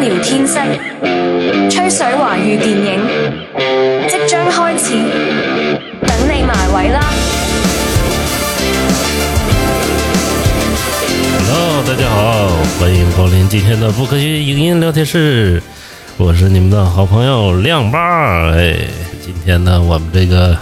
[0.00, 0.58] 聊天室，
[1.68, 2.98] 吹水华语电影
[4.08, 4.94] 即将开始，
[6.06, 7.00] 等你埋位啦
[11.46, 12.48] ！Hello，大家好，
[12.80, 15.62] 欢迎光临今天的不科学影音聊天室，
[16.16, 18.50] 我是你们的好朋友亮爸。
[18.52, 18.74] 哎，
[19.22, 20.56] 今天呢，我们这个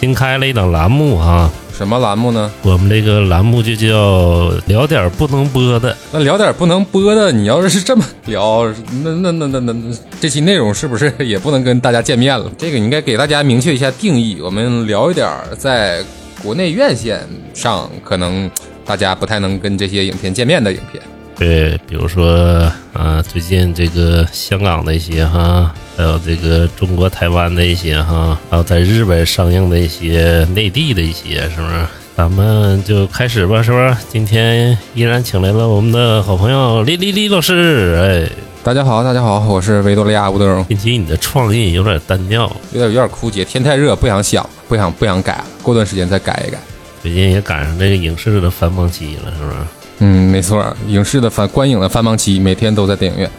[0.00, 2.50] 新开了一档栏目啊，什么栏目呢？
[2.62, 5.96] 我们这个栏目就叫聊点不能播的。
[6.12, 8.64] 那聊点不能播的，你要是这么聊，
[9.02, 12.48] 那那那那那那这期内容是不是也不能跟大家见面了？
[12.56, 14.38] 这个你应该给大家明确一下定义。
[14.40, 15.28] 我们聊一点
[15.58, 16.00] 在
[16.42, 17.20] 国内院线
[17.52, 18.48] 上可能
[18.84, 21.02] 大家不太能跟这些影片见面的影片。
[21.36, 31.86] 对，比如说啊，最近这个香港的一些哈，还有这个中国台湾的一些哈，还有在日本上映的一些内地的一些，是不是？
[32.16, 33.96] 咱们就开始吧，是不是？
[34.08, 38.30] 今天依然请来了我们的好朋友李李李老师，哎，
[38.62, 40.64] 大家好，大家好，我是维多利亚吴德荣。
[40.66, 46.58] 近期你的创意有点单调，有点有点枯竭，天太热，不想想，不想不想改，过段时间再改一改。
[47.02, 49.56] 最近也赶上这个影视的繁忙期了，是不是？
[49.98, 53.30] 嗯，没错，影视的繁观影的繁忙期，每天都在电影院。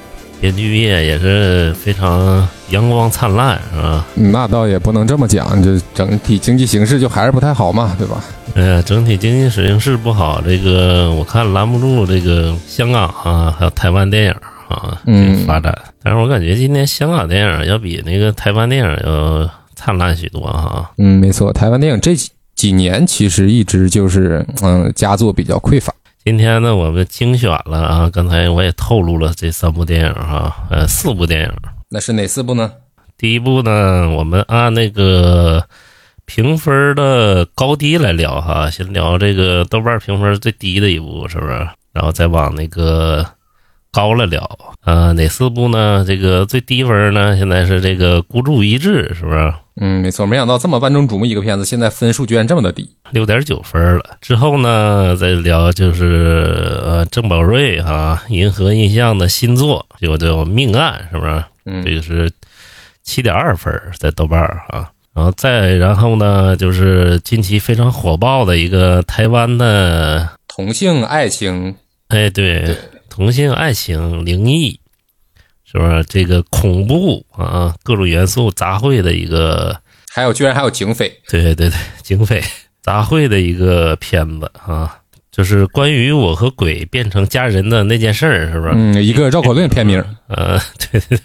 [0.42, 4.06] 编剧业也是非常阳光灿烂，是吧？
[4.16, 8.22] 嗯那倒也不能这么讲，就整体经济形势就还是不太好嘛，对吧？
[8.54, 14.32] 哎呀，整体经济形势不好，这个我看拦不住这个香港啊，还有台湾电影
[14.68, 15.74] 啊，这嗯个发展。
[16.04, 20.92] 但是我感觉今年香港电影要比那个台湾电影要灿烂许多哈。
[20.98, 25.94] 嗯，没错，台湾电影这几几年其实一直就是嗯佳作比较匮乏。
[26.26, 31.52] 今天呢，我们精选了啊，刚才我也透露了这三部电影哈，呃，四部电影。
[31.88, 32.74] 那是哪四部呢？
[33.16, 35.68] 第一部呢，我们按那个
[36.26, 41.52] 评分的高低来聊哈，先聊这个豆瓣评分最低的一部，是不是？
[41.94, 43.24] 然后再往那个
[43.96, 44.60] 高了聊。
[44.84, 46.04] 呃，哪四部呢？
[46.06, 49.54] 这个最低分呢，现在是这个孤注一掷，是不是？
[49.80, 52.90] 嗯，没错，没想到这么万众瞩目一个片子，现在分数居然这么的低。
[53.12, 54.04] 六点九分了。
[54.20, 61.44] 之后呢，再聊就是呃郑宝瑞哈、银河印象的新作，就叫《命案》，是不是？
[61.66, 62.30] 嗯这个是
[63.04, 64.90] 七点二分在豆瓣儿啊。
[65.16, 71.74] 然后再然后呢，就是近期非常火爆的一个台湾的，同性爱情，
[72.10, 72.76] 哎，对，
[73.16, 74.78] 同性爱情灵异，
[75.64, 76.04] 是不是？
[76.10, 79.80] 这个恐怖啊，各种元素杂烩的一个，
[80.14, 81.18] 还有居然还有警匪。
[81.30, 82.44] 对对对，警匪
[82.82, 85.00] 杂烩的一个片子啊，
[85.32, 88.74] 就是关于我和鬼变成家人的那件事儿，是不是？
[88.76, 90.04] 嗯，一个绕口令片名。
[90.28, 90.60] 呃，
[90.92, 91.20] 对对，对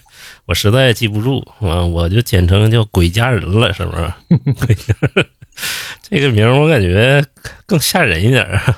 [0.47, 4.13] 我实在记不住啊，我就简称叫“鬼家人”了，是不是？
[4.65, 5.27] 鬼家人
[6.09, 7.25] 这个名我感觉
[7.67, 8.75] 更吓人一点儿。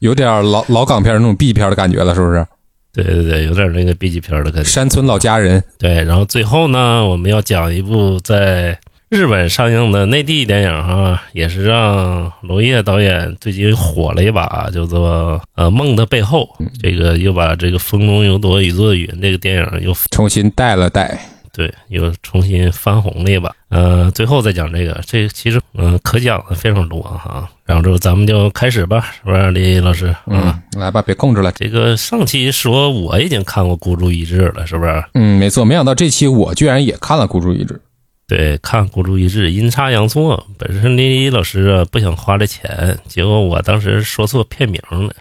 [0.00, 2.46] 有点老老港片那种 B 片的感觉了，是不是？
[2.92, 4.68] 对对对，有点那个 B 级片儿的感觉。
[4.68, 8.76] 山村老家人，对，然后最后呢，我们要讲一部在
[9.08, 16.48] 日本上映的内地电影哈，也是让娄烨导演最近火了一把，叫做呃《梦的背后》。
[16.82, 21.18] 这个又把这个《风中有朵雨做的云》这个电影又重新带了带。
[21.52, 23.54] 对，又重新翻红了一把。
[23.70, 27.46] 呃，最后再讲这个，这其实嗯、呃可讲的非常多哈。
[27.66, 30.14] 然后之后咱们就开始吧，是不是李老师？
[30.26, 31.52] 嗯，来吧，别控制了。
[31.52, 35.04] 这个上期说我已经看过《孤注一掷》了，是不是？
[35.12, 37.74] 嗯，没错，没想到这期我居然也看了《孤注一掷》。
[38.26, 45.12] 对，看《孤注一掷》，阴差阳错，本身李李老师啊不想花这钱，结果我当时说错片名了。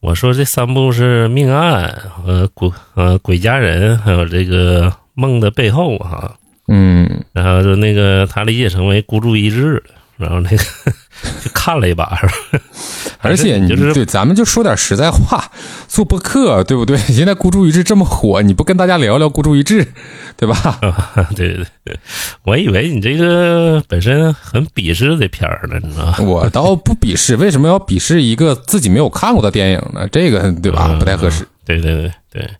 [0.00, 6.34] 我说这三部是《命案》和《鬼呃鬼家人》，还有这个《梦的背后》哈。
[6.74, 9.82] 嗯，然后就那个他理解成为孤注一掷了，
[10.16, 10.56] 然后那个
[11.44, 12.32] 就看了一把，是吧？
[13.20, 15.44] 而且你就是对，咱们就说点实在话，
[15.86, 16.96] 做播客对不对？
[17.12, 19.86] 现在孤注一掷这么火，你不跟大家聊聊孤注一掷，
[20.36, 20.80] 对吧？
[21.36, 21.96] 对对对，
[22.44, 26.16] 我以为你这个本身很鄙视这片儿呢，你知道吗？
[26.20, 30.08] 我倒不鄙视，为什么要鄙视一个自己没有看过的电影呢？
[30.10, 30.86] 这个对吧？
[30.90, 31.46] 嗯不太合适。
[31.64, 32.50] 对对对对，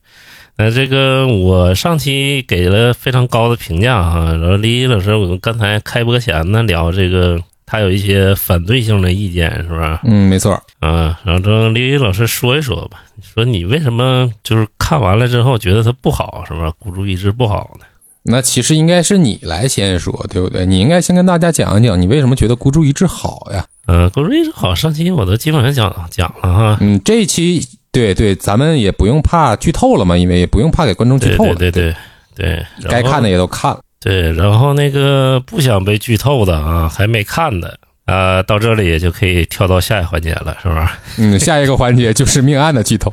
[0.62, 7.36] 那这个我上期给了非常高的评价哈，然后李老师，我们刚才开播前呢聊这个，
[7.66, 10.00] 他有一些反对性的意见，是吧？
[10.04, 10.52] 嗯，没错。
[10.78, 16.72] 啊，然后让李老师说一说吧，说你为什么就是看完了之后觉得它不好，是吧？
[16.78, 17.86] 孤注一掷不好呢？
[18.22, 20.64] 那其实应该是你来先说，对不对？
[20.64, 23.66] 你应该先跟大家讲一讲，你为什么觉得孤注一掷好呀？
[23.88, 26.78] 嗯，孤注一掷好，上期我都基本上讲讲了哈。
[26.80, 31.94] 嗯，这一期对对，咱们也不用怕剧透了嘛，因为也不用怕给观众剧对透了，对对
[32.34, 33.80] 对对，该看的也都看了。
[34.00, 40.98] 对，然后那个不想被剧透的啊，还没看的啊、到这里也就可以跳到下一环节了，是吧？
[41.18, 43.12] 嗯，下一个环节就是命案的剧透。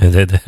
[0.00, 0.38] 对 对对。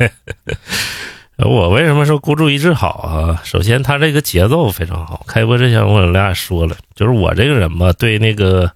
[1.37, 3.41] 呃 我为什么说孤注一掷好啊？
[3.43, 5.23] 首先，他这个节奏非常好。
[5.27, 8.71] 开播之前我俩也说了，就是我这个人吧，对那个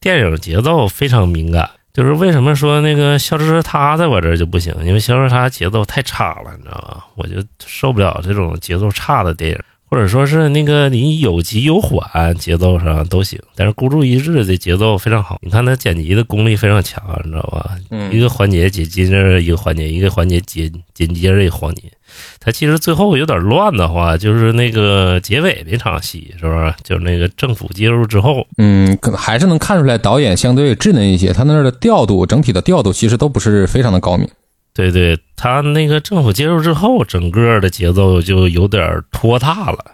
[0.00, 1.70] 电影节奏非常敏感。
[1.98, 4.72] 就是为什么说那个《消失的她》在我这儿就不行？
[4.84, 7.04] 因为《消失的她》节奏太差了，你知道吧？
[7.16, 9.58] 我就受不了这种节奏差的电影，
[9.90, 13.38] 或者说是那个你有急有缓，节奏上都行。
[13.56, 17.70] 但是孤注一掷的节奏非常好，你看他剪辑的功力非常强，你知道吧？
[17.90, 21.84] 嗯一个环节紧接着一个环节，一个环节紧紧接着一个环节。
[22.40, 26.74] 他其实最后有点乱的话，就是那个结尾那场戏，是不是？
[26.82, 34.26] 就是那个政府介入之后，嗯，可能还是能看出来导演相对稚嫩一些，他那儿的调度整体的调度其实都不是非常的高明。
[34.78, 39.84] 对对，他那个政府介入之后，整个的节奏就有点拖沓了，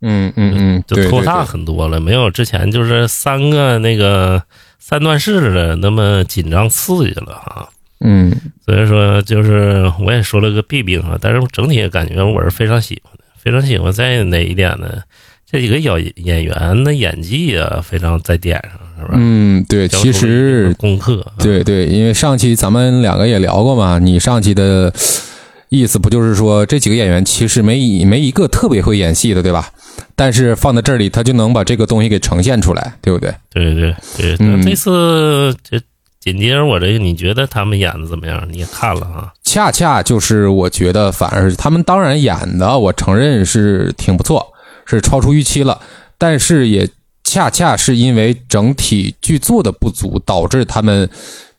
[0.00, 4.40] 嗯嗯嗯，就拖沓很多了，没有之前就是三个那个
[4.78, 7.68] 三段式的那么紧张刺激了哈。
[7.98, 8.30] 嗯
[8.64, 15.02] 所以说，就是我也说了个弊病啊，但是整体感觉我是非常喜欢的，非常喜欢在哪一点呢？
[15.50, 19.14] 这几个演演员的演技啊，非常在点上，是吧？
[19.14, 24.92] 嗯，对，其实功课，啊对对，因为上期咱们两个也聊过嘛，你上期的
[25.70, 29.70] 意思不就是说这几个演员其实没一没一个特别会演戏的，对吧？
[30.14, 33.32] 但是放在这里，他就能把这个东西给呈现出来，对不对？
[33.50, 35.80] 对对对，嗯那这次这
[36.20, 38.46] 紧接着我这个，你觉得他们演的怎么样？
[38.50, 39.32] 你也看了啊？
[39.44, 44.46] 恰恰就是我觉得，反而是他们当然演的，我承认是挺不错，
[44.88, 45.80] 是超出预期了。
[46.16, 46.88] 但是也
[47.22, 51.08] 恰恰是因为整体剧作的不足，导致他们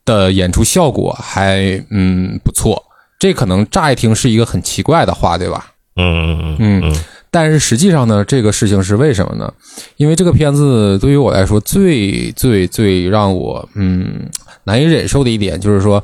[0.03, 2.83] 的演出效果还嗯不错。
[3.19, 5.73] 这可能乍一听是一个很奇怪的话，对吧？
[5.95, 9.53] 嗯嗯嗯嗯但是实际上呢，这个事情是为什么呢？
[9.97, 14.27] 因为这个片子对于我来说，最最最让我嗯
[14.63, 16.03] 难以忍受的一点，就是说，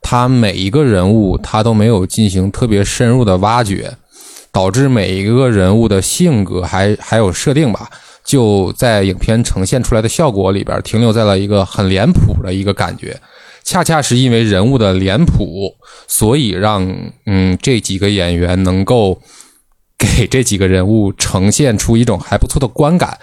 [0.00, 3.92] 他每一个人物他都没有进行特别深入的挖掘，
[4.56, 7.90] 导致每一个人物的性格还还有设定吧，
[8.24, 13.20] 就在影片呈现出来的效果里边停留在了一个很脸谱的一个感觉。
[13.62, 15.74] 恰恰是因为人物的脸谱，
[16.08, 16.90] 所以让
[17.26, 19.20] 嗯这几个演员能够
[19.98, 23.18] 给这几个人物呈现出一种还不错的观感。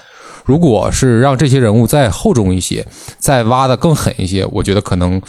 [0.45, 2.85] 如果是让这些人物再厚重一些，
[3.17, 5.19] 再挖的更狠一些，我觉得可能，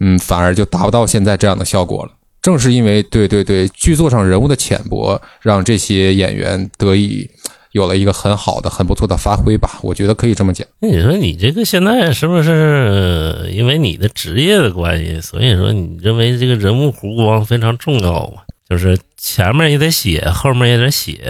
[0.00, 2.10] 嗯，反而就达不到现在这样的效果了。
[2.42, 7.30] 正是因为对对对剧作上人物的浅薄，让这些演员得以
[7.70, 9.78] 有了一个很好的、很不错的发挥吧。
[9.80, 10.66] 我觉得可以这么讲。
[10.80, 18.44] 那你说你这个现在是不是因为你的职业的关系，所以说你认为这个人物弧光非常重要啊？
[18.72, 21.20] 就是前面也得写，后面也得写，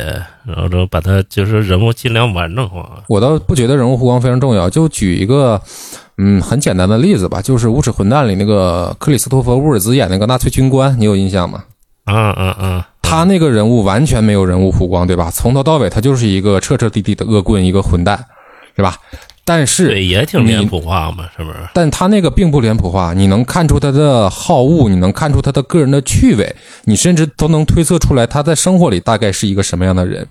[0.47, 3.03] 然后就把它就是人物尽量完整化。
[3.09, 5.61] 我倒不觉得人物弧光非常重要，就举一个
[6.19, 11.65] 嗯很简单的例子吧，就是《无耻混蛋》里那个克里斯托弗·乌尔兹演那个纳粹军官，你有印象吗？
[12.05, 12.89] 啊啊啊！
[13.03, 15.29] 他那个人物完全没有人物弧光，对吧？
[15.29, 18.25] 从头到尾他就是一个彻彻底底的恶棍，一个混蛋，
[18.77, 18.95] 是吧？
[19.45, 21.57] 但是对，也挺脸谱化嘛，是不是？
[21.75, 26.55] 但他那个并不脸谱化，你能看出他的好恶，你能看出他的个人的趣味，
[26.85, 30.27] 你甚至都能推测出来他在生活里大概是一个什么样的人。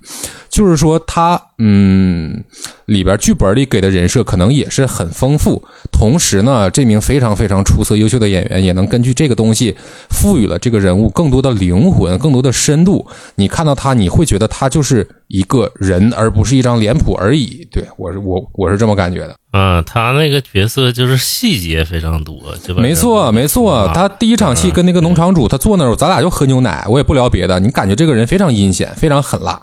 [0.49, 2.43] 就是说他，嗯，
[2.85, 9.75] 里边剧本里给的人设可能也是很丰富，同时呢，这名非常非常出色、优秀的演员也能根据这个东西
[10.09, 13.05] 赋予了这个人物更多的灵魂、更多的深度。
[13.35, 17.67] 你看到他，你会觉得他就是一个人，而不是一张脸谱而已。
[17.71, 19.35] 对我是我我是这么感觉的。
[19.51, 23.91] 啊，他那个角色就是细节非常多，就把没错，没错啊。
[23.93, 27.59] 他第一场戏跟那个农场主，他坐那儿，咱俩就喝牛奶，我也不聊别的。
[27.59, 29.61] 你感觉这个人非常阴险，非常狠辣。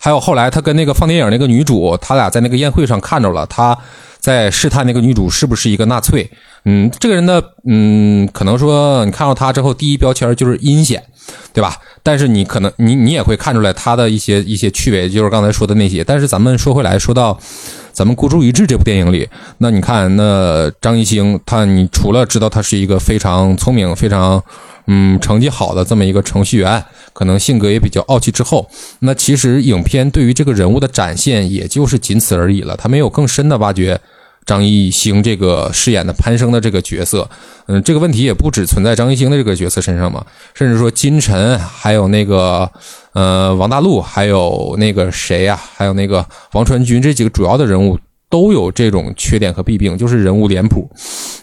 [0.00, 3.76] 还有后来他跟那个放电影那个女主，他俩在那个宴会上看着了，他
[4.18, 6.30] 在试探那个女主是不是一个纳粹。
[6.64, 11.02] 嗯，这个人的嗯，可能说你看到他之后，第一标签就是阴险，
[11.52, 11.76] 对吧？
[12.02, 16.02] 但是你可能你你也会看出来他的一些一些趣味，就是刚才说的那些。
[16.04, 17.38] 但是咱们说回来，说到
[17.92, 19.28] 咱们《孤注一掷》这部电影里，
[19.58, 24.42] 那你看，那张艺兴他，你除了知道他是一个非常聪明、非常
[24.88, 28.68] 嗯成绩好的这么一个程序员，可能性格也比较傲气之后，
[28.98, 34.00] 那其实影片对于这个人物的展现也就是仅此而已了，他没有更深的挖掘。
[34.46, 37.28] 张艺兴这个饰演的潘生的这个角色，
[37.66, 42.66] 嗯，这个问题也不只存在张艺兴的这个角色身上嘛，甚至说金晨，还有那个
[43.12, 47.98] 呃王大陆，还有那个谁呀、还有那个王传君这几个主要的人物
[48.30, 50.90] 都有这种缺点和弊病，就是人物脸谱。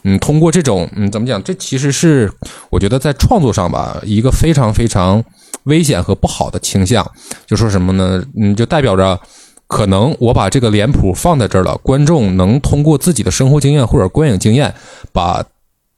[0.04, 2.32] 嗯，通过这种嗯怎么讲，这其实是
[2.70, 5.24] 我觉得在创作上吧，一个非常非常
[5.64, 7.06] 危险和不好的倾向。
[7.46, 8.24] 就说什么呢？
[8.40, 9.20] 嗯，就代表着。
[9.68, 14.72] 可能我把这个脸谱放在这儿了，观众能通过自己的生活经验或者观影经验，
[15.12, 15.44] 把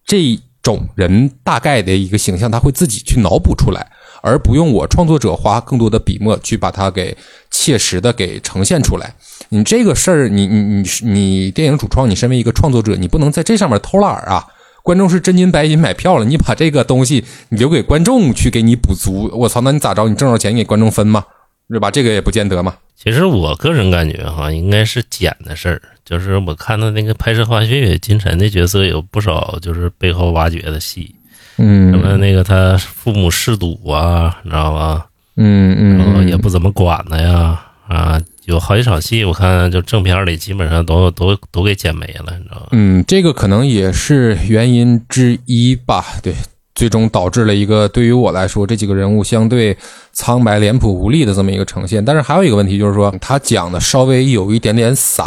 [0.06, 3.86] 这种人大概的一个形象，他会自己去脑补出来，
[4.28, 7.16] 而不用我创作者花更多的笔墨去把它给
[7.50, 9.16] 切实的给呈现出来。
[9.50, 14.46] 你这个事儿，你你你你电影主创，你身为一个创作者，你不能在这上面偷懒儿啊！
[14.84, 20.08] 观众是真金白银买票了，你把这个东西你留给观众去给你补足，我操，那你咋着？
[20.08, 21.24] 你挣着钱你给观众分吗？
[21.70, 21.92] 是吧？
[21.92, 22.76] 这个也不见得嘛。
[22.96, 25.82] 其实我个人感觉哈，应该是剪的事儿。
[26.06, 31.14] 就是我看到那个拍摄花絮，金晨的角色有不少就是背后挖掘的戏，
[31.58, 35.06] 嗯什么那个他父母嗜赌啊，你知道吧？
[35.36, 42.68] 嗯嗯然后也不怎么管他呀，啊，有好几场戏，我看就正片里基本上都都都给剪没了，你知道吧？
[42.72, 46.04] 嗯，这个可能也是原因之一吧。
[46.24, 46.34] 对，
[46.74, 49.78] 最终导致了一个对于我来说这几个人物相对
[50.14, 52.04] 苍白、脸谱无力的这么一个呈现。
[52.04, 55.26] 但是还有一个问题就是说，他讲的稍微有一点点散，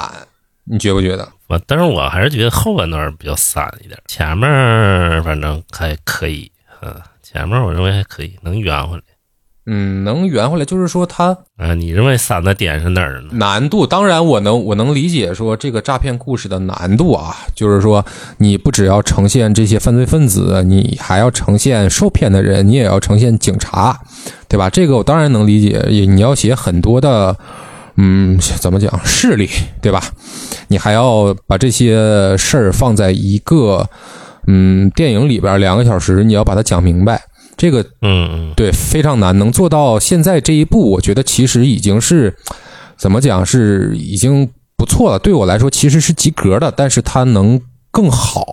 [0.71, 1.29] 你觉不觉得？
[1.49, 6.51] 我但是我还是觉得后半段比较散一点，前面儿反正还可以，
[6.81, 9.03] 嗯，前面儿我认为还可以，能圆回来。
[9.67, 13.29] 嗯，能圆回来，就是说他啊，你认为散的点是哪儿呢？
[13.33, 18.05] 难度，当然我能我能理解说这个诈骗故事的难度啊，就是说
[18.39, 24.01] 你不只要呈现这些犯罪分子，你还要呈现受骗的人，你也要呈现警察，
[24.49, 24.71] 对吧？
[24.71, 27.37] 这个我当然能理解，也你要写很多的，
[28.03, 29.47] 嗯，怎么讲势力，
[29.83, 30.03] 对吧？
[30.69, 33.87] 你还要把这些事儿放在一个
[34.47, 37.21] 嗯电影里边两个小时，你要把它讲明白，
[37.59, 42.35] 这个嗯嗯，对，非常难，能做到现在这一步，我觉得其实已经是
[42.97, 45.19] 怎么讲，是已经不错了。
[45.19, 48.47] 对我来说，其实是及格的，但是它能更好。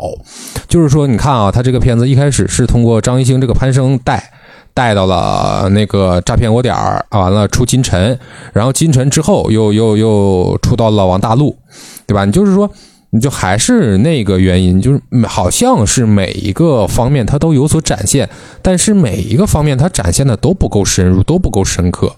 [0.67, 4.33] 就是说，你看啊，他这个片子一开始是通过张艺兴这个潘生带
[4.77, 8.17] 带到了那个诈骗窝点儿，完了出金晨，
[8.53, 11.57] 然后金晨之后又又又出到了王大陆，
[12.05, 12.23] 对吧？
[12.23, 12.69] 你就是说。
[13.09, 18.29] 你就还是那个原因，就是好像是每一个方面它都有所展现，
[18.61, 22.13] 但是每一个方面它展现的都不够深入，都不够深刻。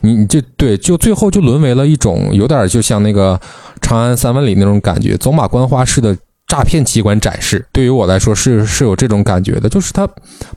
[0.00, 3.36] 你你就对，就最后就沦为了一种有点就像那个
[3.82, 6.16] 《长安三万里》那种感觉，走马观花式的
[6.54, 7.66] 诈骗机关展示。
[7.72, 10.08] 对于我来说是是有这种感觉的，就是它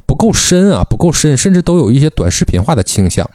[0.06, 3.27] 不够深啊，不够深，甚至都有一些短视频化的倾向。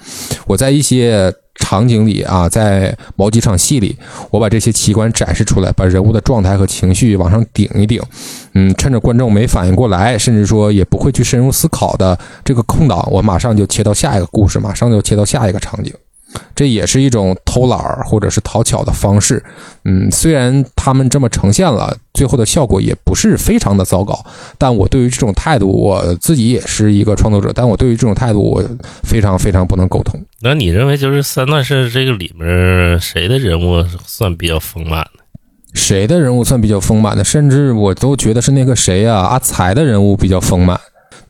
[0.46, 3.96] 我在一些场景里啊，在某几场戏里，
[4.30, 8.00] 我把这些奇观展示出来，把人物的状态和情绪往上顶一顶，
[8.54, 15.92] 嗯，趁着观众没反应过来，甚至说也不会去深入思考的这个空档，我马上就切到下一个故事，马上就切到下一个场景。
[16.54, 19.42] 这也是一种偷懒儿或者是讨巧的方式，
[19.84, 24.24] 嗯，虽然他们这么呈现了，最后的效果也不是非常的糟糕，
[24.58, 28.62] 但我对于这种态度，我自己也是一个创作者，但我对于这种态度，我
[29.02, 30.20] 非常非常不能苟同。
[30.40, 35.22] 那你认为就是三段式这个里面谁的人物算比较丰满的？
[35.74, 37.24] 谁的人物算比较丰满的？
[37.24, 40.78] 甚至我都觉得是那个谁啊，阿才的人物比较丰满。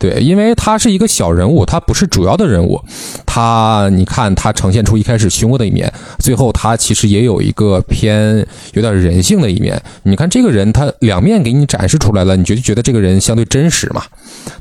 [0.03, 2.83] 对，因为他是一个小人物，他不是主要的人物。
[3.25, 9.81] 他，你看他呈现出一开始凶恶的一面，最后他其实也有一个偏有点人性的一面。
[10.03, 14.03] 你看这个人，他两面给你展示出来了，你就觉得这个人相对真实嘛。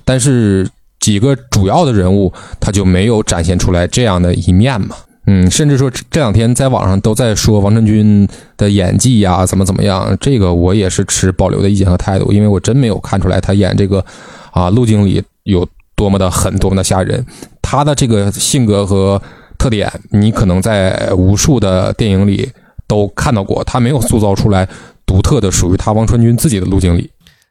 [0.05, 0.69] 但是
[1.00, 4.95] 几个主要的人物，他就没有展现出来这样的一面嘛。
[5.25, 14.05] 嗯，甚至说这两天在网上都在说王传君的演技呀，怎么怎么样，这个我也是持保留的意见和态度，因为我真没有看出来他演这个
[14.51, 17.25] 啊陆经理有多么的狠，多么的吓人。
[17.62, 19.21] 他的这个性格和
[19.57, 22.50] 特点，你可能在无数的电影里
[22.88, 24.67] 都看到过，他没有塑造出来
[25.05, 27.10] 独特的属于他王传君自己的路径里。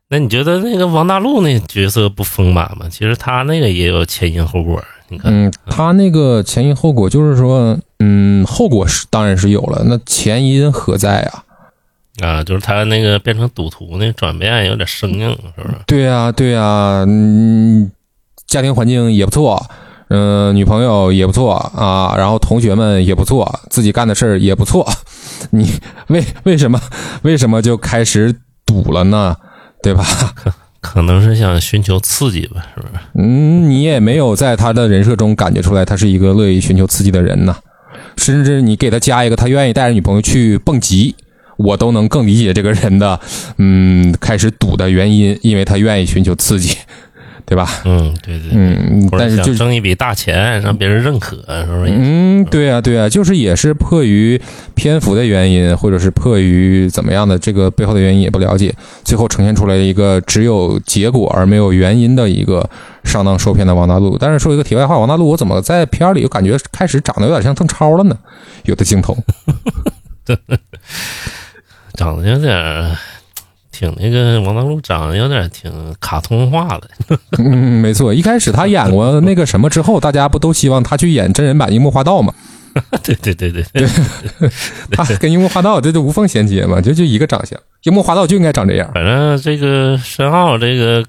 [0.08, 2.86] 那你觉得那个王大陆那角色不丰满吗？
[2.90, 4.82] 其实他那个也有前因后果。
[5.08, 11.44] 你看，嗯，他那个前因后果就是说，嗯，后果是当然是有了，那前因何在啊？
[12.20, 15.74] 啊，就是他那个变成赌徒那转变有点生硬，是不是？
[15.86, 17.90] 对呀、对呀、嗯，
[18.46, 19.64] 家庭环境也不错，
[20.08, 24.86] 嗯、女朋友也不错啊，然后同学们也不错，自己干的事儿也不错，
[25.50, 25.70] 你
[26.08, 26.80] 为为什么
[27.22, 28.34] 为什么就开始
[28.66, 29.36] 赌了呢？
[29.82, 30.04] 对吧？
[30.80, 32.94] 可能是想寻求刺激吧，是不是？
[33.14, 37.56] 嗯，你也没有在他的人设中感觉出来他是一个乐意寻求刺激的人呐。
[38.16, 41.14] 甚至你给他加一个他愿意带着女朋友去蹦极，
[41.62, 43.18] 我都能更理解这个人的
[43.58, 46.76] 嗯开始赌的原因，因为他愿意寻求刺激，
[47.44, 47.68] 对吧？
[47.84, 48.48] 嗯，对对。
[48.52, 51.92] 嗯，但是就挣一笔大钱，让别人认可，是不是？
[51.92, 54.40] 嗯，对啊、对啊、就是也是迫于
[54.74, 58.74] 篇幅的原因，或者是迫于怎么样的这个背后的原因也不了解，
[59.04, 62.68] 最后呈现出来一个只有结果而没有原因的一个
[63.04, 64.16] 上当受骗的王大陆。
[64.16, 68.16] 但是说一个题外话，王大陆我怎么在片儿里又感觉开始长得有点像邓超了呢？
[68.64, 69.16] 有的镜头，
[72.00, 72.96] 长得有点儿
[73.70, 82.32] 挺那个王大陆长得有点挺卡通化的，嗯，没错，一开始他演过那个什么之后，大家不都希望他去演真人版樱木花道吗？
[83.02, 83.86] 对对对对对，
[84.92, 88.90] 他跟樱木花道这就无缝衔接嘛，就就一个长相，樱木花道就应该长这样。
[88.94, 91.04] 反正这个申奥这个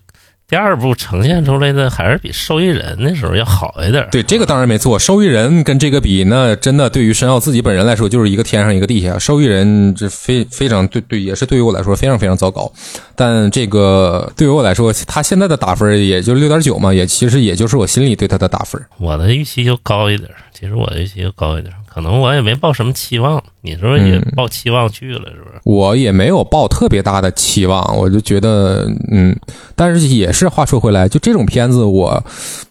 [0.52, 4.06] 第二部呈现出来的还是比受益人那时候要好一点。
[4.12, 5.00] 对，这个当然没错。
[5.00, 9.18] 受益人跟这个比，那真的对于申奥自己本人来说，就是一个天上一个地下。
[9.18, 12.70] 受益人这非非常对对，也是对于我来说非常非常糟糕。
[13.16, 18.82] 但这个对于我来说，他现在的打分也就六点九嘛，也其实也就是我心里对他的打分。
[18.98, 23.44] 我的预期就高一点，其实我的预期就高一点，可能我也没抱什么期望。
[23.60, 25.30] 你是不是也抱期望去了？
[25.32, 25.60] 是不是？
[25.66, 29.38] 我也没有抱特别大的期望，我就觉得，嗯，
[29.76, 32.24] 但是也是话说回来，就这种片子，我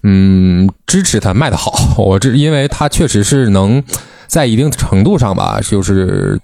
[0.03, 3.83] 嗯支持它卖的好，我这因为它确实是能
[4.27, 6.41] 在一定程度上吧，就是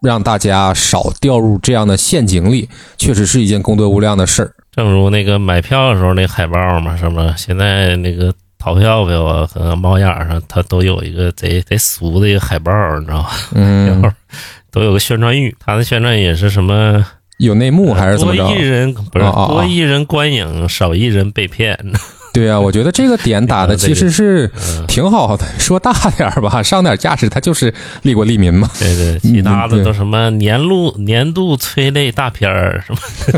[0.00, 4.50] 让大家少掉入这样的陷阱里，确实是一件功德无量的事儿。
[4.72, 7.34] 正如那个买票的时候那海报嘛，什么？
[7.36, 13.28] 现在那个淘票票啊和猫眼上，它都有一个贼贼俗的一个海报，你知道吗？
[13.52, 14.12] 然后嗯，
[14.72, 17.04] 都有个宣传语，它的宣传语是什么？
[17.36, 18.54] 有内幕还是怎么着多？
[18.56, 21.78] 一人不是哦哦哦多一人观影，少一人被骗。
[22.32, 24.50] 对啊，我觉得这个点打的其实是
[24.88, 25.44] 挺好的。
[25.58, 28.70] 说大点儿吧，上点价值，它就是利国利民嘛。
[28.78, 32.94] 对对，其他的都什么年度年度催泪大片儿什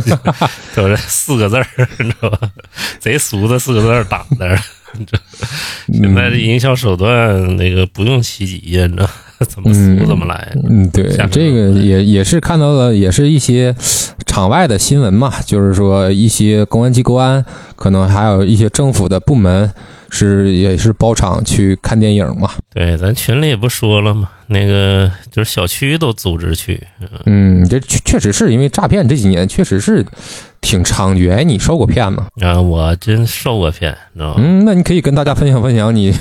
[0.09, 1.66] 么，都是四个字儿，
[1.99, 2.38] 你知道吧？
[3.00, 4.56] 贼俗的四个字儿打那儿。
[5.04, 5.18] 这
[5.92, 9.08] 现在的营销手段那个不用其极呀，你知道
[9.46, 10.56] 怎么俗怎么来。
[10.68, 13.74] 嗯，对，这个也也是看到了，也是一些
[14.24, 19.70] 场外的新闻嘛，就是说一些公安机关，可能还有一些政府的部门
[20.08, 22.50] 是也是包场去看电影嘛。
[22.76, 24.28] 对，咱群里也不说了嘛？
[24.49, 26.87] 那个就是小区都组织去，
[27.25, 30.04] 嗯，这确确实是因为诈骗这几年确实是
[30.61, 31.33] 挺猖獗。
[31.33, 32.26] 哎，你受过骗吗？
[32.42, 34.42] 啊，我真受过骗，知道吗？
[34.45, 36.12] 嗯，那你可以跟大家分享分享你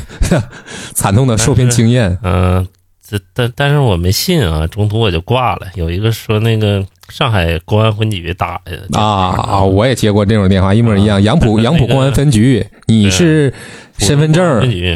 [0.95, 2.17] 惨痛的受骗经验。
[2.23, 2.65] 嗯，
[3.07, 5.67] 这但但是我没信啊，中途我就挂了。
[5.75, 9.03] 有一个说那个上海公安分局打的啊
[9.37, 9.61] 啊！
[9.61, 11.21] 我也接过这种电话，一模一样。
[11.21, 13.53] 杨浦 杨浦公安分局，你是
[13.99, 14.43] 身份证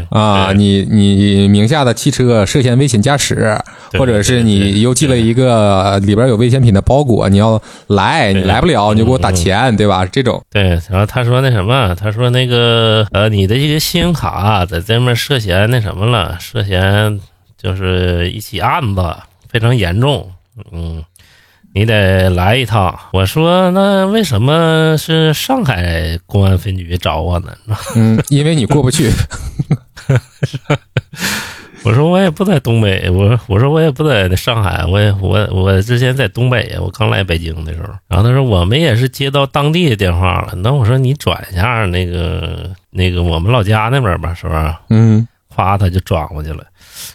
[0.09, 0.51] 啊？
[0.53, 3.55] 你你名下的汽车涉嫌危险驾驶，
[3.93, 10.03] 或者是你邮寄了一个里边有危险品的包裹，你要来，你来不了，你就给我打钱，对吧？
[10.07, 17.19] 这种对，然后他说那什么，他说那个呃，你的这个信用卡在这面涉嫌那什么了，涉嫌
[17.61, 19.15] 就是一起案子，
[19.49, 20.31] 非常严重，
[20.71, 21.03] 嗯，
[21.73, 22.97] 你得来一趟。
[23.11, 27.53] 我说那为什么是上海公安分局找我呢？
[27.97, 29.11] 嗯，因为你过不去，
[31.83, 44.81] 我说我也不在东北，我我说我也不在上海，我也我我之前在东北，我刚来北京的时候，然后他说我们也是接到当地的电话了，那我说你转一下那个那个我们老家那边吧，是吧？
[44.89, 46.63] 嗯夸他就转过去了，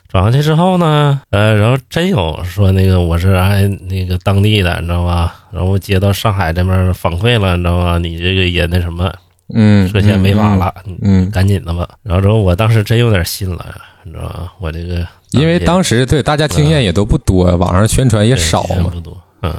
[0.08, 5.34] 转过去之后呢，呃，然后真有说那个我是哎那个当地的，你知道吧？
[5.50, 7.98] 然后接到上海这边反馈了，你知道吧？
[7.98, 9.12] 你这个也那什么，
[9.54, 11.88] 嗯，涉嫌违法了，你嗯，赶紧的吧。
[12.02, 14.52] 然后之后我当时真有点信了，你知道吧？
[14.58, 18.90] 我这个因为当时对大家经验也都不多，网上宣传也少嘛。
[18.92, 19.52] 不多，嗯。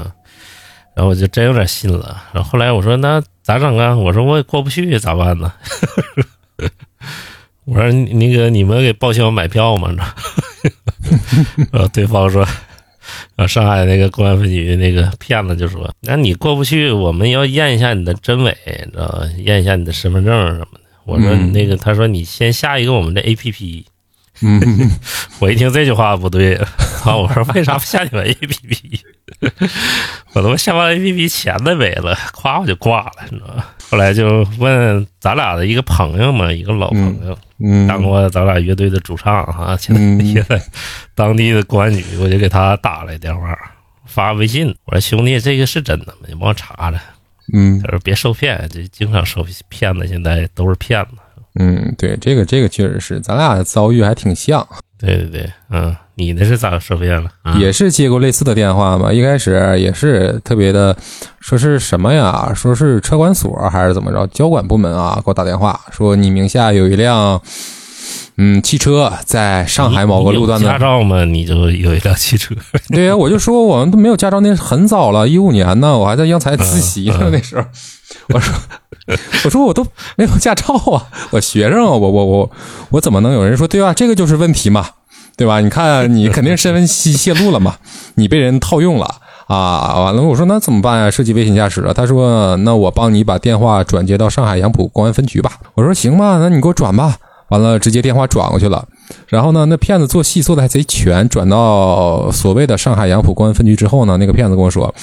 [0.96, 2.24] 然后我就真有点信了。
[2.32, 3.94] 然后后来我说那咋整啊？
[3.98, 5.52] 我说我也过不去咋办呢？
[7.66, 9.92] 我说那个你们给报销买票吗？
[11.72, 12.42] 然后 对方说，
[13.36, 19.26] 然后上海那个公安分局那个骗子就说，那你过不去，我们要验一下你的真伪，你知道吧？
[19.38, 20.82] 验一下你的身份证什么的。
[21.06, 23.86] 我说嗯那个，他说你先下一个我们的 A P P。
[24.42, 24.60] 嗯，
[25.40, 26.56] 我一听这句话不对，
[27.06, 29.00] 啊，我说为啥不下你们 A P P？
[30.34, 33.75] 我他妈下完 A P P 钱都没了，夸我就挂了，你知道吧？
[33.90, 40.62] 后来就问咱俩的一个朋友嘛，一个老朋友，嗯，当过咱俩乐队的主唱哈，现在嗯也在
[41.14, 43.58] 当地的公安局，我就给他打了电话，
[44.06, 46.14] 发微信，我说兄弟，这个是真的吗？
[46.28, 47.00] 你帮我查查。
[47.54, 51.12] 嗯他说别受骗，这经常受骗子，现在都是骗子。
[51.58, 54.68] 嗯，对，这个这个确实是，咱俩遭遇还挺像。
[55.06, 57.30] 对对对，嗯，你那是咋说变了？
[57.44, 60.96] 啊、也是接过类似的电话嘛，一开始也是特别的，
[61.40, 62.52] 说是什么呀？
[62.56, 64.26] 说是车管所还是怎么着？
[64.28, 67.42] 交管部门啊，给我打电话说你名下有一辆，
[68.38, 70.78] 嗯，汽车在上海某个路段的驾。
[70.78, 71.24] 照嘛？
[71.26, 72.54] 你就有一辆汽车。
[72.90, 77.66] 对呀、我就说我们都没有驾照，那很早了，一五年呢，我还在央财自习呢，那时候。
[78.30, 78.54] 我说，
[79.46, 82.52] 我说我都没有驾照啊， 我学生啊，我我我
[82.90, 83.94] 我怎么能有人说对吧？
[83.94, 84.86] 这个就是问题嘛，
[85.38, 85.60] 对吧？
[85.60, 87.76] 你看你肯定身份泄泄露了嘛，
[88.16, 89.06] 你被人套用了
[89.48, 91.12] 啊，完了，我说那怎么办呀？
[91.12, 91.94] 涉及危险驾驶了。
[91.94, 95.52] 他说那我帮你把电话转接到上海杨浦公安分局吧。
[95.76, 97.16] 我说行吧，那你给我转吧。
[97.50, 98.88] 完了，直接电话转过去了。
[99.28, 104.94] 然后呢，那骗子做戏做的还贼全，转到所谓的上海杨浦公安分局之后呢，那个骗子跟我说，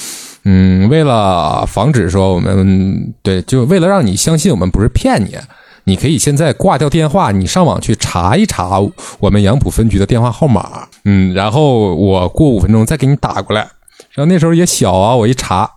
[0.44, 5.36] 嗯，为了防止说我们对，就为了让你相信我们不是骗你，
[5.84, 8.80] 你可以现在挂掉电话，你上网去查一查
[9.20, 13.68] 我们杨浦分局的电话号码，嗯，然后我过五分钟再给你打过来。
[14.10, 15.70] 然后那时候也小啊，我一查。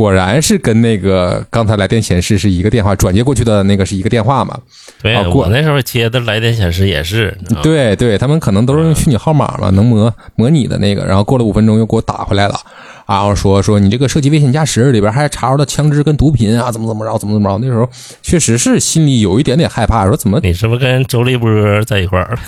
[0.00, 4.58] 果然是跟那个刚才来电显示是一个电话转接过去的那个是一个电话嘛？
[5.02, 11.04] 对，啊我那时候接的来电显示也是，对对，他们可能都是用虚拟号码嘛，能模模拟的那个。
[11.04, 12.58] 然后过了五分钟又给我打回来了，
[13.06, 17.58] 然后说说你这个涉及危险驾驶里边还查着了枪支跟毒品啊，怎么怎么着，怎么怎么着。
[17.58, 17.86] 那时候
[18.22, 20.40] 确实是心里有一点点害怕，说怎么？
[20.42, 21.50] 你是不是跟周立波
[21.84, 22.38] 在一块儿？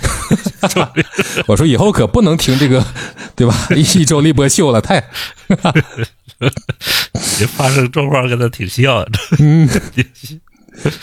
[1.46, 2.82] 我说以后可不能听这个，
[3.36, 3.54] 对吧？
[3.76, 5.04] 一周立波秀了，太
[7.40, 9.04] 你发生状况跟他挺像，
[9.38, 9.68] 嗯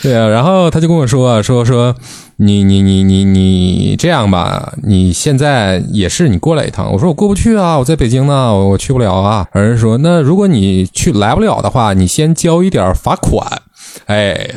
[0.02, 1.94] 对啊，然后他就跟我说，说说
[2.38, 6.92] 你你你你你这样吧，你现在也是你过来一趟。
[6.92, 9.46] 我说我过不去啊，我在北京呢，我我去不了啊。
[9.54, 13.62] 有人说那如果你去来不了的话，你先交一点罚款。
[14.06, 14.50] 哎，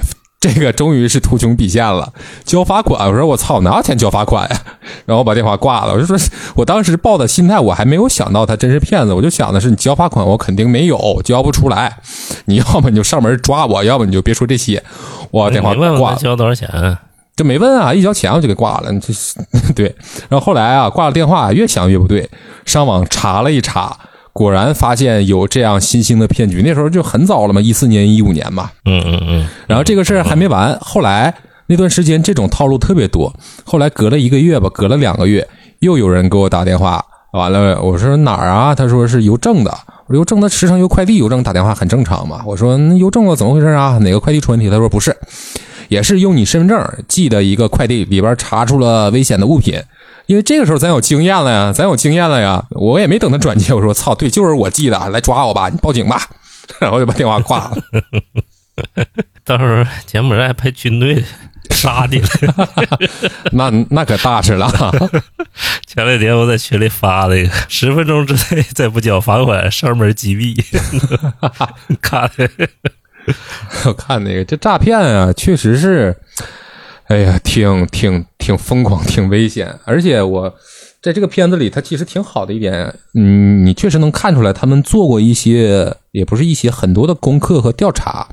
[0.43, 2.11] 这个终于是图穷匕现了，
[2.43, 3.07] 交罚款。
[3.07, 4.61] 我说我操，哪有钱交罚款呀？
[5.07, 5.93] 然后我把电话挂了。
[5.93, 6.17] 我就说，
[6.53, 11.95] 我当时抱的心态，我还没有想到他真是骗子，我就想的是你交罚款，我肯定没有，交不出来。
[12.43, 14.83] 你要么你就上门抓我，要么你就别说这些。
[15.31, 16.97] 我电话你问了，交多少钱？
[17.37, 18.91] 就没问啊，一交钱我就给挂了。
[18.99, 19.39] 这 是
[19.73, 19.95] 对，
[20.27, 22.29] 然后后来啊，挂了电话，越想越不对，
[22.65, 23.97] 上网查了一查，
[24.33, 26.61] 果然发现有这样新兴的骗局。
[26.65, 28.69] 那时候就很早了嘛，一四年、一五年嘛。
[28.85, 31.33] 嗯嗯嗯，然后这个事儿还没完，后来
[31.67, 33.31] 那段时间这种套路特别多。
[33.63, 35.47] 后来隔了一个月吧，隔了两个月，
[35.79, 38.73] 又有人给我打电话，完了我说哪儿啊？
[38.75, 39.71] 他说是邮政的。
[40.07, 42.43] 我说邮政的时常邮快递，邮政打电话很正常嘛。
[42.45, 43.97] 我说那邮政的怎么回事啊？
[44.01, 44.69] 哪个快递出问题？
[44.69, 45.15] 他说不是，
[45.87, 49.79] 也是用你身份证寄的一个快递，里边查出了危险的物品。
[50.25, 52.65] 因为这个时候咱有经验了呀，咱有经验了呀。
[52.71, 56.21] 我也没等他转接，我说操，对，就是我寄的，来抓我吧，你报警吧。
[56.79, 57.77] 然后就把电话挂了。
[59.43, 61.23] 到时候柬埔寨派军队
[61.69, 62.69] 杀你了。
[63.51, 64.71] 那那可大事了。
[65.85, 70.55] 前两天我在群里发了一个，十分钟之内再不交罚款，上门击毙。
[72.01, 72.49] 看的，
[73.85, 76.15] 我看那个这诈骗啊，确实是，
[77.07, 79.73] 哎呀，挺挺挺疯狂，挺危险。
[79.85, 80.53] 而且我
[81.01, 88.27] 在这个片子里，它其实挺好的一点，嗯，你确实能看出来，他们做过一些，也不是一些很多的功课和调查。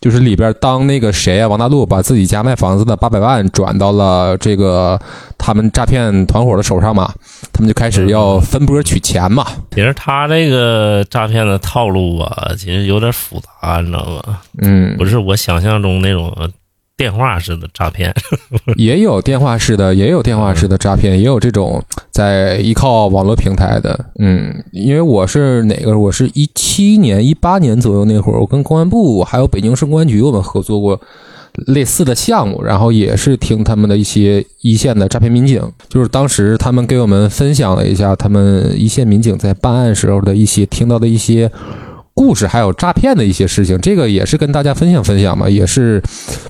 [0.00, 5.00] 就是里边当那个谁啊，王大陆把自己家卖房子的八百万转到了这个
[5.38, 7.10] 他们诈骗团伙的手上嘛，
[7.54, 9.46] 他们就开始要分波取钱嘛。
[9.70, 14.40] 其实他这个诈骗的套路啊，其实有点复杂，你知道吗？
[14.60, 16.30] 嗯，不是我想象中那种
[16.96, 18.14] 电话式的诈骗。
[18.76, 23.98] 也有电话式的，也有电话式的诈骗，也有这种在依靠网络平台的。
[24.20, 25.98] 嗯，因为我是哪个？
[25.98, 31.00] 我是一七年、一八年左右那会儿，我跟公安部还有北京市公安局我们合作过
[31.66, 41.50] 类似的项目，然后也是听他们的一些一线的诈骗民警，就是当时他们给我们分享了一下他们一线民警在办案时候的一些听到的一些。
[42.14, 46.02] 故事还有诈骗的一些事情，这个也是跟大家分享分享嘛，也是，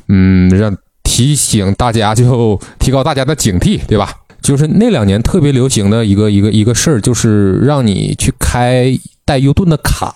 [0.09, 4.11] 嗯，让提醒大家就提高大家的警惕，对吧？
[4.43, 10.15] 就是那两年特别流行的一个一个一个事儿，就是让你去开带 U 盾的卡，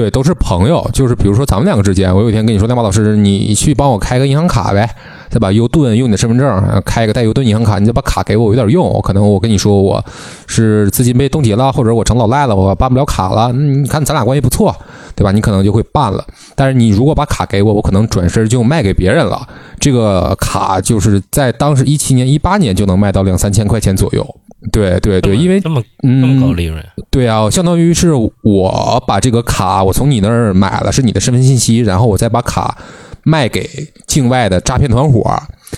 [0.00, 4.88] 对，都是朋友，就是比如说咱们两个之间，我有一天跟你说，亮马老师，你去帮我开个银行卡呗，
[5.28, 10.02] 再把优盾用你的身份证开个带优盾银行卡，你就把卡给我，有点用，我可能我跟你说我
[10.46, 14.74] 是资金被冻结了，或者我成老赖了，我办不了卡了，你看咱俩关系不错，
[15.14, 15.32] 对吧？
[15.32, 16.24] 你可能就会办了。
[16.54, 19.46] 但是你如果把卡给我，我可能转身就卖给别人了。
[19.78, 24.26] 这个卡就是在当时一七年、一八年就能卖到两三千块钱左右。
[24.70, 32.76] 对对对，因为这么这么高嗯，利润，对啊，相当于是我把这个卡我从你那儿买了，是你的身份信息，然后我再把卡
[33.22, 33.68] 卖给
[34.06, 35.24] 境外的诈骗团伙，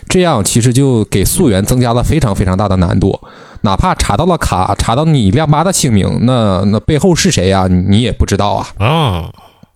[0.09, 3.19] 这样其实就给溯源增加了非常非常大的难度。
[3.65, 8.67] 哪怕查到了卡，查到你亮妈的姓名，那那背后是谁呀、你你也不知道啊。
[8.79, 9.33] 啊，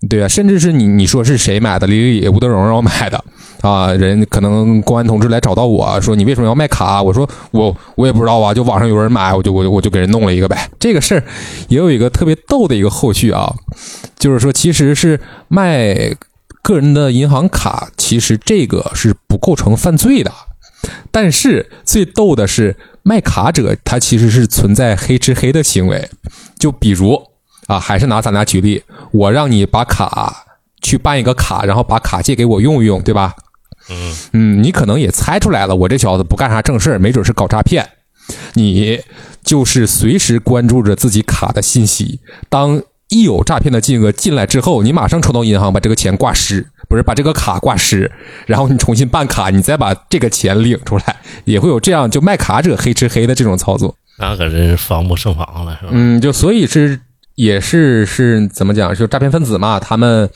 [0.09, 3.23] 对啊，甚至是你你说是谁买的，李李李、吴德荣让我买的
[3.67, 7.03] 啊，人可能公安同志来找到我说你为什么要卖卡？
[7.03, 10.69] 我说我我也不知道啊，就网上有人买，我就我就我就给人弄了一个呗。
[10.79, 11.23] 这个事儿
[11.67, 13.53] 也有一个特别逗的一个后续啊，
[14.17, 16.15] 就是说其实是卖
[16.63, 20.31] 个人的银行卡，其实这个是不构成犯罪的。
[21.11, 26.09] 但是最逗的是，卖卡者他其实是存在黑吃黑的行为，
[26.57, 27.21] 就比如
[27.67, 30.45] 啊，还是拿咱俩举例，我让你把卡
[30.81, 33.33] 去办一个卡，然后把卡借给我用一用，对吧？
[33.89, 37.87] 嗯嗯，你可能也猜出来了，我这小子不干啥正事儿，没准是搞诈骗。
[38.55, 38.99] 你
[39.43, 42.19] 就是随时关注着自己卡的信息，
[42.49, 48.11] 当一有诈骗的金额进来之后，你马上冲到银行把这个钱挂失，不是把这个卡挂失，
[48.45, 53.95] 然后你重新办卡，你再把这个钱领出来，也会有这样就卖卡者黑吃黑的这种操作。
[54.19, 55.91] 那可真是防不胜防了，是吧？
[55.93, 56.99] 嗯，就所以是
[57.37, 58.93] 也是是怎么讲？
[58.95, 60.27] 就诈骗分子嘛，他们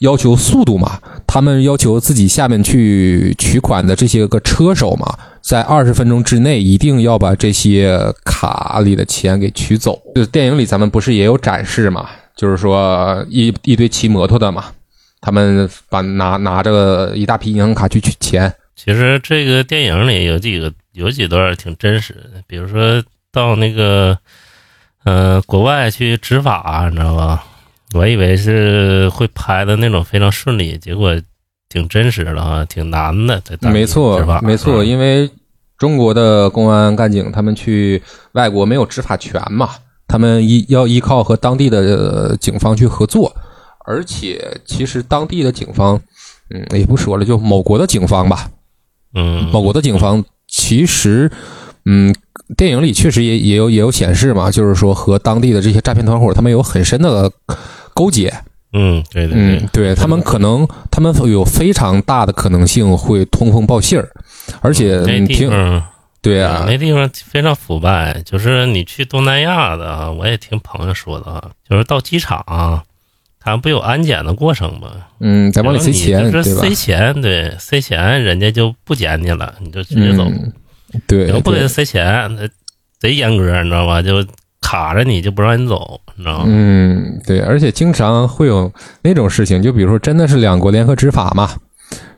[0.00, 9.96] 要求速度嘛，他们要求自己下面去取款的这些个车手嘛，在二十分钟之内一定要把这些卡里的钱给取走。
[10.16, 12.10] 就电影里咱们不是也有展示嘛？
[12.34, 14.64] 就是说一一堆骑摩托的嘛，
[15.20, 18.52] 他们把拿拿着一大批银行卡去取钱。
[18.74, 24.18] 其实这个电影里有几个有几段挺真实的，比如说到那个
[25.10, 27.44] 呃国外去执法，你知道吧？
[27.94, 31.20] 我以为是会拍的那种非常顺利，结果
[31.68, 33.42] 挺真实的啊，挺难的。
[33.60, 35.28] 没错，没错，嗯因为
[35.76, 38.00] 中国的公安干警他们去
[38.32, 39.70] 外国没有执法权嘛，
[40.06, 43.34] 他们依要依靠和当地的呃警方去合作，
[43.86, 46.00] 而且其实当地的警方，
[46.50, 48.48] 嗯，也不说了，就某国的警方吧，
[49.14, 51.28] 嗯某国的警方其实，
[51.86, 52.14] 嗯，
[52.56, 57.30] 电影里确实也也有也有显示嘛，就是说和当地的这些诈骗团伙他们有很深的
[57.94, 58.32] 勾结，
[58.72, 64.08] 嗯，对对嗯，对他们可能，他们有非常大的可能性会通风报信儿，
[64.60, 65.82] 而且那嗯听
[66.22, 68.20] 对啊，那地方非常腐败。
[68.26, 72.82] 就是你去东南亚的啊，我也听朋友说的啊，就是到机场啊，
[73.40, 74.90] 他们不有安检的过程吗？
[75.20, 76.74] 嗯，再往里塞钱，对塞？
[76.74, 80.24] 钱，对，塞钱人家就不捡你了，你就直接走。
[80.24, 80.52] 嗯，
[81.06, 82.04] 对不给他，塞钱，
[82.36, 82.48] 他
[82.98, 84.02] 贼严格，你知道吧？
[84.02, 84.24] 就
[84.60, 86.44] 卡着你，就不让你走，你知道吗？
[86.46, 88.70] 嗯，对，而且经常会有
[89.02, 91.50] 那种事情，就比如说真的是两国联合执法嘛，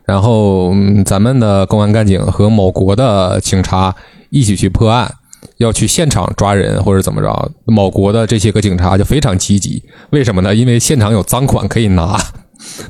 [0.05, 3.95] 然后、嗯咱们的公安干警和某国的警察
[4.29, 5.11] 一起去破案，
[5.57, 9.81] 要去现场抓人或者怎么着，某国的这些个警察就非常积极，
[10.11, 10.53] 为什么呢？
[10.53, 12.19] 因为现场有赃款可以拿，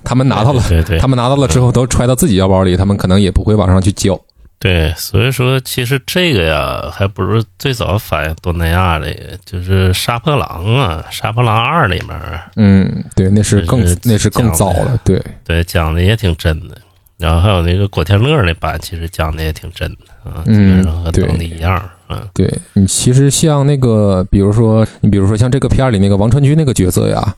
[0.03, 4.19] 他们拿到了，对对对他们拿到了之后都揣到自己腰包里，他们可能也不会往上去交。
[4.63, 9.13] 对，所以说其实这个呀，还不如最早反映东南亚的，
[9.45, 12.17] 就是《杀破狼》啊，《杀破狼二》里面，
[12.55, 15.21] 嗯，对，那是更是那是更早了，对。
[15.43, 16.77] 对讲的也挺真的。
[17.17, 27.35] 然后还有那个果天乐那版，其实讲的也挺真的啊，基嗯本上和对当地一样，嗯对你其实像那个，比如说你比如说像这个片儿里那个王传君那个角色呀，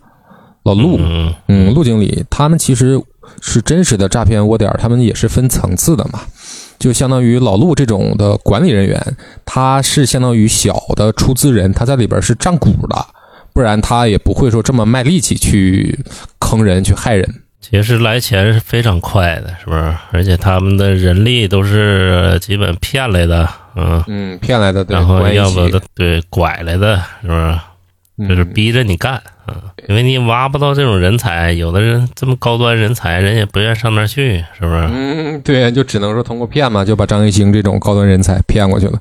[0.61, 3.01] 老陆，嗯嗯，陆经理，他们其实
[3.41, 6.19] 是真实的诈骗窝点儿，他们也是分层次的嘛。
[6.79, 13.05] 就相当于老陆这种的管理人员，他是相当于小的出资人，他在里边是占股的，
[13.53, 15.97] 不然他也不会说这么卖力气去
[16.39, 17.41] 坑人、去害人。
[17.61, 19.95] 其实来钱是非常快的，是不是？
[20.11, 27.59] 而且他们的人力都是基本骗来的，嗯，嗯，骗来的，对，然后要不对拐来的，是不是？
[28.29, 34.89] 就是嗯逼着你干啊，因为你挖不到这种人才，有的人这么高端人才，人也不愿上那儿去，是不是？
[34.91, 38.99] 嗯，对，就只能说通过骗嘛，就把张艺兴这种高端人才骗过去了。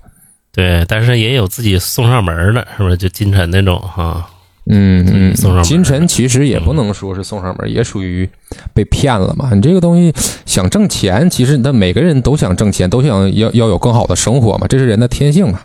[0.52, 2.96] 对，但是也有自己送上门的，是不是？
[2.96, 4.28] 就金晨那种哈，
[4.70, 8.28] 嗯嗯，送上门金晨其实也不能说是送上门，也属于
[8.72, 9.50] 被骗了嘛。
[9.54, 10.12] 你这个东西
[10.44, 15.60] 想挣钱，其实那每个人都想挣钱，都想要要有更好的生活嘛，这是人的天性嘛。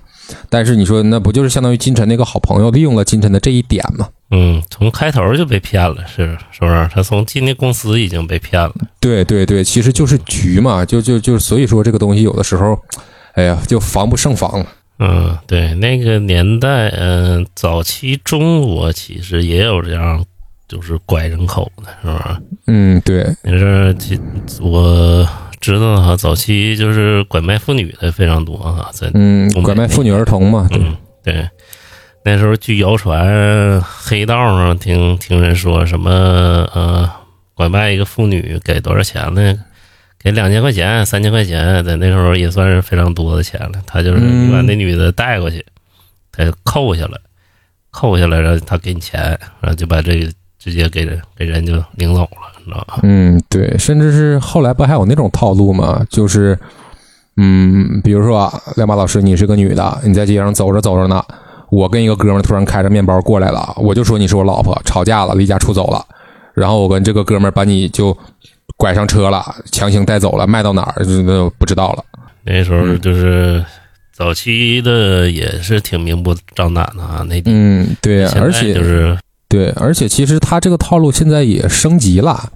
[0.49, 4.07] 但是你说那不就是相当于金晨那个好朋友利用了金晨的这一点吗？
[4.31, 6.89] 嗯，从开头就被骗了，是是不是？
[6.93, 12.79] 他从进那公司已经被骗了，对对对，其实就是局嘛，就就就所以说这个东西有的时候，
[13.33, 14.65] 哎呀，就防不胜防嘛。
[14.99, 20.23] 嗯，对，那个年代，嗯、早期中国其实也有这样，
[20.67, 22.41] 就是拐人口的，是不是？
[22.67, 24.19] 嗯，对，你说其
[24.59, 25.27] 我
[25.59, 31.49] 知道哈，早期就是拐卖妇女的非常多哈，在嗯，拐卖妇女儿童嘛，对，嗯，对，
[32.23, 36.11] 那时候据谣传，黑道上听听人说什么
[36.73, 37.09] 呃，
[37.53, 39.55] 拐卖一个妇女给多少钱呢？
[40.21, 43.81] 给两千块钱、三千块钱，在那时候也算是非常多的钱了。
[43.85, 45.65] 他就是你把那女的带过去，
[46.29, 47.17] 他就扣下来，
[47.89, 49.21] 扣下来，然后他给你钱，
[49.61, 52.99] 然后就把这个直接给人给人就领走了，你知道吧？
[53.03, 56.05] 嗯，对，甚至是后来不还有那种套路吗？
[56.09, 56.59] 就是，
[57.37, 61.23] 嗯，比如说啊，亮马老师，你是个女的，你在街上走着走着呢，
[61.69, 66.05] 我跟一个哥们突然开着面包过来了，我就说你是我老婆，吵架了，离家出走了，
[66.53, 68.15] 然后我跟这个哥们把你就
[68.75, 72.03] 拐上车了，强行带走了，卖到哪儿就就不知道了。
[72.43, 73.63] 那时候就是
[74.11, 79.17] 早期的也是挺明目张胆的啊，那嗯，对而且就是
[79.49, 82.51] 对，而且其实他这个套路现在也升级了，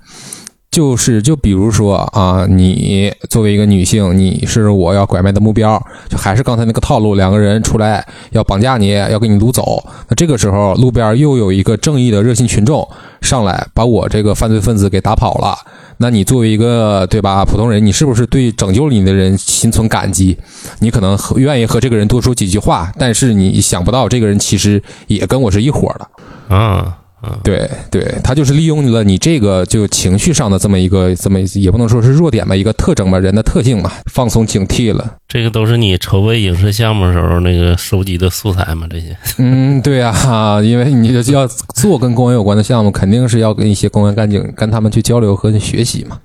[0.73, 9.83] 就是就比如说啊，你作为一个女性，你是我要拐卖的目标，就还是刚才那个套路，两个人出来要绑架你，要给你掳走。
[10.07, 12.89] 那这个时候，路边又有一个正义的热心群众
[13.21, 15.55] 上来，把我这个犯罪分子给打跑了。
[15.97, 20.36] 那你作为一个对吧普通人，你是不是对拯救你的人心存感激？
[20.79, 26.55] 你可能愿意和这个人多说几句话，但是你想不到这个人其实也跟我是一伙的。
[26.55, 26.97] 啊啊，
[27.43, 35.15] 对对，他就是利用了你这个就情绪上的这么一个这么也不能说是弱点吧，一个特征吧，人的特性嘛，放松警惕了。
[35.27, 38.88] 这个都是你筹备影视项目时候那个收集的素材嘛？
[38.89, 46.19] 这些 嗯，对呀、哈，因为你要做跟公安有关的项目，肯定是要跟一些公安干警跟他们去交流和学习嘛。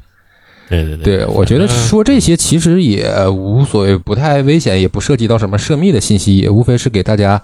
[0.69, 7.41] 对对对，我觉得嗯说这些其实也无所谓，不太危险，也不涉及到什么涉密的信息，也无非是给大家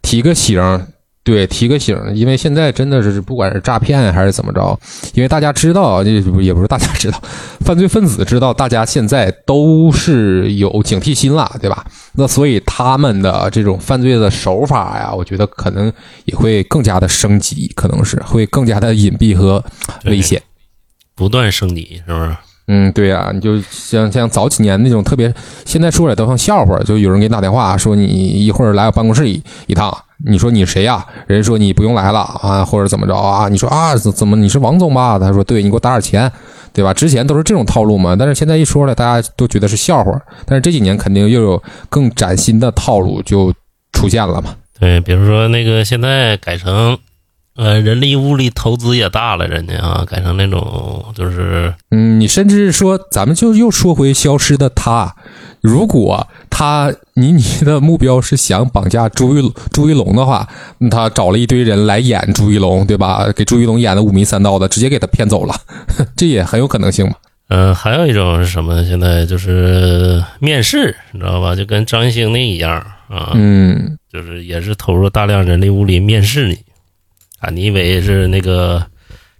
[0.00, 0.86] 提个醒儿。
[1.24, 4.76] 对，提个醒儿，因为现在真的是不管是诈骗还是怎么着，
[5.14, 7.22] 因为大家知道，这不也不是大家知道，
[7.60, 11.84] 犯罪分子知道，大家现在都是有警惕心了，对吧？
[12.14, 15.92] 那所以他们的这种犯罪的手法呀，我觉得可能
[16.24, 19.64] 也会更加的升级，可能是会更加的隐蔽和
[20.06, 20.42] 危险。
[21.14, 22.36] 不断升级，是不是？
[22.68, 25.32] 嗯，对呀、你就像像早几年那种特别，
[25.64, 33.48] 现在说来都像笑话，就有人给你打电话说你一会儿来我办公室一一趟，你说你谁呀、人说你不用来了啊，或者怎么着啊？
[33.48, 35.18] 你说啊怎怎么你是王总吧？
[35.18, 36.30] 他说对，你给我打点钱，
[36.72, 36.94] 对吧？
[36.94, 40.12] 之前都是这种套路嘛，但是现在一说了，大家都觉得是笑话，
[40.46, 43.52] 但是这几年肯定又有更崭新的套路就
[43.92, 44.54] 出现了嘛。
[44.78, 46.98] 对，比如说那个现在改成，
[47.56, 55.14] 呃，人力物力投资也大了，人家啊，改成那种就是嗯，你甚至说，咱们就又说回消失的他，
[55.62, 60.46] 如果他倪妮的目标是想绑架朱一朱一龙的话，
[60.90, 63.30] 他找了一堆人来演朱一龙，对吧？
[63.34, 65.54] 给朱一龙演的五迷三道的，直接给他骗走了，
[66.16, 67.14] 这也很有可能性嘛。
[67.48, 68.84] 嗯，还有一种是什么？
[68.84, 71.54] 现在就是面试，你知道吧？
[71.54, 72.74] 就跟张艺兴那一样
[73.08, 76.58] 啊，嗯就是也是投入大量人力物力面试你
[77.40, 78.84] 啊，你以为是那个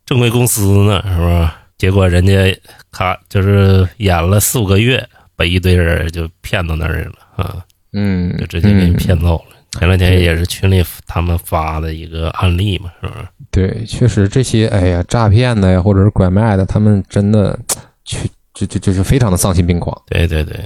[0.07, 1.59] 正规公司呢，是吧？
[1.79, 2.57] 结果人家
[2.93, 5.09] 咔就是演了四五个月，
[5.43, 7.57] 把一堆人就骗到那儿去了啊，
[7.93, 9.57] 嗯，就直接给你骗走了。
[9.73, 13.27] 前两天也是群里他们发的一个案例嘛，是不是？
[13.51, 17.59] 对，确实这些，哎呀，诈骗的呀，或者是拐卖的，他们真的，
[18.05, 20.01] 去就就就是非常的丧心病狂。
[20.07, 20.61] 对对对，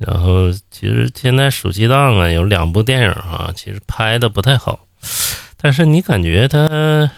[0.00, 4.80] 然后其实现在暑期档啊有两部电影啊，其实拍的不太好，
[5.56, 7.08] 但是你感觉他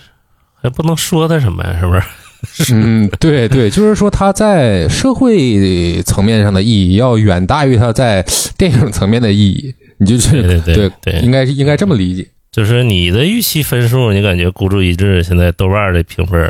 [0.60, 2.02] 还不能说他什么呀，是不是？
[2.72, 8.24] 嗯，对对，就是说他在社会层面上的意义要远大于他在
[8.56, 12.26] 电影层面的意义，你就是对对对对应该应该这么理解。
[12.50, 16.40] 就是你的预期分数，你感觉孤注一掷，现在豆瓣的评分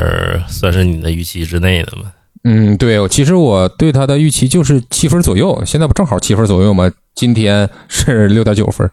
[0.47, 2.11] 算是你的预期之内的吗？
[2.45, 6.89] 嗯，对，其实我对他的预期就是七分左右，现在不正好七分左右吗？
[7.13, 8.89] 今天是六点九分。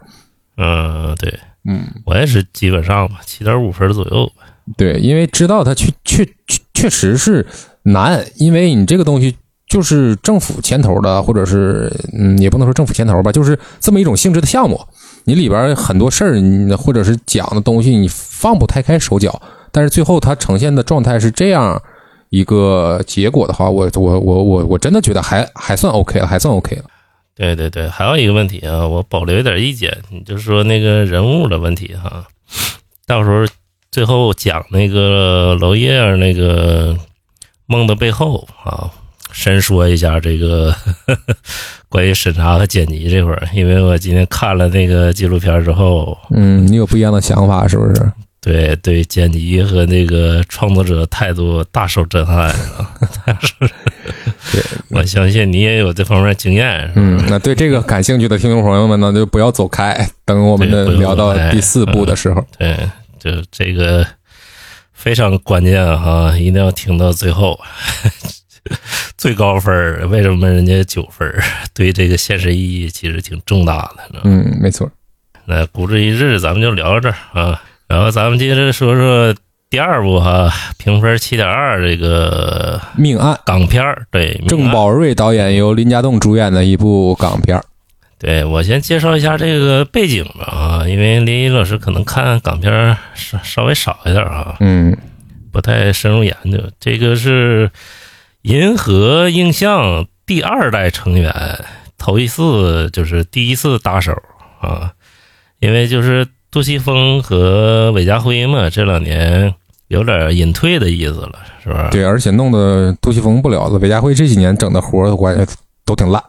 [0.57, 1.33] 嗯，对
[1.69, 4.47] 嗯，我也是基本上吧，七点五分左右吧。
[4.77, 6.27] 对，因为知道它确确
[6.77, 7.47] 确实是
[7.85, 9.35] 难，因为你这个东西
[9.67, 14.79] 就是政府牵头的，或者是嗯，也不能说政府牵头吧，就是这么一种性质的项目。
[15.25, 19.41] 你里边很多事儿，或者是讲的东西，你放不太开手脚，
[19.73, 21.81] 但是最后它呈现的状态是这样
[22.29, 26.85] 一个结果的话，我我我我我真的觉得还还算 OK 了，还算 OK 了。
[27.35, 32.25] 对对对，还有一个问题啊，我保留一点意见，你就说那个人物的问题哈，
[33.07, 33.45] 到时候
[33.97, 36.95] 最后讲那个娄烨儿那个
[37.65, 38.91] 梦的背后啊，
[39.33, 40.75] 深说一下这个
[41.89, 48.13] 关于审查和剪辑这块儿，因为我今天看了那个纪录片之后，嗯，你有不一样的想法是不是？
[48.43, 52.93] 对对剪辑和那个创作者态度大受震撼啊！
[54.53, 62.45] 对，我相信你也有这方面经验，嗯，那对这个感兴趣的听众朋友们呢，就不要走开，等我们的聊到第四部的时候。
[62.59, 62.77] 对，
[63.27, 64.07] 就这个
[64.93, 67.59] 非常关键哈，一定要听到最后。
[69.16, 71.43] 最高分儿为什么人家九分儿？
[71.72, 74.20] 对这个现实意义其实挺重大的。
[74.24, 74.91] 嗯，没错。
[75.45, 77.62] 那孤注一掷，咱们就聊到这儿啊。
[77.87, 79.33] 然后咱们接着说说
[79.70, 87.64] 第二部哈，评分七点二，这个命案，港片儿，对，郑宝瑞导演由林家栋主演的一部港片儿。
[88.19, 94.97] 对我先介绍一下这个背景吧啊，因为林一老师可能看港片儿稍稍微少一点啊，嗯
[95.53, 96.59] 不太深入研究。
[96.81, 97.71] 这个是
[98.43, 101.33] 银河映像第二代成员
[101.99, 104.12] 头一次，就是第一次搭手
[104.61, 104.93] 啊，
[105.59, 109.55] 因为就是杜琪峰和韦家辉嘛，这两年
[109.89, 111.89] 有点隐退的意思了，是吧？
[111.91, 113.79] 对，而且弄得杜琪峰不了了。
[113.79, 115.53] 韦家辉这几年整的活儿，我感觉
[115.85, 116.23] 都挺烂。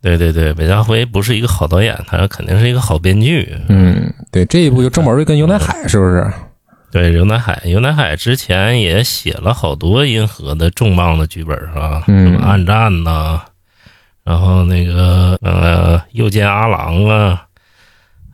[0.00, 3.52] 对对对，韦家辉不是一个好导演，他肯定是一个好编剧。
[3.68, 6.30] 嗯，对，这一部就郑宝瑞跟尤乃海是不是？
[6.90, 12.04] 对，尤乃海，尤乃海之前也写了好多银河的重磅的剧本，是吧？
[12.06, 13.42] 嗯什么暗战呐、
[14.24, 17.44] 然后那个呃，又见阿郎啊，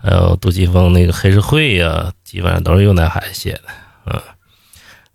[0.00, 3.62] 还有杜琪峰那个黑社会呀、基本上都是尤乃海写的，
[4.06, 4.20] 嗯。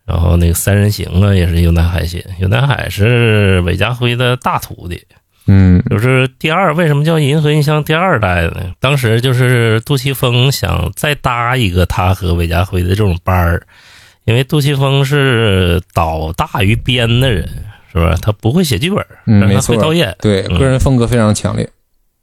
[0.06, 2.32] 然后那个三人行啊，也是尤乃海写的。
[2.40, 5.06] 尤乃海是韦家辉的大徒弟，
[5.52, 8.72] 嗯就是第二，为什么叫银河印象第二代呢？
[8.80, 13.64] 当时就是杜琪峰想再搭一个他和韦家辉的这种班儿，
[14.26, 17.50] 因为杜琪峰是导大于编的人，
[17.92, 18.16] 是吧？
[18.22, 20.16] 他不会写剧本，嗯，没错他会导演。
[20.22, 21.68] 对，嗯个人风格非常强烈。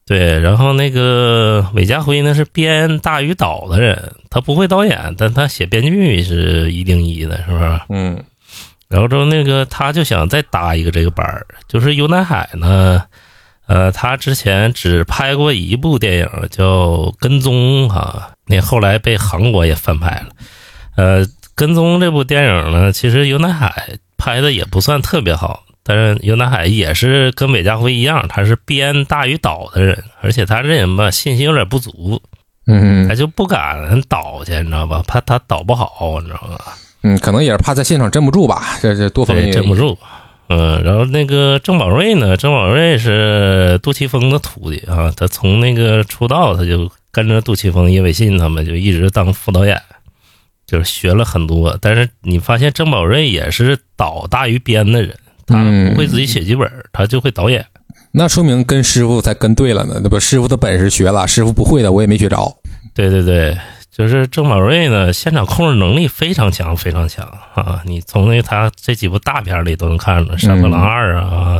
[0.06, 7.80] 对，然后那个韦家辉呢是编大于导的人，他不会导演，但他写编剧是一定一的，是不是？
[7.88, 8.22] 嗯
[8.89, 13.03] 然后之后那个他就想再搭一个这个班儿，就是尤乃海呢，
[13.66, 16.64] 呃，他之前只拍过一部电影叫
[17.18, 20.28] 《跟踪》哈，那后来被韩国也翻拍了。
[20.95, 32.22] 呃，《跟踪》这部电影呢，其实尤乃海拍的也不算特别好，但是尤乃海也是跟韦家辉一样，他是编大于导的人，而且他这人吧信心有点不足，
[32.66, 35.03] 嗯他就不敢导去，你知道吧？
[35.07, 36.76] 怕他导不好，你知道吧？
[37.07, 39.96] 嗯，可能也是怕在现场镇不住吧，这这多方面镇不住。
[40.48, 42.36] 嗯，然后那个郑宝瑞呢？
[42.36, 49.80] 郑宝瑞是杜琪峰的徒弟啊，他从那个出道他就跟着杜琪峰、叶伟信他们就一直当副导演，
[50.66, 51.78] 就是学了很多。
[51.80, 57.64] 但是你发现郑宝瑞也是导大于编的人，他嗯不会自己写剧本，他就会导演。
[58.12, 60.18] 那说明跟师傅才跟对了呢，那不？
[60.18, 62.36] 师傅的本事学了，师傅不会的我也没学着。
[62.94, 63.57] 对对对，
[63.97, 67.80] 就是郑宝瑞呢，现场控制能力非常强，非常强啊！
[67.86, 71.59] 你从那他这几部大片里都能看出来，《山河狼二》啊，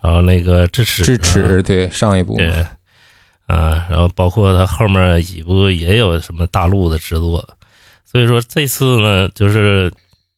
[0.00, 2.48] 然后那个智齿、啊，智齿对上一部，对，
[3.46, 7.46] 啊，然后包括他后面几部也有什么大陆的制作，
[8.06, 9.92] 所以说这次呢，就是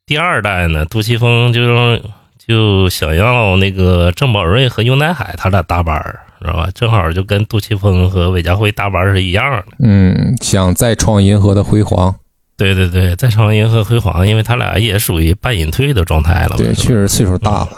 [0.04, 2.00] 第二代呢，杜琪峰就
[2.44, 6.68] 就想要那个郑宝瑞和尤乃海他俩搭班儿，知道吧？
[6.74, 9.64] 正好就跟杜琪峰和韦家辉搭班是一样的。
[9.78, 12.14] 嗯，想再创银河的辉煌，
[12.56, 16.56] 对对对，再创银河辉煌，因为他俩也属于半隐退的状态了嘛。
[16.58, 17.68] 对，确实岁数大了。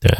[0.00, 0.10] 对，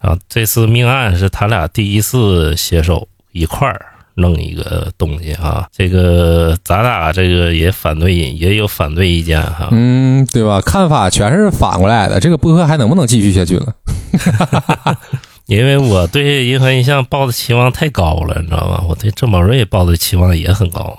[0.00, 3.84] 然后这次命案是他俩第一次携手一块儿
[4.14, 5.66] 弄一个东西啊。
[5.72, 9.68] 这个咱俩这个也反对，也有反对意见哈。
[9.72, 10.60] 嗯，对吧？
[10.60, 13.74] 看法全是反过来的，这个播客还能不能继续下去了？
[15.52, 18.84] 因为我对银河印象抱的期望太高了，你知道吗？
[18.88, 20.96] 我对郑宝瑞抱的期望也很高，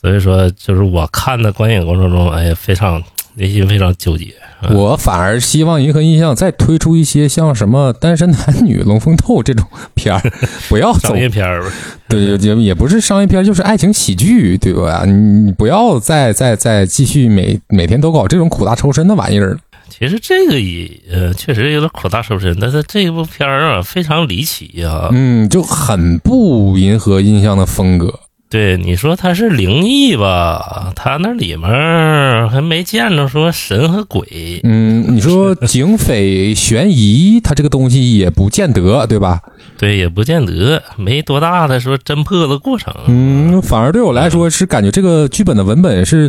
[0.00, 3.02] 所以说就是我看的观影过程中，哎呀，非常
[3.34, 4.26] 内心非常纠结。
[4.62, 10.20] 嗯我反而希望银河印象再推出一些像什么《单身男女》《龙凤斗》这种片儿，
[10.68, 11.72] 不要走商业片儿吧，
[12.06, 15.04] 对，也也不是商业片，就是爱情喜剧，对吧？
[15.06, 19.58] 你你不要再再再继续每每天都搞这种苦大仇深的玩意儿了。
[19.90, 25.08] 其实这个也呃确实有点苦大仇深，但是这部片儿啊非常离奇啊。
[25.12, 28.20] 嗯，就很不银河印象的风格。
[28.48, 30.92] 对，你说它是灵异吧？
[30.96, 34.60] 它那里面儿还没见着说神和鬼。
[34.64, 39.40] 嗯，你说 警匪悬疑，它这个东西也不见得，对吧？
[39.78, 42.92] 对，也不见得没多大的说侦破的过程。
[43.06, 46.28] 嗯，反而对我来说是感觉这个剧本的文本是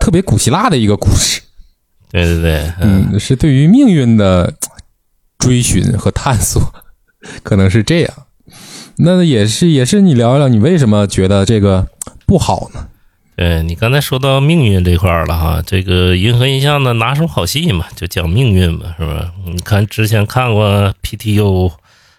[0.00, 1.42] 特别古希腊的一个故事。
[2.10, 4.52] 对对对，嗯，嗯，是对于命运的
[5.38, 6.62] 追寻和探索，
[7.42, 8.12] 可能是这样。
[8.96, 11.86] 那也是也是你聊一聊，你为什么觉得这个
[12.26, 12.88] 不好呢？
[13.36, 19.30] 对你刚才说到命运这块儿了哈，这个银河印象的拿手好戏嘛，就讲命运嘛，是吧？
[19.46, 21.70] 你看之前看过 PTU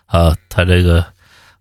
[0.05, 1.03] 啊，他这个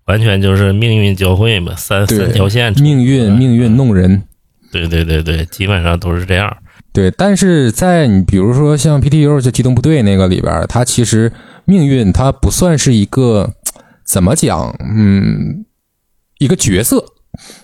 [0.04, 4.22] 完全就是命运交汇嘛，三对三条线，命运命运弄人。
[4.70, 6.56] 对对对对，基本上都是这样。
[6.98, 11.32] 对，但是在你比如说像 PTU 就机动部队那个里边，它其实
[11.64, 13.52] 命运它不算是一个
[14.04, 15.64] 怎么讲，嗯，
[16.40, 17.04] 一个角色，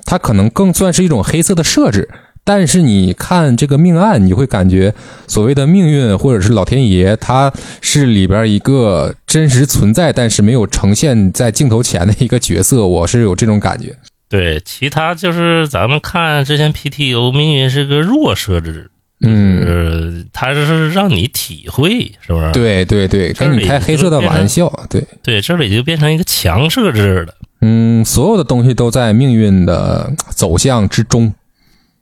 [0.05, 2.09] 它可能更算是一种黑色的设置。
[2.45, 4.95] 但是你看这个命案，你会感觉
[5.27, 12.87] 所谓的命运或者是老天爷，它是里边一个真实存在，但是没有呈现在镜头前的一个角色。
[12.87, 13.97] 我是有这种感觉。
[14.29, 18.93] 对，其他就是咱们看之前 PTU 命运是个弱设置，
[19.25, 22.53] 嗯，呃，它是让你体会，是不是？
[22.53, 25.05] 对对对，跟你开黑色的玩笑，对。
[25.23, 27.35] 对，这里就变成一个强设置了。
[27.61, 31.33] 嗯，所有的东西都在命运的走向之中。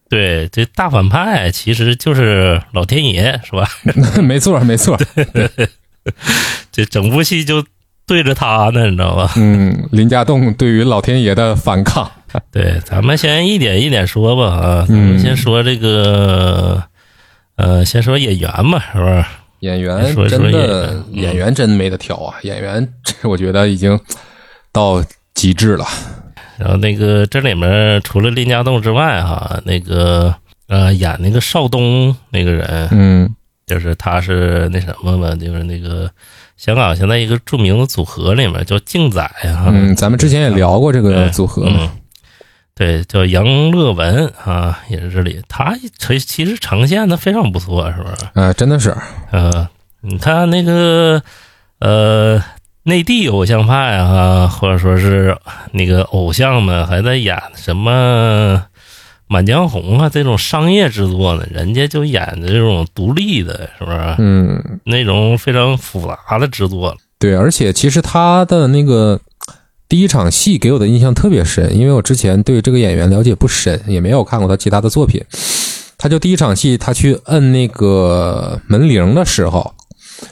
[0.09, 3.67] 对，这大反派其实就是老天爷，是吧？
[4.23, 4.99] 没错，没错。
[6.71, 7.65] 这整部戏就
[8.07, 9.33] 对着他呢，你知道吧？
[9.37, 12.11] 嗯，林家栋对于老天爷的反抗。
[12.51, 16.83] 对，咱们先一点一点说吧啊，咱嗯们先说这个，
[17.63, 19.25] 呃，先说演员吧，是不是？
[19.61, 22.35] 演员真的演员真没得挑啊！
[22.43, 23.99] 演员这 我觉得已经
[24.73, 25.01] 到
[25.35, 25.87] 极致了。
[26.59, 30.35] 然后那个这里面除了林家栋之外，哈，那个
[30.67, 33.33] 呃演那个邵东那个人，嗯
[33.65, 36.11] 就是他是那什么嘛，就是那个
[36.57, 41.79] 香港现在一个著名的组合里面叫静仔哈，嗯，咱们之前也聊过这个组合嘛。
[41.83, 41.91] 嗯，
[42.75, 48.41] 对，叫杨乐文啊，也是这里，他其其实呈现的非常不错，是不是？
[48.41, 48.97] 啊，真的是，
[49.31, 49.69] 呃，
[50.01, 51.23] 你看那个
[51.81, 52.43] 呃，
[52.85, 55.37] 内地偶像派啊，或者说是
[55.73, 58.65] 那个偶像们还在演什么
[59.27, 63.99] 《满江红》啊这种商业制作呢，人家就演的这种独立的，是不是？
[64.19, 66.97] 嗯，那种非常复杂的制作。
[67.19, 69.21] 对，而且其实他的那个
[69.93, 75.23] 第一场戏给我的印象特别深，因为我之前对这个演员了解不深，也没有看过他其他的作品。
[75.99, 79.75] 他就第一场戏，他去摁那个门铃的时候，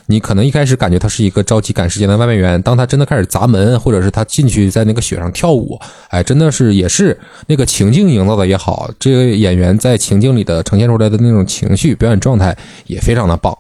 [0.06, 12.56] 你可能一开始感觉他是一个着急赶时间的外卖员，当他真的开始砸门，或者是他进去在那个雪上跳舞，哎，真的是也是那个情境营造的也好，这个演员在情境里的呈现出来的那种情绪表演状态
[12.86, 13.54] 也非常的棒。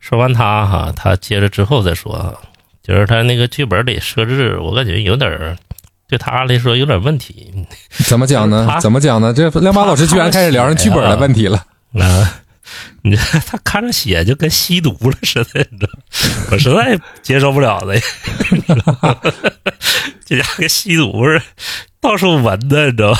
[0.00, 2.34] 说完他哈，他接着之后再说，
[2.86, 5.56] 就是他那个剧本里设置，我感觉有点儿
[6.08, 7.52] 对他来说有点问题。
[7.90, 8.78] 怎么讲呢？
[8.80, 9.34] 怎么讲呢？
[9.34, 11.56] 这亮马老师居然开始聊上剧本的问题了。
[11.98, 12.40] 啊，
[13.02, 16.46] 你这 他看着写就跟吸毒了似的，你知道吗？
[16.52, 17.94] 我实在接受不了了，
[20.24, 21.44] 这家伙跟吸毒似的，
[22.00, 23.18] 到处闻的，你知道吗？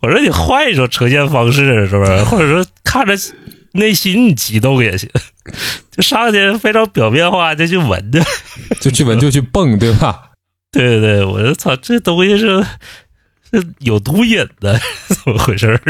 [0.00, 2.24] 我说你换一种呈现方式，是不是？
[2.24, 3.14] 或者说看着
[3.72, 5.08] 内心激动也行，
[5.90, 8.22] 就上去非常表面化，就去闻的。
[8.80, 10.30] 就去闻就去蹦，对吧？
[10.72, 12.62] 对对对，我就操，这东西是
[13.50, 14.78] 是有毒瘾的，
[15.08, 15.80] 怎么回事儿？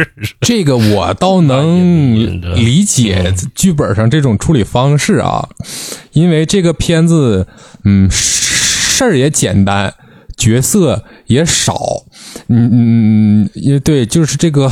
[0.41, 2.15] 这个我倒能
[2.55, 5.49] 理解剧本上这种处理方式啊，
[6.13, 7.49] 因为这个片子，
[7.85, 9.93] 嗯，事儿也简单，
[10.37, 12.05] 角色也少，
[12.49, 14.71] 嗯嗯，也对，就是这个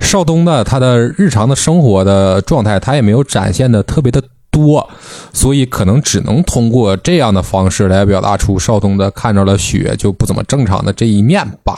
[0.00, 4.88] 邵东的他的日常的生活的状态，他也没有展现的特别的多，
[5.32, 11.76] 所以可能只能通过这样的方式来表达出邵东的看着了雪就不怎么正常的这一面吧，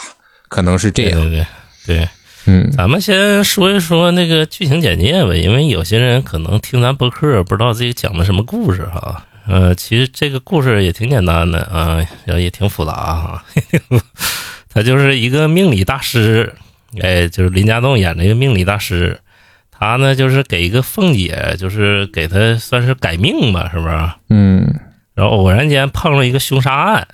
[0.49, 1.47] 可能是这样，对对
[1.87, 2.09] 对。
[2.49, 9.25] 嗯咱们先说一说那个剧情简介吧，因为有些人可能听咱播客不知道这个讲的什么故事哈。
[9.49, 13.45] 呃，其实这个故事也挺简单的啊，也也挺复杂哈。
[14.73, 16.55] 他就是一个命理大师，
[17.01, 19.19] 哎，就是林家栋演那个命理大师，
[19.71, 23.95] 他呢就是给一个凤姐，就是给他算是改命吧，是不是？
[24.31, 24.75] 嗯，
[25.15, 27.07] 然后偶然间碰了一个凶杀案，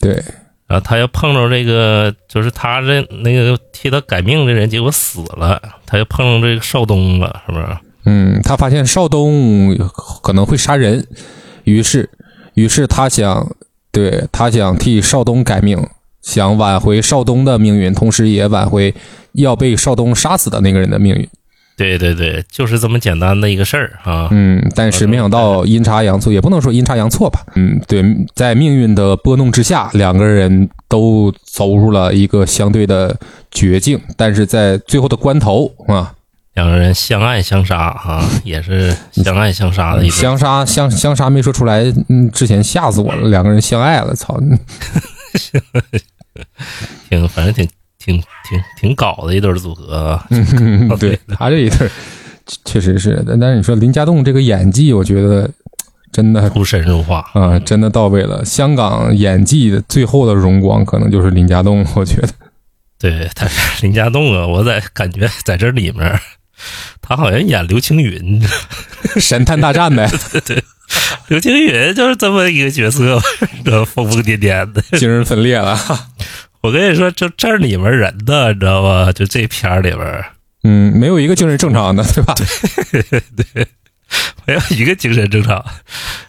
[0.00, 0.22] 对。
[0.68, 7.66] 然后他又碰着这个，就是他这那个替他改命的人，结果死了，他又碰上这个邵东了，是不是？
[8.04, 9.78] 嗯，他发现邵东
[10.24, 11.06] 可能会杀人，
[11.62, 12.10] 于是，
[12.54, 13.48] 于是他想，
[13.92, 15.78] 对他想替邵东改命，
[16.26, 18.92] 想挽回少东的命运，同时也挽回
[19.34, 21.26] 要被少东杀死的那个人的命运。
[21.76, 24.28] 对对对，就是这么简单的一个事儿啊。
[24.32, 27.40] 嗯，但是没想到阴差阳错，也不能说阴差阳错吧。
[27.54, 28.02] 嗯，对，
[28.34, 33.16] 在命运的拨弄之下，两个人都走入了一个相对的
[33.52, 36.12] 绝境，但是在最后的关头啊，
[36.54, 40.16] 两个人相爱相杀啊， 也是相爱相杀的一个。
[40.16, 44.40] 相杀相相杀没说出来，嗯，之前吓死我了，两个人相爱了，操！
[47.08, 47.66] 挺反正挺
[47.98, 50.26] 挺挺挺搞的一对组合啊。
[50.30, 51.90] 嗯，对他这一对儿
[52.64, 55.50] 确实是，但但是你说林家栋这个演技，我觉得
[56.12, 57.28] 真的出神入化。
[57.34, 58.44] 啊、真的到位了。
[58.44, 62.28] 香港演技的最后的荣光，可能就是林家栋，我觉得。
[62.98, 66.18] 对，他是林家栋啊，我在感觉在这里面，
[67.00, 68.42] 他好像演刘青云，
[69.20, 70.10] 神探大战呗，
[71.28, 73.20] 刘青云就是这么一个角色，
[73.64, 74.80] 这疯疯癫癫的。
[74.98, 75.78] 精神分裂了。
[76.62, 79.12] 我跟你说，就这里面人的，你知道吧？
[79.12, 80.24] 就这片儿里边，
[80.64, 82.34] 嗯，没有一个精神正常的，对吧？
[83.52, 83.66] 对
[84.46, 85.64] 没有一个精神正常。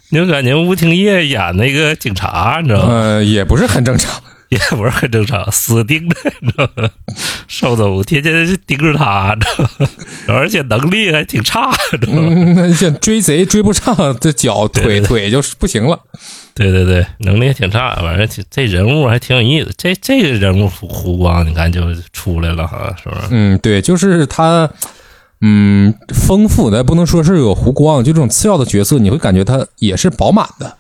[0.10, 2.94] 你就感觉吴廷烨演那个警察，你知道吗？
[2.94, 4.22] 呃，也不是很正常。
[4.50, 6.90] 也不是很正常，死盯着，你知道吗？
[7.48, 9.90] 邵总天天盯着他，你知道吗？
[10.28, 12.30] 而且能力还挺差，你知道吗？
[12.34, 16.00] 嗯，那像追贼追不上，这脚 腿腿就是不行了。
[16.54, 19.72] 对对对，能力也挺差，反正这这人物还挺有意思。
[19.78, 21.82] 这这个人物弧弧光，你看就
[22.14, 23.22] 出出来了哈，是不是？
[23.32, 24.70] 嗯，对，就是他，
[25.42, 30.78] 嗯，丰富的不能说是有弧光，就这种次要的角色，你会感觉他也是饱满的。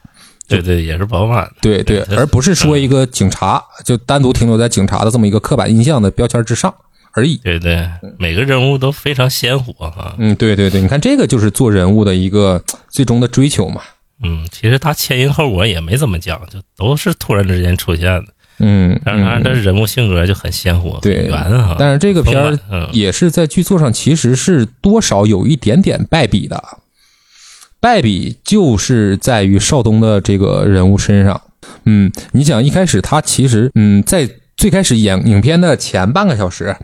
[0.47, 1.53] 对对，也是饱满的。
[1.61, 6.73] 对对，而不是说一个警察就单独停留在警察的这么一个刻板印象的标签之上
[7.13, 7.37] 而已。
[7.37, 7.87] 对对，
[8.17, 10.15] 每个人物都非常鲜活哈。
[10.17, 13.81] 嗯，对对对，你看这个就是做人物的一个最终的追求嘛。
[14.23, 18.25] 嗯，其实他前因后果也没怎么讲，就都是突然之间出现的。
[18.59, 21.75] 嗯，但是他这人物性格就很鲜活，对很圆哈。
[21.77, 26.63] 但是这个片儿也是在剧作上其实是多少有一点点败笔的，
[27.79, 31.39] 败笔就是在于邵东的这个人物身上。
[31.85, 36.75] 嗯，你想一开始他其实嗯，在最开始演影片的前半个小时，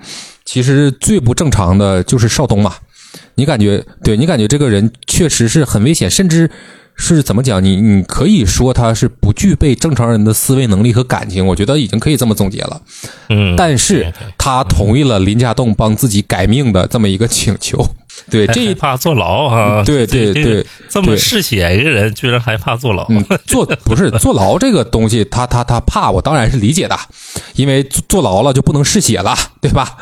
[0.45, 2.73] 其实最不正常的就是邵东嘛。
[3.35, 6.49] 你感觉对你感觉这个人确实是很危险，甚至
[6.95, 7.63] 是怎么讲？
[7.63, 12.81] 你你可以说他是不具备正常人的思维能力和感情，我觉得已经可以这么总结了。
[13.29, 17.87] 嗯，但是他同意了林家栋帮自己改命的这么一个请求。
[18.29, 19.83] 对，这一怕坐牢啊。
[19.83, 23.05] 对对对这么嗜血一个人，居然还怕坐牢。
[23.09, 26.97] 嗯， 坐不是坐牢这个东西，他他他怕，我当然是理解的，
[27.55, 29.97] 因为坐坐牢了就不能嗜血了，对吧？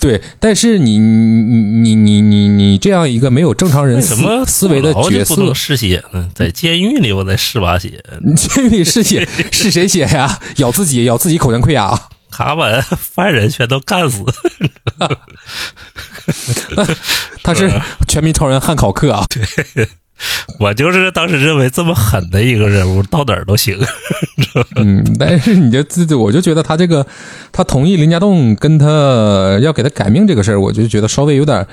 [0.00, 6.28] 对，但是你你你你你你这样一个没有正常人思什么思维的角色不能，嗜血呢？
[6.34, 8.02] 在监狱里我再试把血，
[8.34, 10.40] 监狱里嗜血是谁血呀？
[10.56, 11.96] 咬自己，咬自己口腔溃疡。
[12.32, 14.24] 卡把 犯人全都干死。
[17.44, 17.70] 他是
[18.08, 19.24] 全民超人汉考克啊！
[19.28, 19.88] 对
[20.60, 23.76] 我就是当时认为这么狠的一个人物，到哪儿都行。
[24.76, 27.04] 嗯，但是你就自己，我就觉得他这个，
[27.50, 31.66] 他同意林家栋跟他要给他改命这个事儿，我就觉得稍微有点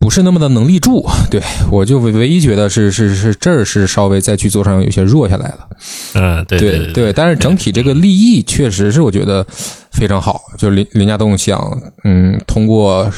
[0.00, 1.06] 不是那么的能立住。
[1.30, 1.40] 对
[1.70, 5.68] 我就唯唯一觉得是是是这儿是稍微在剧作上有些弱下来了。
[6.14, 9.46] 嗯，对对对对，但是整体这个立意确实是我觉得
[9.92, 13.08] 非常好，就是林林家栋想嗯通过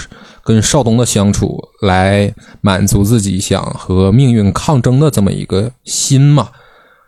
[0.43, 6.51] 跟邵东的相处来满足自己想和命运抗争的这么一个心嘛，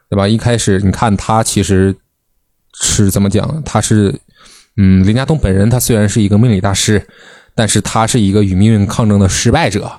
[0.08, 0.28] 对吧？
[0.28, 1.94] 一开始你看他其实
[2.80, 3.60] 是怎么讲？
[3.64, 4.14] 他是
[4.76, 7.04] 嗯林家栋本人，他虽然是一个命理大师，
[7.54, 9.90] 但是他是一个与命运抗争的失败者。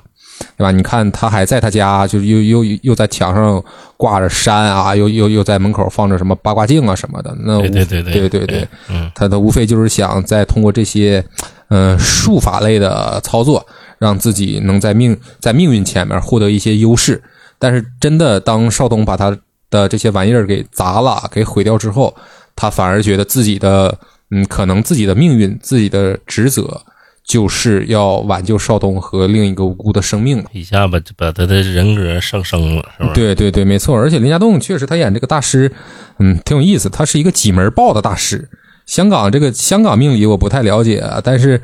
[0.58, 0.72] 对吧？
[0.72, 3.64] 你看他还在他家，就是又又又在墙上
[3.96, 7.34] 挂着山啊，又又又在门口放着什么八卦镜啊什么的。
[7.40, 11.24] 那无对对对对对对，嗯，他的无非就是想再通过这些
[11.70, 13.66] 嗯、呃术法类的操作，
[13.98, 17.24] 让自己能在命在命运前面获得一些优势。
[17.58, 19.36] 但是真的，当邵东把他
[19.70, 22.14] 的这些玩意儿给砸了、给毁掉之后，
[22.58, 23.98] 他反而觉得自己的
[24.32, 26.82] 嗯，可能自己的命运、自己的职责。
[27.26, 30.44] 就是要挽救少东和另一个无辜的生命。
[30.52, 33.12] 一下把把他的人格上升了，是吧？
[33.14, 33.98] 对对对，没错。
[33.98, 35.72] 而且林家栋确实他演这个大师，
[36.20, 36.88] 嗯，挺有意思。
[36.90, 38.48] 他是一个几门报的大师。
[38.86, 41.60] 香港这个香港命理我不太了解啊，但是，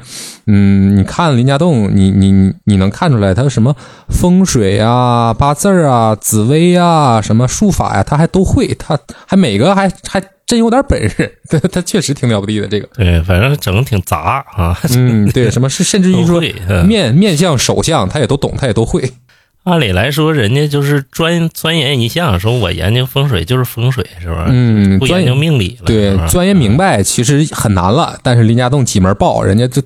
[0.48, 3.76] 嗯，你看林家栋，你你你你能看出来他什么
[4.10, 8.98] 风水啊、八字啊、紫薇啊、什么术法呀、他还都会，他
[9.28, 10.20] 还每个还还
[10.52, 11.34] 真有点本事。
[11.48, 12.90] 他他确实挺了不地的这个。
[12.94, 14.78] 对，反正整的挺杂啊。
[14.94, 16.42] 嗯，对，什么是甚至于说
[16.86, 19.10] 面面相、手相，他也都懂，他也都会。
[19.64, 24.48] 按理来说，人家就是专钻研一项，说我研究风水就是风水，是吧？
[24.50, 29.82] 嗯，不研究命理了，对，钻研明白其实很难了，但是林家栋几门爆，人家就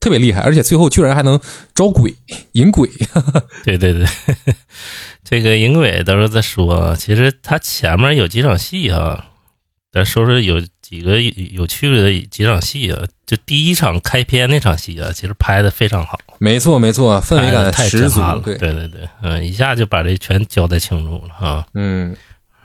[0.00, 1.38] 特别厉害，而且最后居然还能
[1.74, 2.14] 招鬼
[2.52, 2.88] 引鬼。
[3.64, 4.06] 对对对，
[5.24, 6.94] 这个引鬼到时候再说。
[6.96, 9.24] 其实他前面有几场戏啊，
[9.96, 13.02] 咱说说有几个有有趣的几场戏啊。
[13.24, 18.40] 就第一场开篇那场戏啊，其实拍的非常好，没错没错，氛围感太十足了。。
[18.44, 21.66] 对，对对对，嗯，一下就把这全交代清楚了啊。
[21.74, 22.14] 嗯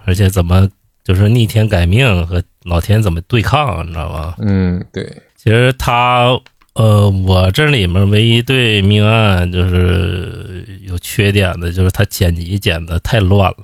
[0.06, 0.70] 而且怎么
[1.04, 4.36] 就是逆天改命和老天怎么对抗，你知道吧？
[4.40, 5.04] 嗯，对，
[5.36, 6.40] 其实他
[6.74, 13.64] 呃，我这里面唯一对命案就是有缺点的，就是他剪辑剪的太乱了，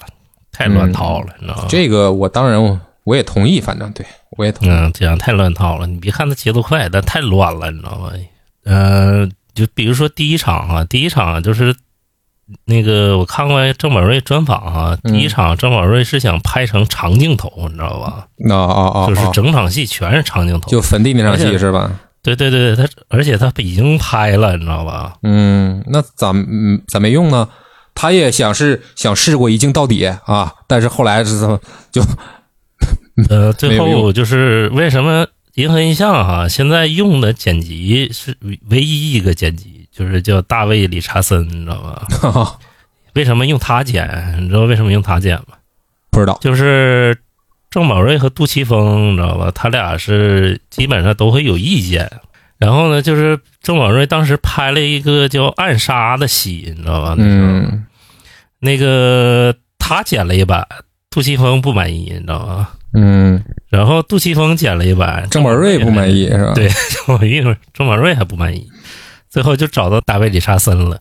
[0.51, 1.65] 太乱套了，你知道吗？
[1.69, 4.05] 这个我当然我我也同意，反正对
[4.37, 4.71] 我也同意。
[4.71, 5.87] 嗯，这样太乱套了。
[5.87, 8.11] 你别看他节奏快，但太乱了，你知道吗？
[8.65, 11.73] 呃，就比如说第一场啊，第一场就是
[12.65, 18.27] 那个我看过郑宝瑞专访啊，嗯第一场郑宝瑞是想拍成长镜头，你知道吧？
[18.37, 20.69] 那啊啊，就是啊整场戏全是长镜头。
[20.69, 21.89] 就坟地那场戏是吧？
[22.21, 25.13] 对对对，他而且他已经拍了，你知道吧？
[25.23, 27.47] 嗯，那咋嗯咋没用呢？
[27.95, 31.59] 他也想是想试过一镜到底啊，但是后来是怎么
[31.91, 32.01] 就
[33.29, 38.37] 呃，最后就是为什么银河印象哈现在用的剪辑是
[38.69, 42.55] 唯一一个剪辑，就是叫大卫理查森，你知道吗？
[43.15, 44.35] 为什么用他剪？
[44.39, 45.57] 你知道为什么用他剪吗？
[46.11, 46.37] 不知道。
[46.41, 47.17] 就是
[47.71, 49.49] 郑宝瑞和杜琪峰，你知道吧？
[49.51, 52.11] 他俩是基本上都会有意见。
[52.59, 57.15] 然后呢，就是郑宝瑞当时拍了一个叫《暗杀》的戏，你知道吧？
[57.17, 57.85] 嗯
[58.59, 60.67] 那个他剪了一版，
[61.09, 62.69] 杜琪峰不满意，你知道吗？
[62.99, 63.39] 嗯，
[63.69, 66.53] 然后杜琪峰剪了一版，郑宝瑞不满意是吧？
[66.55, 66.67] 对，
[67.07, 68.67] 我一会儿郑宝瑞还不满意，
[69.29, 70.99] 最后就找到大卫·理查森了。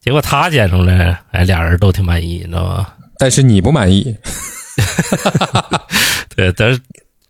[0.00, 2.86] 结果他剪出来，哎，俩人都挺满意，你知道吗？
[3.18, 4.16] 但是你不满意，
[6.36, 6.80] 对，但是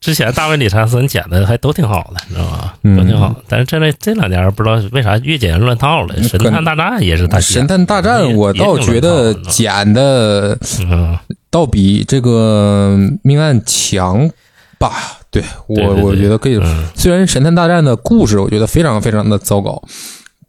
[0.00, 2.72] 之前大卫·理查森剪的还都挺好的，你知道吗？
[2.82, 3.34] 嗯都挺好。
[3.48, 6.22] 但是这这这两年不知道为啥越剪越乱套了。
[6.24, 11.18] 神探大战也是他神探大战我倒觉得剪的嗯，
[11.54, 14.28] 倒比这个命案强
[14.76, 14.90] 吧。
[15.30, 16.56] 对我我觉得可以。
[16.56, 19.80] 嗯虽然神探大战的故事我觉得非常非常的糟糕，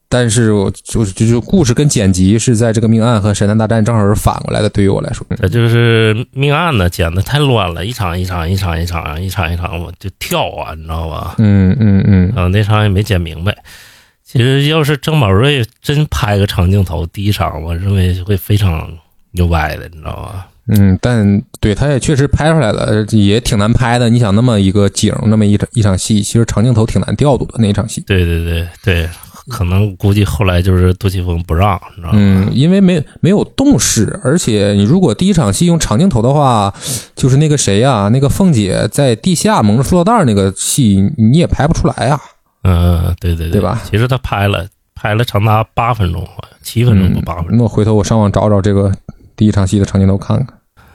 [0.10, 4.70] 但是我就就是故事跟剪辑是在这个命案和神探大战正好是反过来的。
[4.70, 11.36] 对于我来说，这就是命案呢，剪的太乱了，一场一场一场一场一场一场我就跳啊，你知道吧？
[11.38, 13.56] 嗯嗯嗯啊，那场也没剪明白。
[14.24, 18.92] 其实要是郑宝瑞真拍个长镜头，第一场我认为会非常
[19.32, 20.48] 牛掰的，你知道吧？
[20.68, 24.10] 嗯，但对他也确实拍出来了，也挺难拍的。
[24.10, 28.02] 你想那么一个景，那么一场一场戏，其实长镜头挺难调度的那一场戏。
[28.08, 29.10] 对对对对，
[29.50, 32.18] 可能估计后来就是杜琪峰不让，你知道吗？
[32.20, 36.74] 嗯，因为没没有动势，而且你如果第一场戏用长镜头的话，
[37.16, 42.20] 就是那个谁呀、那个凤姐在地下蒙着塑料袋儿那个戏，你也拍不出来啊、
[42.64, 48.92] 嗯，对对对吧其实他拍了，拍了长达八分钟，好像七分钟不八分钟，那我回头我上网找找这个
[49.36, 50.48] 第一场戏的长镜头看看。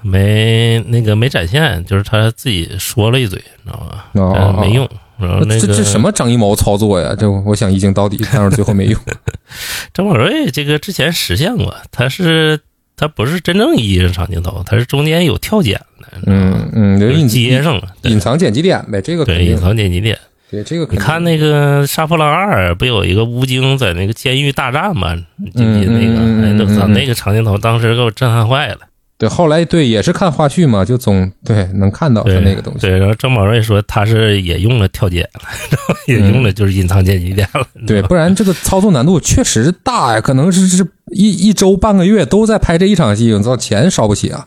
[0.02, 4.06] 没那个没展现，就是他自己说了一嘴，你知道吧？
[4.14, 4.88] 哦没用。
[5.18, 7.14] 然后那个这这什么张艺谋操作呀？
[7.14, 8.98] 这我想一镜到底，但是最后没用。
[9.92, 12.58] 张宝瑞这个之前实现过，他是
[12.96, 20.18] 他不是真正意义上长镜头，他是中间有跳剪的，嗯嗯，就接上了，隐藏剪辑点呗，这个对隐藏剪辑点。
[20.50, 25.14] 对这个你看那个《杀破狼二》，不有一个吴京在那个监狱大战吗？
[25.36, 26.18] 你记不记那个？
[26.18, 28.78] 嗯嗯嗯哎，那个长镜头当时给我震撼坏了。
[29.16, 32.80] 对，后来对也是看花絮嘛，就总对能看到他那个东西。
[32.80, 37.64] 对，然后郑宝瑞说他是也用了跳剪了， 然后也用了就是隐藏剪辑点了。
[37.86, 44.46] 对，不然这个操作难度确实大呀，可能是是一一周半个月都在拍这一场戏，你知道，钱烧不起啊。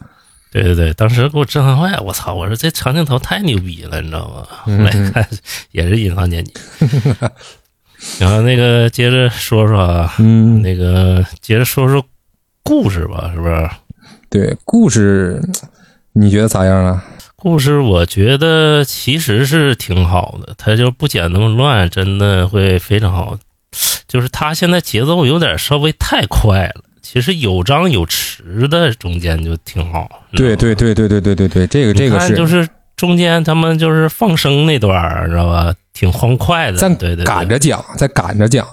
[0.53, 2.35] 对对对，当时给我震撼坏了，我操！
[2.35, 4.45] 我说这长镜头太牛逼了，你知道吗？
[4.47, 5.27] 后来看
[5.71, 6.53] 也是隐藏剪辑。
[8.19, 12.05] 然后那个接着说说啊，嗯，那个接着说说
[12.61, 13.67] 故事吧，是不是？
[14.29, 15.41] 对，故事
[16.11, 17.03] 你觉得咋样啊？
[17.35, 23.39] 故事我觉得其实是挺好的，它就不剪那么乱，真的会非常好。
[24.07, 26.83] 就是它现在节奏有点稍微太快了，
[27.13, 30.09] 其实有张有弛的中间就挺好。
[30.31, 35.71] 对对对对对对对对，这个这个是就是中间他们就是放生那段儿，知道吧？
[35.93, 38.67] 挺欢快的，在对对对赶着讲，在赶着讲。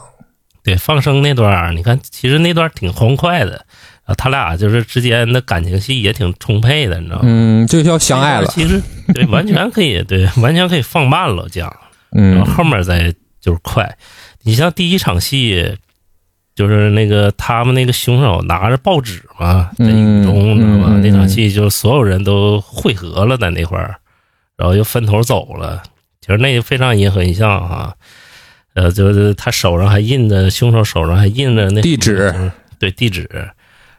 [0.63, 3.63] 对放生那段儿，你看其实那段儿挺欢快的
[4.05, 7.25] 啊，他俩就是之间的感情戏也挺充沛的，你知道吗？
[7.25, 8.47] 嗯，这就叫相爱了。
[8.47, 8.81] 其实
[9.13, 11.69] 对， 完全可以，对，完全可以放慢了讲，
[12.11, 13.99] 然嗯后后面再就是快。
[14.45, 15.77] 你像第一场戏，
[16.61, 20.93] 就是那个他们那个凶手拿着报纸嘛，在雨中，嗯知道吧？
[20.93, 23.97] 嗯嗯那场戏就是所有人都汇合了在那块儿，
[24.59, 25.83] 然后又分头走了。
[26.21, 27.95] 其实那个非常银河印象哈，
[28.75, 33.27] 呃，就是他手上还印着凶手手上还印着那地址，对地址，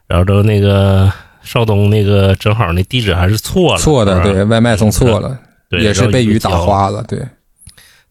[0.06, 5.36] 然后都那个邵东那个正好那地址还是错了，错的，对外卖送错了，
[5.68, 7.04] 对，也是被雨打花了。
[7.08, 7.20] 对，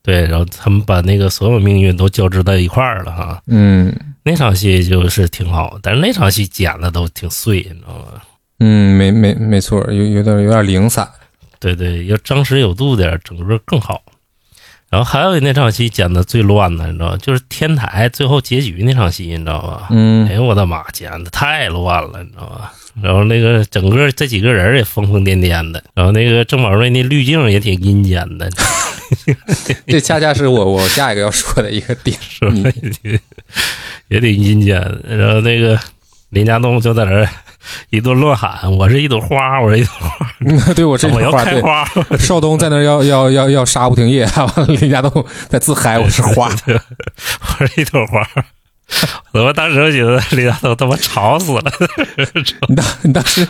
[0.03, 3.41] 对，然后他们把那个所有命运都交织在一块儿了哈。
[3.47, 3.95] 嗯
[4.31, 8.22] 那场戏就是挺好，但是那场戏剪的都挺碎，你知道吗？
[8.61, 11.09] 嗯，没没没错，有有点有点零散。
[11.59, 14.01] 对对，要张弛有度点，整个更好。
[14.89, 17.16] 然后还有那场戏剪的最乱的，你知道吗？
[17.16, 19.89] 就是天台最后结局那场戏，你知道吧？
[19.91, 22.72] 嗯哎呦我的妈，剪的太乱了，你知道吧？
[23.03, 28.49] 然后那个整个这几个人也疯疯癫癫的，然后那个郑宝瑞那滤镜也挺阴间的，
[29.89, 32.16] 这恰恰是我我下一个要说的一个点。
[34.11, 34.79] 也挺阴间。
[35.09, 35.79] 然后那个
[36.29, 37.27] 林家栋就在那儿
[37.91, 41.85] 一顿乱喊：“我是一朵花，我是一朵花， 对我这我要句话，对开花。
[42.19, 46.51] 邵 东在那儿要要要要杀不停业，完了林家栋在自嗨，我是花。
[47.59, 48.27] 我是一朵花。”
[49.33, 51.63] 我当时就觉得林家栋他妈吵死了，
[52.69, 53.47] 你当你当时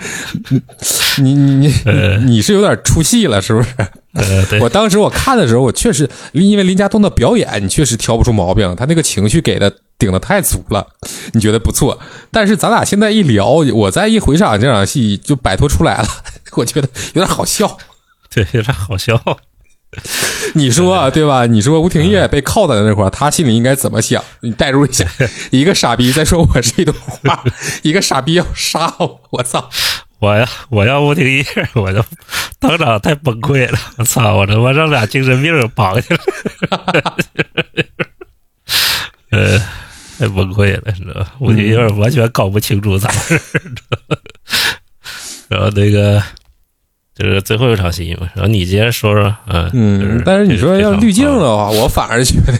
[1.22, 3.68] 你你你呃你你是有点出戏了，是不是？
[4.12, 10.84] 呃，对我当时我看的时候，我确实因为林家栋的表演，你确实挑不出毛病，他那个情绪给的顶的太足了，
[11.34, 12.00] 你觉得不错。
[12.32, 16.08] 但是咱俩现在一聊，我再一回想这场戏，就摆脱出来了，
[16.56, 17.78] 我觉得有点好笑。
[18.34, 19.20] 对，有点好笑。
[20.54, 21.46] 你说啊对吧？
[21.46, 24.22] 你说吴廷烨被铐在那块儿，他心里应该怎么想？
[24.40, 25.04] 你代入一下，
[25.50, 27.44] 一个傻逼在说我这段话，
[27.82, 29.68] 一个傻逼要杀我，我操！
[30.20, 31.44] 我呀，我要吴廷烨，
[31.74, 32.04] 我就
[32.60, 33.78] 当场太崩溃了。
[33.96, 36.20] 我操，我他妈让俩精神病绑去了，
[39.30, 39.58] 呃，
[40.20, 41.34] 太崩溃了，你知道吧？
[41.40, 44.18] 吴廷烨完全搞不清楚咋回事儿，
[45.48, 46.22] 然后那个。
[47.12, 52.58] 就是最后一场戏嘛，然后你接着说说，嗯嗯，但是你说要滤镜的话，我反而觉得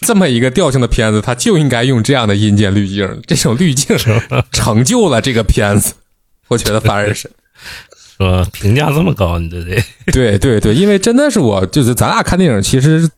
[0.00, 3.96] 这么一个调性的片子，它就应该用这样的阴间滤镜，这种滤镜
[4.50, 5.94] 成就了这个片子，
[6.48, 7.30] 我觉得反而是，
[7.94, 8.44] 是吧？
[8.52, 13.08] 评价这么高，你这得对对对，因为真的是我就是咱俩看电影，其实。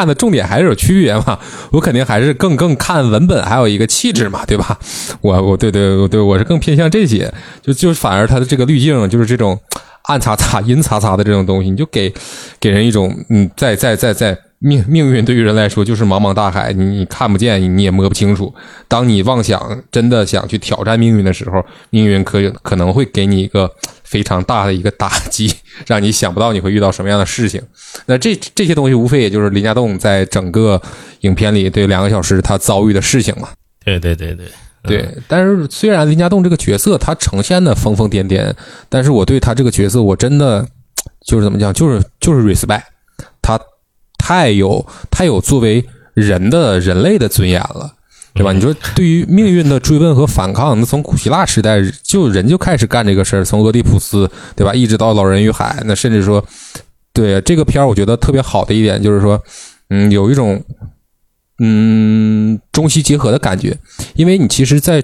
[0.00, 1.38] 看的重点还是有区别嘛，
[1.72, 4.78] 我肯定还是更更看文本，还有一个气质嘛，对吧？
[5.20, 7.30] 我我对对对，我是更偏向这些，
[7.60, 9.60] 就就反而它的这个滤镜就是这种
[10.02, 12.12] 暗擦擦、阴擦擦的这种东西，你就给
[12.58, 18.52] 给人一种嗯，在在在在命命运对于人来说就是茫茫大海，你你看不见，你也摸不清楚。
[18.88, 23.70] 当你妄想真的想去挑战命运的时候，命运可可能会给你一个。
[24.10, 25.54] 非常大的一个打击，
[25.86, 27.62] 让你想不到你会遇到什么样的事情。
[28.06, 30.82] 那这这些东西无非也就是林家栋在整个
[31.20, 33.50] 影片里对两个小时他遭遇的事情嘛。
[33.84, 34.46] 对对对对
[34.82, 35.08] 对。
[35.28, 38.52] 但是虽然林家栋这个角色他呈现的疯疯癫癫，
[38.88, 40.66] 但是我对他这个角色我真的
[41.26, 42.82] 就是怎么讲，就是就是 respect，
[43.40, 43.60] 他
[44.18, 47.94] 太有太有作为人的人类的尊严了。
[48.32, 48.52] 对吧？
[48.52, 54.72] 你说对于命运的追问和反抗，那从古希腊时代就人就开始干这个事儿，从俄狄浦斯，对吧？
[54.72, 56.42] 一直到老人与海，那甚至说，
[57.12, 59.42] 对这个片儿，我觉得特别好的一点就是说，
[59.88, 60.62] 嗯，有一种
[61.60, 63.78] 嗯中西结合的感觉，
[64.14, 65.00] 因为你其实，在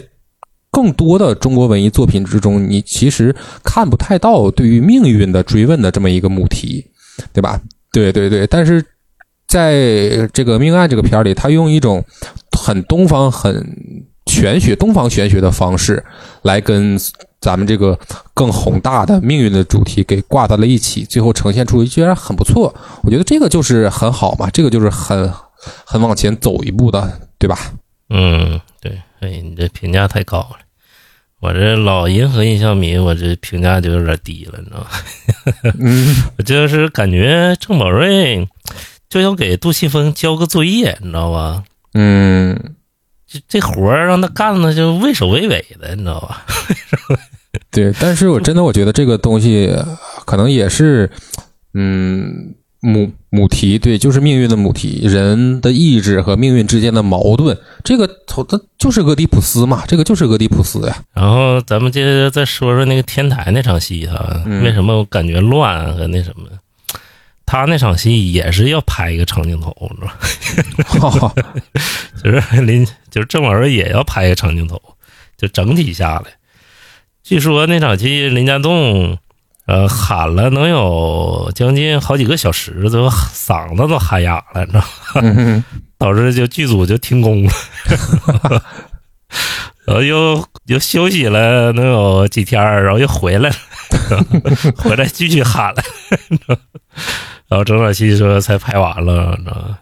[0.72, 3.32] 更多的中国文艺作品之中，你其实
[3.62, 6.84] 看不太到对于命运的追问的这么一个母题，
[7.32, 7.60] 对吧？
[7.92, 8.84] 对对对，但是
[9.46, 12.04] 在这个命案这个片儿里，他用一种。
[12.58, 13.64] 很东方、很
[14.24, 16.02] 玄学、东方玄学的方式
[16.42, 16.98] 来跟
[17.38, 17.96] 咱们这个
[18.34, 22.74] 更宏大的命运的主题给挂到了一起，最后呈现出居然很不错。
[23.02, 25.30] 我觉得这个就是很好嘛，这个就是很
[25.84, 27.58] 很往前走一步的，对吧？
[28.10, 29.00] 嗯，对。
[29.20, 30.58] 哎，你这评价太高了，
[31.40, 34.86] 我这老银河印象迷，我这评价就有点低了，你知道吗？
[35.80, 38.46] 嗯， 我就是感觉郑宝瑞
[39.08, 41.64] 就要给杜琪峰交个作业，你知道吧？
[41.94, 42.76] 嗯，
[43.26, 46.44] 这这活儿让他干的就畏首畏尾的，你知道吧？
[47.72, 49.74] 对，但是我真的我觉得这个东西
[50.26, 51.10] 可能也是，
[51.72, 61.04] 嗯，母母题，对，就是命运的母题，人的意志和命运之间的矛盾，这个头它就是俄狄浦斯嘛，这个就是俄狄浦斯呀。
[61.12, 66.48] 然后咱们接着再说说那个天台那场戏哈，为什么我感觉乱和那什么？
[67.44, 69.70] 他那场戏也是要拍一个长镜头，
[70.90, 71.34] 知道吧？
[72.24, 74.80] 就是林，就是郑宝瑞也要拍一个长镜头，
[75.36, 76.24] 就整体下来。
[77.22, 79.18] 据说那场戏林家栋，
[79.66, 84.84] 呃，喊了能有将近好几个小时，都嗓子都喊哑了，你知道
[85.22, 85.64] 吗？
[85.98, 87.52] 导致就剧组就停工了，
[89.84, 93.56] 然后又又休息了能有几天，然后又回来了，
[94.78, 95.82] 回来继续喊了。
[97.48, 99.78] 然后整场戏说才拍完了，你知道吗？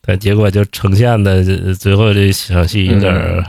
[0.00, 1.42] 但结果就呈现的
[1.74, 3.44] 最后这场戏有点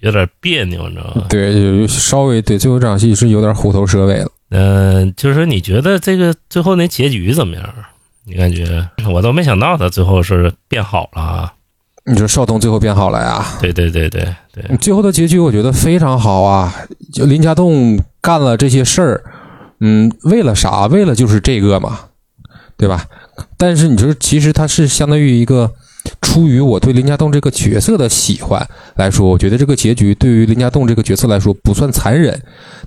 [0.00, 1.26] 有点别扭，你知道吗？
[1.28, 4.31] 对，稍微对最后这场戏是有点虎头蛇尾了。
[4.52, 7.74] 嗯，就是说你觉得这个最后那结局怎么样？
[8.24, 11.54] 你感觉我都没想到他最后是变好了啊！
[12.04, 13.44] 你说邵东最后变好了呀？
[13.60, 14.22] 对对对对
[14.52, 16.72] 对，最后的结局我觉得非常好啊！
[17.12, 19.24] 就林家栋干了这些事儿，
[19.80, 20.86] 嗯，为了啥？
[20.86, 22.00] 为了就是这个嘛。
[22.74, 23.06] 对吧？
[23.56, 25.72] 但是你说，其实他是相当于一个
[26.20, 28.64] 出于我对林家栋这个角色的喜欢
[28.96, 32.40] 来说，我觉得这个结局对于林家栋这个角色来说不算残忍。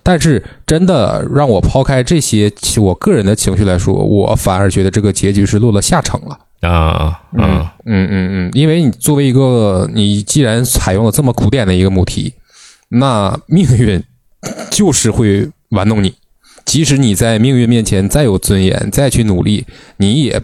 [0.03, 7.21] 但是真的让我抛开这些我个人的情绪来说，我反而觉得这个结局是落了下乘了啊！
[7.37, 12.33] 嗯嗯嗯嗯，因为你作为一个你既然采用了这么古典的一个母题，
[12.89, 14.03] 那命运
[14.69, 16.13] 就是会玩弄你。
[16.65, 19.65] 即使你在命运面前再有尊严，再去努力，
[19.97, 20.41] 你也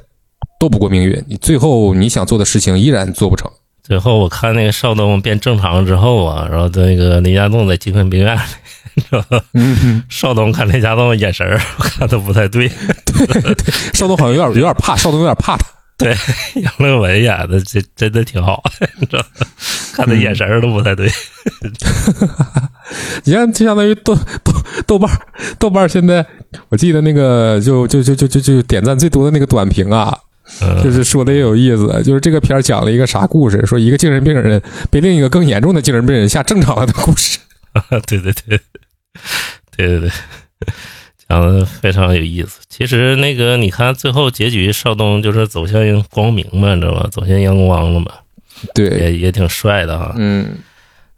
[0.62, 1.26] 斗不过命运。
[1.28, 3.50] 你最后你想做的事情依然做不成。
[3.82, 11.60] 最后我看那个邵东变正常之后啊，然后那个林家栋在精神病院里，嗯，邵东看雷家栋的眼神儿，
[11.98, 12.70] 看的不太对，
[13.06, 15.66] 对对，邵东好像有点有点怕，邵东有点怕他。
[15.98, 16.16] 对，
[16.62, 18.64] 杨乐文演的这真的挺好，
[19.00, 19.48] 你知道吗？
[19.94, 21.10] 看他眼神儿都不太对。
[23.24, 24.54] 你看，就相当于豆豆
[24.88, 25.20] 豆瓣儿
[25.60, 26.26] 豆瓣儿现在，
[26.70, 30.31] 我记得那个就就就就就就点赞最多的那个短评啊，嗯
[30.84, 33.66] 就是说的也有意思，就是这个片儿讲了一个啥故事？
[33.66, 37.40] 说一个精神病人被另一个更严重的精神病人下正常了的故事。
[38.06, 38.60] 对 对对，
[39.78, 40.12] 对对对，
[41.28, 42.60] 讲的非常有意思。
[42.68, 45.82] 其实那个你看最后结局，邵东就是走向
[46.12, 47.08] 光明嘛，你知道吧？
[47.12, 48.12] 走向阳光了嘛，
[48.74, 50.14] 对，也也挺帅的哈。
[50.18, 50.50] 嗯，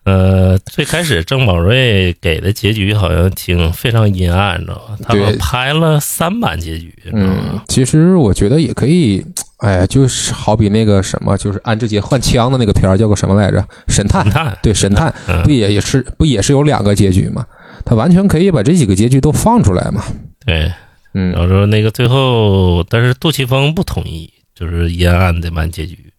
[0.06, 4.98] 呃，最开始郑宝瑞给的结局好像挺非常阴暗，你知道吧？
[5.02, 9.26] 他们拍了三版结局，嗯？，其实我觉得也可以，
[9.60, 13.66] 哎，就是好比那个什么，就是安志杰换枪的那个片儿叫个什么来着？
[13.88, 17.46] 神探神，探，对，神探嗯不也也是不也是有两个结局吗？
[17.86, 20.04] 他完全可以把这几个结局都放出来嘛。
[20.46, 20.72] 对。
[21.16, 26.12] 嗯然后说那个最后，但是杜琪峰不同意，就是阴暗的版结局。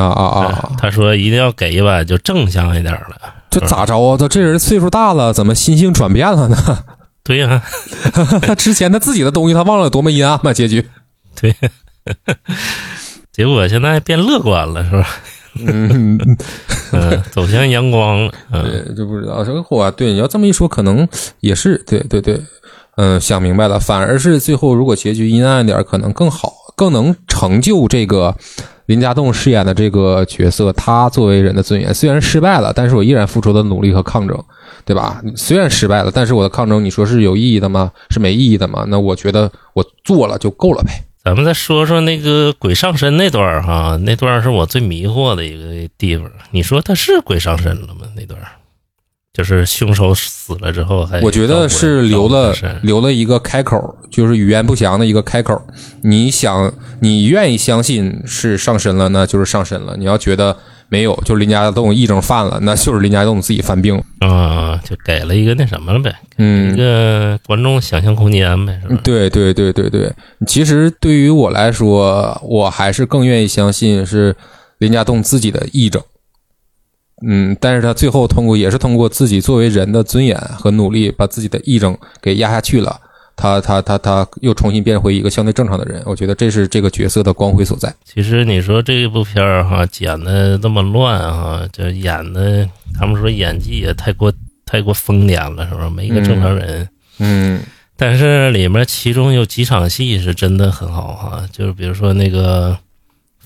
[0.00, 0.72] 啊啊啊！
[0.78, 3.16] 他说一定要给一把就正向一点的。
[3.50, 4.16] 这咋着啊？
[4.16, 6.56] 他这人岁数大了，怎么心性转变了呢？
[7.24, 7.62] 对呀、
[8.42, 10.52] 他之前他自己的东西，他忘了有多么阴暗吗？
[10.52, 10.84] 结局，
[11.40, 11.54] 对，
[13.32, 15.06] 结果现在变乐观了，是吧？
[15.54, 16.18] 嗯，
[16.92, 18.32] 嗯，走向阳光了。
[18.50, 19.90] 嗯，对，就不知道这个货啊。
[19.90, 21.06] 对，你要这么一说，可能
[21.40, 22.40] 也是对对对，
[22.96, 23.78] 嗯，想明白了。
[23.78, 28.34] 反而是最后如果结局阴暗一点，可能更好，更能成就这个
[28.86, 31.92] 林家栋饰演的这个角色，他作为人的尊严。
[31.94, 34.36] 虽然失败了，但是我依然付出了努力和抗争，
[34.84, 35.22] 对吧？
[35.36, 37.92] 虽然失败了，但是我的抗争，你说是有意义的吗？
[38.10, 38.84] 是没意义的吗？
[38.88, 41.04] 那我觉得我做了就够了呗。
[41.24, 46.28] 咱们再说说那个鬼上身那段儿哈，那段是我最迷惑的一个地方。
[46.50, 48.06] 你说他是鬼上身了吗？
[48.16, 48.40] 那段
[49.32, 55.60] 就是凶手死了之后还，我觉得是留了留了一个开口，就是语言不详的一个开口。
[56.02, 56.70] 你想，
[57.00, 60.54] 你愿意相信是上身了，那就是上身了；你要觉得
[60.90, 64.28] 没有，就是林家栋癔症犯了，那就是林家栋自己犯病啊。
[64.28, 69.00] 啊，就给了一个那什么了呗，一嗯，个观众想象空间呗，是吧？
[69.02, 70.12] 对对对对对。
[70.46, 74.36] 其实对于我来说，我还是更愿意相信是
[74.76, 76.02] 林家栋自己的癔症。
[77.24, 83.00] 嗯，但是他最后通过也是通过自己作为人的尊严和努力，把自己的癔症给压下去了。
[83.34, 87.92] 他他他他又重新变回一个相对正常的人，我觉得这是这个角色的光辉所在。
[88.04, 92.68] 其实你说这部片儿哈剪的这么乱哈，就演的
[92.98, 94.30] 他们说演技也太过
[94.66, 95.88] 太过疯癫了，是吧？
[95.88, 96.86] 没一个正常人。
[97.18, 97.60] 嗯
[97.96, 102.76] 但是里面其中有几场戏是真的很好哈，就是比如说那个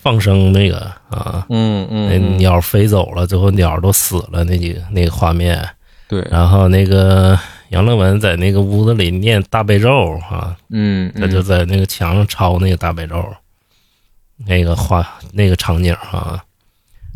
[0.06, 0.78] 放生那个
[1.10, 5.68] 啊，嗯那鸟飞走了，最后鸟都死了那几个那个画面，
[6.06, 7.36] 对，然后那个
[7.70, 13.20] 杨乐文在那个屋子里念大悲咒啊，嗯，他就在那个墙上抄那个大悲咒，
[14.46, 16.40] 那个画那个场景啊，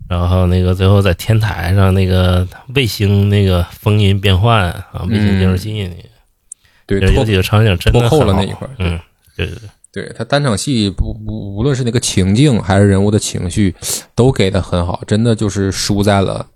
[0.08, 8.98] 然后那个最后在天台上那个卫星那个风云变幻啊，卫星监视器那个，对有几个场景真的很好那一块嗯，
[9.36, 13.74] 对对对，对他单场戏不不无论是那个情境还是人物的情绪，
[14.14, 16.46] 都给的很好，真的就是输在了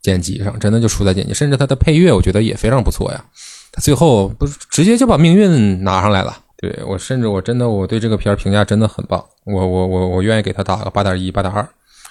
[0.00, 3.24] 剪辑上，真的就输在剪辑，甚至他的配乐我觉得也非常不错呀。
[3.72, 6.38] 他最后不是直接就把命运拿上来了。
[6.56, 11.68] 对我甚至我真的我对这个片儿评价真的很棒，我我我我愿意给他打个八点一八点二，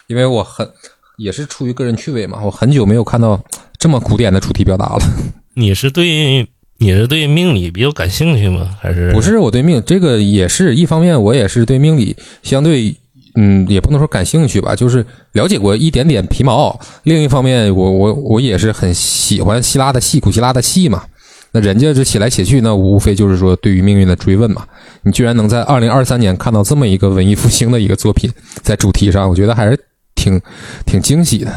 [0.08, 0.70] 因为我很
[1.18, 3.42] 也是出于个人趣味嘛，我很久没有看到
[3.80, 5.00] 这么古典的主题表达了。
[5.56, 6.48] 你是对
[6.80, 8.76] 你是对命理比较感兴趣吗？
[8.80, 12.94] 还是不是我对命这个也是一方面，我也是对命理相对
[13.36, 16.80] 嗯，也不能说感兴趣吧，就是了解过一点点皮毛。
[17.04, 21.04] 另一方面，我我我也是很喜欢希腊的戏，古希腊的戏嘛。
[21.52, 24.66] 那人家这写来写去，那无非就是说对于命运的追问嘛。
[25.04, 28.30] 你居然能在二零二三年看到这么一个文艺复兴的一个作品，
[28.62, 29.80] 在主题上，我觉得还是
[30.16, 30.42] 挺
[30.86, 31.54] 挺惊喜的。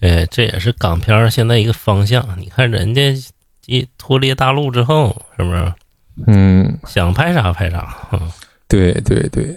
[0.00, 2.26] 对，这也是港片儿现在一个方向。
[2.38, 3.14] 你看人家
[3.68, 5.72] 一脱离大陆之后，是不是
[6.26, 7.96] 嗯，想拍啥拍啥？
[8.12, 8.32] 嗯
[8.66, 9.56] 对对对，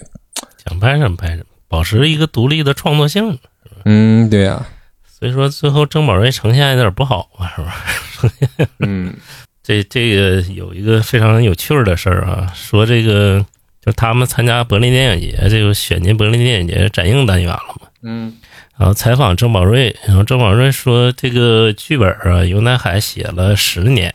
[0.66, 3.39] 想拍什么拍什么，保持一个独立的创作性。
[3.86, 4.66] 嗯，对呀、
[5.05, 7.76] 所以说最后郑宝瑞呈现有点不好啊，是吧？
[8.80, 9.14] 嗯
[9.64, 13.45] 这这个有一个非常有趣儿的事儿啊，说这个
[13.84, 17.88] 就他们参加柏林电影节，这个选进柏林电影节展映单元了嘛。
[18.03, 18.38] 嗯
[18.82, 24.11] 然后采访郑宝瑞，然后郑宝瑞说，这个剧本啊，尤乃海写了十年，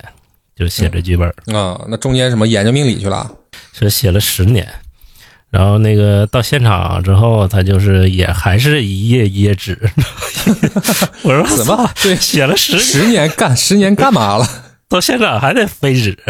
[0.56, 3.30] 就写这剧本，啊，那中间什么研究命理去了？
[3.72, 4.66] 说写了十年。
[5.50, 9.78] 然后那个到现场之后，他就是也还是一页一页纸。
[11.22, 14.44] 我说怎么对写了十年，十年干十年干嘛了？
[14.88, 16.18] 到现场还得飞纸。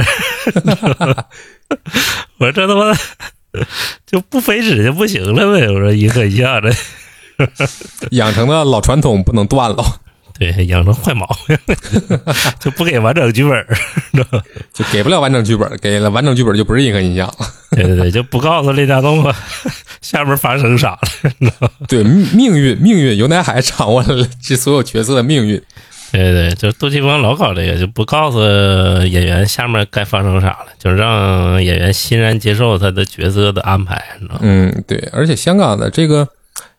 [2.37, 2.95] 我说这他妈
[4.05, 5.71] 就不飞纸就不行了呗。
[5.71, 6.71] 我说一个一下子，
[8.13, 9.85] 养成的老传统不能断了，
[10.39, 11.57] 对，养成坏毛病，
[12.61, 13.67] 就不给完整剧本
[14.73, 17.35] 就给不了完整剧本，给了完整剧本就不是一个印象了。
[17.71, 19.35] 对对对，就不告诉列家栋了，
[20.01, 20.99] 下面发生啥
[21.61, 25.61] 了，对，命命运命运，尤乃海掌握了这所有角色的命运。
[26.13, 34.03] 对对对，就杜琪峰老搞这个，就不告诉演员下面该发生啥了，就让演员欣然接受他的角色的安排？
[34.41, 36.27] 嗯，对，而且香港的这个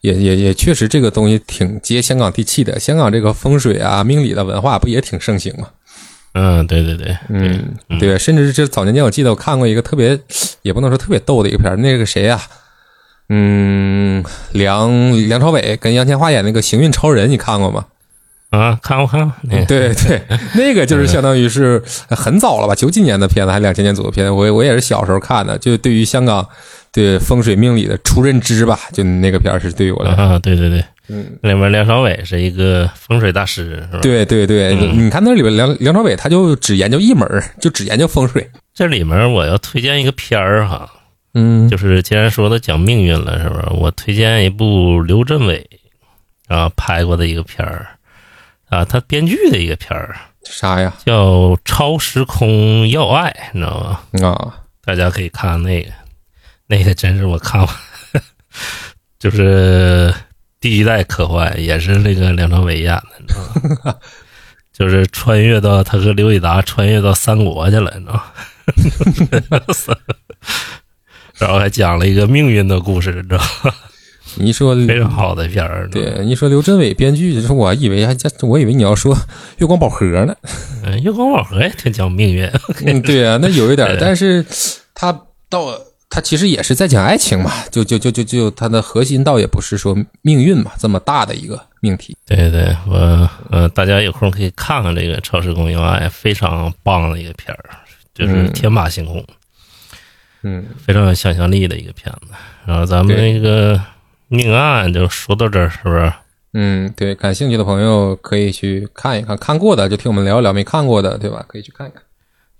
[0.02, 2.80] 也也也确实这个东西挺接香港地气的。
[2.80, 5.70] 香港这个风水啊、命理的文化不也挺盛行吗？
[6.34, 10.20] 嗯，对对对，嗯，对，甚至是早年间我记得我看过一个特别，
[10.62, 12.40] 也不能说特别逗的一个片儿，那个谁呀、
[13.30, 17.86] 嗯，梁梁朝伟跟杨千嬅演那个《行运超人》，你看过吗？
[18.50, 19.66] 啊，看过看过，那个。
[19.66, 20.22] 对对，
[20.56, 26.48] 那个就是相当于是很早了吧，九几年的片子，还两千年左右的片子，我我也是小时候看的，就对于香港
[26.92, 40.90] 对风水命理的初认知吧，就那个片儿是对于我来说，啊，对对对，嗯，里面梁朝伟是一个风水大师，是吧？，对对对，你看那里边梁梁朝伟他就只研究一门儿， 就只研究风水，这里面我要推荐一个片儿哈，
[41.34, 41.68] 嗯。
[41.70, 43.66] 就是既然说到讲命运了，是不是？
[43.72, 45.70] 我推荐一部刘镇伟
[46.48, 47.86] 啊拍过的一个片儿
[48.70, 50.94] 啊，他编剧的一个片儿啥呀？
[51.06, 51.24] 叫
[51.64, 54.02] 《超时空要爱》，你知道吗？
[54.28, 54.54] 啊，
[54.84, 55.90] 大家可以看那个，
[56.68, 57.70] 那个真是我看完，
[59.20, 60.14] 就是
[60.60, 63.40] 第一代科幻，也是那个梁朝伟演的，你知道
[63.86, 63.96] 吗？
[64.74, 68.24] 就是穿越到他和刘以达穿越到三国去了，你知道吗？
[71.40, 73.74] 然后还讲了一个命运的故事，你知道吗？
[74.40, 75.90] 你说非常好的片儿。
[75.90, 79.16] 对，你说刘镇伟编剧，就是我以为还加，我以为你要说
[79.58, 80.36] 月光宝盒呢。
[80.84, 82.50] 嗯，月光宝盒也挺讲命运。
[82.86, 84.46] 嗯，对啊，那有一点 但是
[84.94, 85.12] 他
[85.50, 85.78] 到
[86.10, 92.16] 他其实也是在讲爱情嘛，就就就就就他的核心倒也不是说命运嘛，这么大的一个命题。
[92.26, 97.70] 对对，我呃，大家有空可以看看这个《超时空要爱》，非常棒的一个片儿，
[98.14, 99.24] 就是嗯天马行空。
[100.44, 102.28] 嗯，非常有想象力的一个片子。
[102.66, 103.82] 然后咱们那个
[104.28, 106.14] 命案就说到这儿，是不是？
[106.54, 111.46] 嗯，对，感兴趣的朋友可以去看一看，看过的就听我们聊一聊，没看过的对吧？
[111.48, 112.02] 可以去看一看。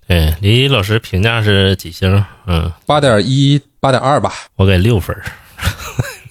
[0.06, 2.24] 对，李老师评价是几星？
[2.46, 4.32] 嗯，八点一，八点二吧。
[4.56, 5.24] 我给六分儿。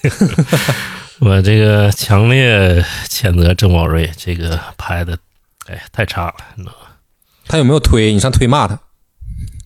[1.20, 5.18] 我这个强烈谴责郑宝瑞这个拍的，
[5.68, 6.88] 哎，太差了，你知道吗？
[7.48, 8.14] 他有没有推？
[8.14, 8.80] 你上推骂他。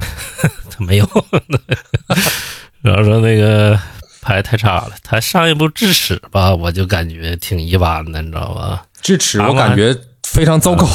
[0.71, 1.07] 他没有，
[2.81, 3.79] 然后说那个
[4.21, 4.91] 拍太差了。
[5.03, 8.85] 他上一部《智齿》吧，我就感觉挺一般的，你知道吧？
[9.01, 10.85] 智齿啊我感觉非常糟糕。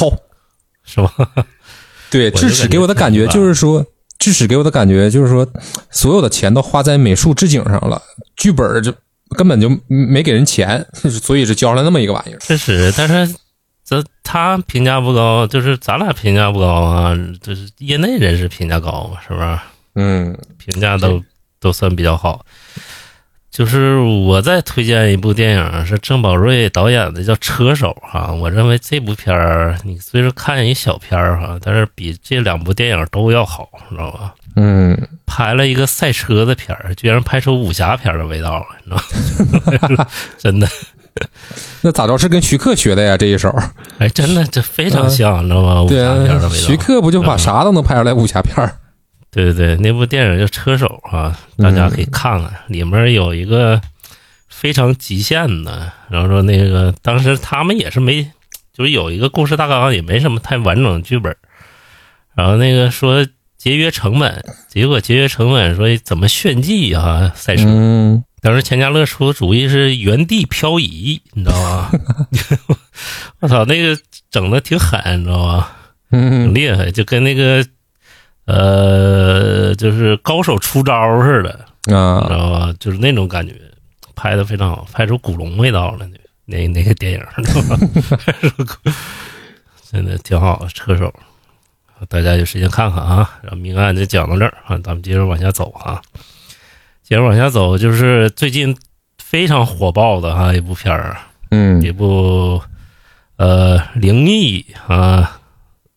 [0.83, 1.13] 是吧？
[2.09, 3.85] 对，智齿给我的感觉就是说，
[4.17, 5.45] 智齿给我的感觉就是说，
[5.91, 8.01] 所有的钱都花在美术置景上了，
[8.37, 8.93] 剧本儿就
[9.35, 10.85] 根本就没给人钱，
[11.21, 12.39] 所以就交上来那么一个玩意儿。
[12.39, 13.35] 确实，但是
[13.83, 19.59] 这他评价不高，就是咱俩评价不高啊，就是业内人士评价高，是不是？
[19.95, 21.21] 嗯评价都
[21.59, 22.45] 都算比较好。
[23.57, 28.31] 就是我再推荐一部电影，是郑宝瑞导演的，叫《车手》哈。
[28.31, 34.35] 我认为这部片儿，你虽然看一小片儿哈，但是比这两部电影都要好，你知道吧？
[34.57, 34.95] 嗯，
[35.25, 38.91] 拍了一个赛车的片儿，居然拍出武侠片儿的味道了，你
[39.71, 40.05] 知道吗？
[40.37, 40.67] 真的，
[41.81, 43.17] 那咋着是跟徐克学的呀？
[43.17, 43.51] 这一手，
[43.97, 45.81] 哎，真的这非常像，你知道吗？
[45.81, 46.67] 武对侠片的啊，味道。
[46.67, 48.71] 徐克不就把啥都能拍出来武侠片儿？
[49.37, 53.79] 对对对，那部电影叫《车手》啊，大家可以看看，里面有一个
[54.49, 58.23] 非常极限的，然后说那个当时他们也是没，
[58.73, 61.35] 就是有一个故事大纲，也没什么太完整的剧本，
[62.35, 63.27] 然后那个说
[63.59, 71.91] 节约成本，结果节约成本说怎么炫技啊赛车，嗯，当时钱嘉乐出的主意是原地漂移，你知道吗？
[73.41, 73.95] 我操，那个
[74.31, 75.67] 整的挺狠，你知道吗？
[76.09, 77.63] 挺嗯厉害，就跟那个
[78.47, 82.73] 呃，就是高手出招似的，你知啊，道吧？
[82.79, 83.53] 就是那种感觉，
[84.15, 86.07] 拍的非常好，拍出古龙味道了。
[86.07, 87.21] 那那那个电影？
[89.91, 91.13] 真的挺好的，车手。
[92.09, 93.37] 大家有时间看看啊。
[93.41, 96.01] 然后明暗就讲到这儿啊，咱们接着往下走啊。
[97.03, 98.77] 接着往下走，就是最近
[99.17, 101.17] 非常火爆的哈一部片儿，
[101.51, 102.61] 嗯一部
[103.37, 105.39] 呃灵异啊，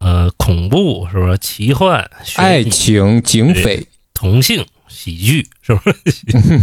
[0.01, 1.39] 呃恐怖是不是？
[1.39, 6.61] 奇幻、爱情警匪，同性喜剧是不是？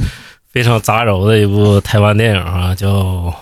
[0.49, 2.89] 非常杂糅的一部台湾电影啊，叫《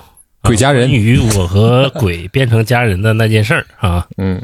[0.42, 4.08] 鬼家人关于我和鬼变成家人的那件事儿啊。
[4.18, 4.42] 嗯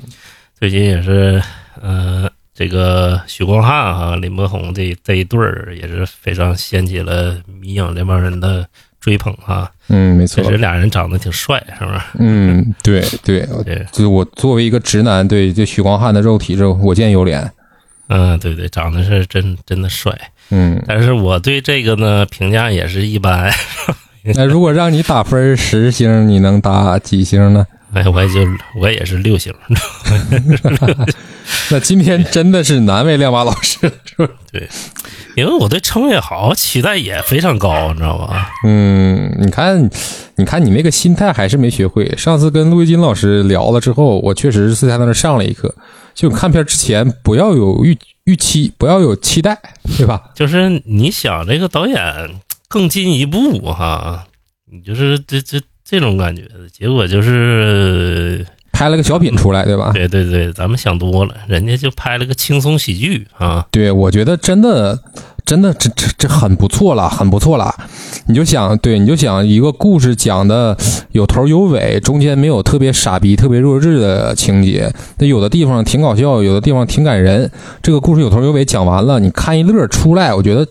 [0.58, 1.42] 最近也是
[1.82, 8.68] 呃，这个许光汉哈、林柏宏这这一对儿也是非常掀起了迷影这帮人的
[9.02, 9.70] 追捧啊。
[9.90, 12.00] 嗯，没错确，实俩人长得挺帅，是不是？
[12.20, 17.46] 嗯，对对， 对，就是我作为一个直男，对这许光汉的肉体是我见犹怜。
[18.08, 20.18] 嗯，对对，长得是真真的帅。
[20.50, 23.52] 嗯，但是我对这个呢评价也是一般。
[24.36, 27.66] 那如果让你打分十星，你能打几星呢？
[27.94, 28.40] 哎，我也就
[28.76, 29.54] 我也是六星。
[31.70, 34.34] 那今天真的是难为亮马老师了，是吧？
[34.52, 34.70] 对，
[35.36, 38.50] 因为我对程伟豪期待也非常高，你知道吧？
[38.66, 39.90] 嗯，你看，
[40.36, 42.08] 你看你那个心态还是没学会。
[42.16, 45.74] 上次跟陆一金老师聊了之后，我确实是在那儿上了一课，
[46.14, 49.60] 就看片之前不要有预预期，不要有期待，
[49.98, 50.22] 对吧？
[50.34, 51.98] 就是你想这个导演
[52.70, 54.26] 更进一步哈，
[54.72, 55.60] 你就是这这
[55.92, 59.92] 这种感觉，结果就是拍了个小品出来，对吧？
[59.94, 63.68] 对对对，咱们想多了，人家就拍了个轻松喜剧啊。
[63.70, 64.98] 对，我觉得真的，
[65.46, 67.76] 真的，这这这很不错了，很不错了。
[68.28, 70.78] 你就想，对，你就想一个故事讲的
[71.12, 77.52] 有头有尾，中间没有特别傻逼、特别弱智的情节，那有的地方挺搞笑，有的地方挺感人。
[77.84, 80.66] 这个故事有头有尾，讲完了，你看一乐出来，我觉得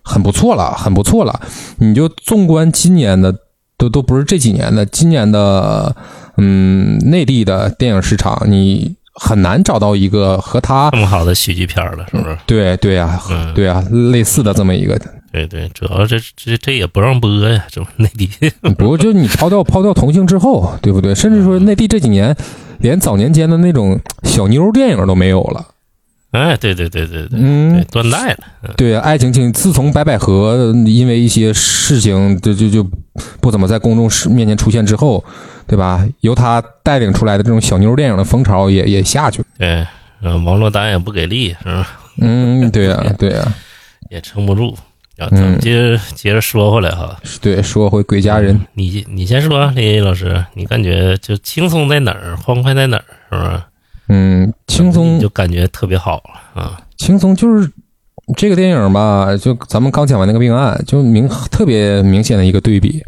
[0.00, 1.40] 很不错了，很不错了。
[1.78, 3.34] 你就纵观今年的，
[3.80, 5.96] 都都不是这几年的，今年的，
[6.36, 12.36] 嗯，内地的电影市场，你很难找到一个和他这么好的喜剧片了，是不是？
[12.44, 13.82] 对对呀、嗯对呀、
[14.12, 15.00] 类似的这么一个，
[15.32, 18.28] 对对，主要这这这也不让播呀，这内地。
[18.76, 21.14] 不过就你抛掉抛掉同性之后，对不对？
[21.14, 22.36] 甚至说内地这几年
[22.80, 25.64] 连早年间的那种小妞电影都没有了。
[26.32, 28.74] 哎，对对对对对，嗯，断代了。
[28.76, 32.86] 对，爱情情，自从白百合因为一些事情就就就
[33.40, 35.24] 不怎么在公众视面前出现之后，
[35.66, 36.06] 对吧？
[36.20, 39.44] 由他带领出来的这种小妞电影的风潮也也下去了。
[39.58, 39.86] 对，
[40.22, 41.88] 嗯，王珞丹也不给力，是吧？
[42.20, 43.54] 嗯，对呀、 对呀、
[44.08, 44.76] 也撑不住。
[45.16, 53.62] 然后咱们接着、接着说回来哈，对，说回鬼家人，你你先说，李老师，你感觉就轻松在哪儿，欢快在哪儿，是不是？
[54.12, 56.20] 嗯，轻松就感觉特别好
[56.52, 56.76] 啊。
[56.96, 57.70] 轻松就是
[58.36, 63.02] 这个电影吧，就咱们刚讲完那个命案，就明特别明显的一个对比，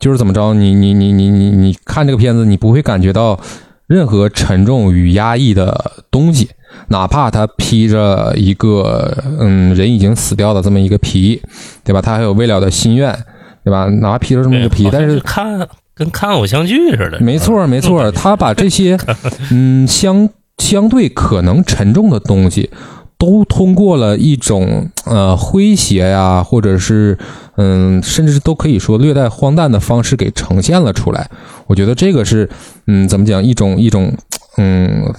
[0.00, 3.38] 就是怎么着，你你你你你你看这个片子，你不会感觉到
[3.86, 6.50] 任何沉重与压抑的东西，
[6.88, 11.40] 哪怕他披着一个嗯人已经死掉的这么一个皮，
[11.84, 12.02] 对吧？
[12.02, 13.16] 他还有未了的心愿，
[13.64, 13.86] 对吧？
[13.86, 17.18] 哪怕披着这么一个皮，但是看跟看偶像剧似的。
[17.20, 18.98] 没错，没错，他把这些
[19.50, 20.28] 嗯相
[20.58, 22.70] 相对可能沉重的东西，
[23.18, 27.18] 都通过了一种呃诙谐呀，或者是
[27.56, 31.28] 嗯，甚至都可以说略带荒诞的方式给呈现了出来。
[31.66, 32.48] 我觉得这个是
[32.86, 34.12] 嗯，怎么讲，一种一种
[34.56, 35.12] 嗯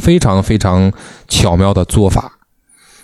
[0.00, 0.92] 非常非常
[1.28, 2.32] 巧妙的做法。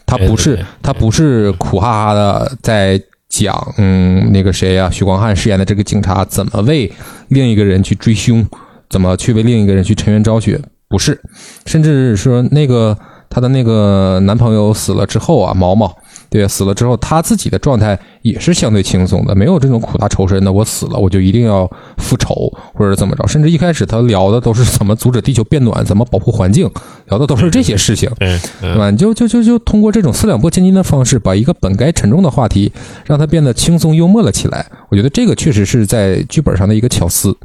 [0.05, 3.01] 他不是他不是苦哈哈的在
[3.33, 6.93] 讲，嗯，那个谁啊、许光汉饰演的这个警察怎么为
[7.29, 8.47] 另一个人去追凶，
[8.91, 11.19] 怎么去为另一个人去沉冤昭雪，不是，
[11.65, 12.97] 甚至说那个
[13.31, 15.97] 她的那个男朋友死了之后啊，毛毛。
[16.33, 20.51] 对，死了之后，他自己的状态也是相对轻松的，没有这种苦大仇深的。
[20.51, 23.27] 我死了，我就一定要复仇，或者怎么着。
[23.29, 26.71] 甚至一开始他聊的都是怎么阻止地球变暖，怎么保护环境，
[27.09, 28.11] 聊的都是这些事情。
[28.19, 28.39] 对，
[28.79, 28.91] 吧？
[28.91, 32.73] 你就就就就通过这种四两拨千斤的方式，把一个本该沉重的话题，
[33.05, 34.65] 让它变得轻松幽默了起来。
[34.89, 37.37] 我觉得这个确实是在剧本上的一个巧思，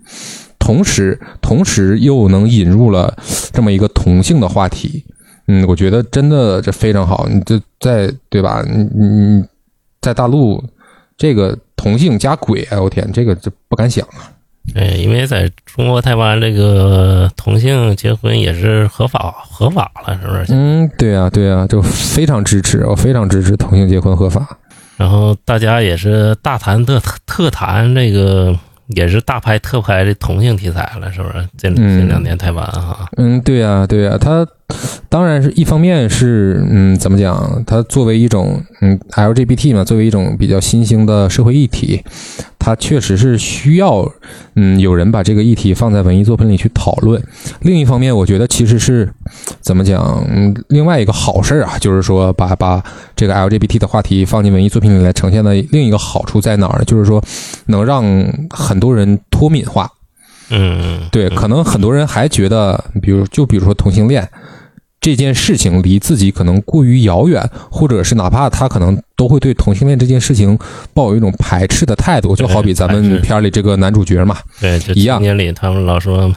[0.57, 3.13] 同时同时又能引入了
[3.51, 5.03] 这么一个同性的话题。
[5.47, 7.27] 嗯，我觉得真的这非常好。
[7.29, 8.63] 你这在对吧？
[8.67, 9.43] 你你你
[10.01, 10.63] 在大陆
[11.17, 14.31] 这个同性加鬼，哎我天，这个这不敢想啊。
[14.73, 20.45] 对，因为在中国台湾这个同性结婚也是合法合法了，是不是？
[20.49, 24.45] 嗯，对啊，对啊，就非常支持，我非常支持同性结婚合法。
[24.97, 28.53] 然后大家也是大谈特特谈这个，
[28.95, 31.47] 也是大拍特拍的同性题材了，是不是？
[31.57, 34.45] 这嗯这两年台湾哈，嗯，对呀、对呀、它
[35.09, 37.63] 当然是一方面是，嗯，怎么讲？
[37.65, 42.03] 它作为一种，嗯，LGBT 嘛，作为一种比较新兴的社会议题，
[42.67, 44.05] 它确实是需要，
[44.55, 47.23] 嗯，有人把这个议题放在文艺作品里去讨论。
[47.61, 49.09] 另一方面，我觉得其实是
[49.61, 50.21] 怎么讲？
[50.29, 52.83] 嗯，另外一个好事儿啊，就是说把把
[53.15, 56.83] 这个 LGBT 的话题放进文艺作品里来呈现的另一个好处在哪儿呢？
[56.83, 57.23] 就是说
[57.67, 58.03] 能让
[58.49, 59.89] 很多人脱敏化。
[60.49, 64.29] 嗯，对，可能很多人还觉得，比如就比如说同性恋
[64.99, 70.57] 这件事情离自己可能过于遥远，或者是哪怕他可能都会对同性恋这件事情
[70.93, 75.21] 抱有一种排斥的态度，就好比咱们片儿里这个男主角嘛，对，就一样。
[75.21, 76.33] 年里他们老说，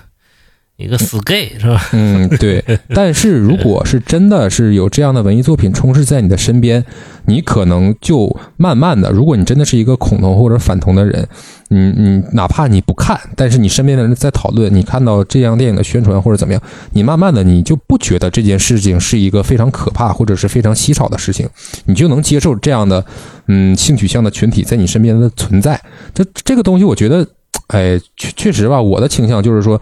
[0.81, 1.81] 一个死 gay 是吧？
[1.93, 2.65] 嗯，对。
[2.94, 6.85] 但是如果是真的是有这样的文艺作品充斥在你的身边，
[7.27, 11.28] 你可能就慢慢的，如果你真的是一个恐同或者反同的人，
[11.69, 16.62] 你你哪怕你不看，但是你身边的人在讨论，你看到这样电影的宣传或者怎么样，
[16.93, 21.48] 你慢慢的你就不觉得这件事情是一个非常可怕或者是非常稀少的事情，
[21.85, 23.05] 你就能接受这样的
[23.47, 25.81] 嗯性取向的群体在你身边的存在。
[26.15, 27.27] 这这个东西，我觉得，
[27.69, 29.81] 哎，确确实吧，我的倾向就是说。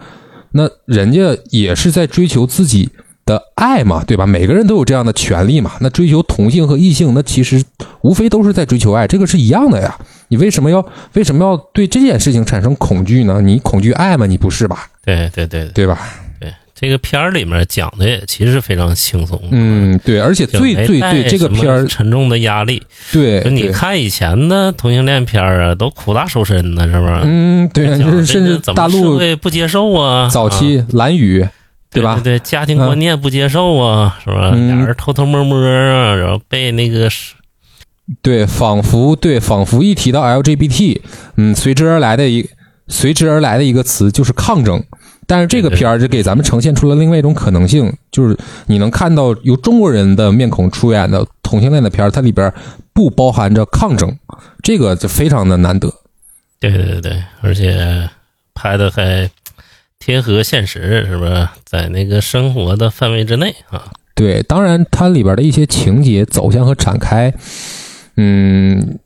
[0.51, 2.89] 那人家也是在追求自己
[3.25, 4.25] 的爱嘛，对吧？
[4.25, 5.73] 每个人都有这样的权利嘛。
[5.81, 7.63] 那追求同性和异性，那其实
[8.01, 9.97] 无非都是在追求爱，这个是一样的呀。
[10.29, 13.41] 你为什么要为什么要对这件事情产生恐惧呢？
[13.41, 14.25] 你恐惧爱吗？
[14.25, 14.87] 你不是吧？
[15.03, 15.99] 对对对对吧？
[16.79, 19.41] 对，这个片儿里面讲的也其实非常轻松。
[19.51, 22.81] 嗯，对，而且最最对这个片儿沉重的压力。
[23.11, 27.21] 对，你看以前的同性恋片儿啊，都苦大仇深的，是不是？
[27.23, 31.45] 嗯，对，就是甚至大陆不接受啊，早期蓝雨，
[31.91, 32.19] 对吧？
[32.23, 34.51] 对，家庭观念不接受啊，是吧？
[34.51, 37.09] 俩人偷偷摸摸啊，然后被那个。
[38.23, 40.99] 对，仿佛对，仿佛一提到 LGBT，
[41.37, 42.49] 嗯，随之而来的一
[42.87, 44.83] 随之而来的一个词就是抗争。
[45.29, 48.35] 但是这个片儿就给咱们呈现出了另外一种可能性，就是
[48.65, 52.51] 你能看到由中国人的面孔出演的同性恋的片儿，它里边
[52.93, 54.17] 不包含着抗争，
[54.63, 55.93] 这个就非常的难得。
[56.59, 58.09] 对对对，而且
[58.55, 59.29] 拍的还
[59.99, 63.91] 贴合现实，是不是在那个生活的范围之内啊？
[64.15, 67.31] 对，当然它里边的一些情节走向和展开。
[68.17, 68.97] 嗯，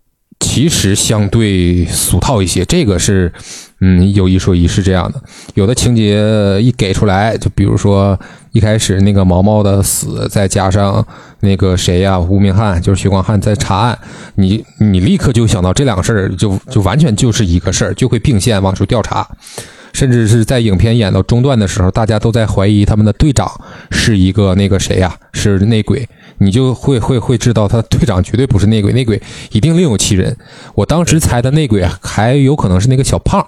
[0.44, 3.32] 其实相对俗套一些，这个是，
[3.80, 5.24] 嗯，有一说一，是这样的。
[5.54, 6.22] 有的情节
[6.62, 8.20] 一给出来，就比如说
[8.52, 11.04] 一开始那个毛毛的死，再加上
[11.40, 13.98] 那个谁呀，吴明翰，就是徐光汉在查案，
[14.36, 19.26] 你你立刻就想到这两个事儿，就就完全就是一个事儿，就会并线往出调查。
[19.94, 23.50] 甚至是在影片演到中段的时候，大家都在怀疑他们的队长
[23.92, 26.08] 是一个那个谁呀，是内鬼。
[26.44, 29.22] 你就会会会知道，他队长绝对不是内鬼，内鬼
[29.52, 30.36] 一定另有其人。
[30.76, 33.46] 我当时猜的内鬼还有可能是那个小胖，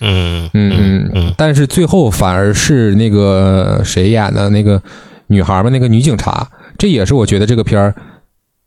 [0.00, 4.82] 嗯嗯嗯嗯，但是最后反而是那个谁演的那个
[5.26, 6.48] 女孩嘛，那个女警察。
[6.78, 7.94] 这也是我觉得这个片儿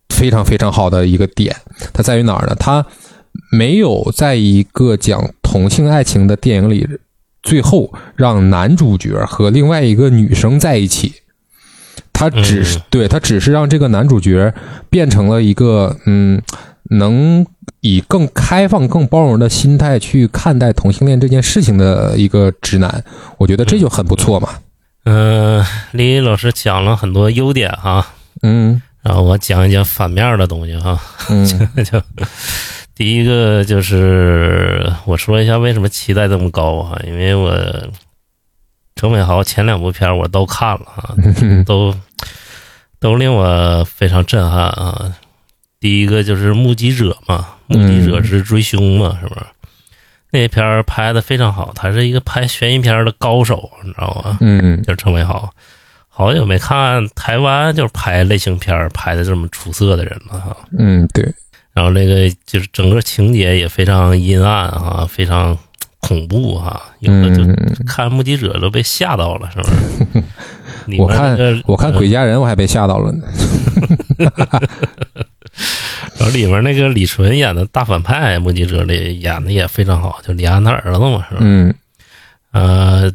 [0.09, 1.55] 非常非常好的一个点，
[1.91, 2.55] 它在于哪儿呢？
[2.59, 2.85] 它
[3.51, 6.87] 没有在一个讲同性爱情的电影里，
[7.41, 11.13] 最后让男主角和另外一个女生在一起。
[12.13, 14.53] 他只是对他只是让这个男主角
[14.89, 16.41] 变成了一个嗯，
[16.91, 17.45] 能
[17.81, 23.03] 以更开放、更包容的心态去看待同性恋这件事情的一个直男，
[23.37, 24.49] 我觉得这就很不错嘛。
[25.05, 28.07] 嗯，李老师讲了很多优点哈，
[28.43, 30.97] 嗯，然后我讲一讲反面的东西哈。
[31.29, 31.45] 嗯，
[31.83, 32.01] 就
[32.95, 37.51] 第一个就是我说一下为什么期待这么高啊，因为我。
[38.95, 41.15] 程伟豪前两部片我都看了啊，
[41.65, 41.95] 都
[42.99, 45.17] 都令我非常震撼啊！
[45.79, 47.45] 第一个就是《目击者》嘛，
[47.77, 49.41] 《目击者是追凶》嘛，是不是？
[50.31, 54.37] 那片拍的非常好，他是一个拍悬疑片的高手，你知道吗？
[54.41, 55.49] 嗯，就是程伟豪，
[56.07, 60.55] 好久没看台湾就是拍类型片拍的这么出色的人了哈。
[60.77, 61.33] 嗯，对。
[61.73, 65.57] 然后那个就是整个情节也非常阴暗啊，非常。
[66.03, 67.45] 恐怖哈，有的就
[67.85, 69.63] 看目击者都被吓到了，是不
[70.91, 70.97] 是？
[70.99, 73.25] 我看我看鬼家人我还被吓到了呢。
[76.17, 81.37] 然后里面那个李纯演的大反派目击者里演的也非常好，就李安他儿子嘛，是吧？
[81.39, 81.73] 嗯，
[82.51, 83.11] 呃，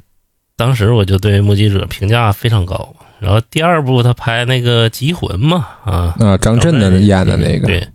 [0.57, 2.95] 当时我就对目击者评价非常高。
[3.21, 7.87] 然后第二部他拍那个缉魂嘛，啊啊，张震的演的那个对。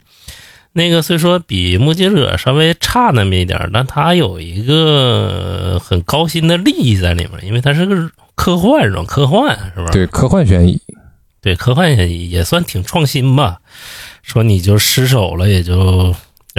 [0.73, 9.03] 那个虽说比目击者稍微差那么一点，但它有一个很高新的利益在里面，因为它是个科幻，是吧？
[9.07, 9.91] 科幻是吧？
[9.91, 10.81] 对，科幻悬疑，
[11.41, 13.59] 对，科幻悬疑也算挺创新吧。
[14.23, 16.15] 说你就失手了，也就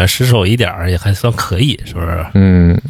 [0.07, 2.27] 失手一点也还算可以，是不是？
[2.35, 2.81] 嗯。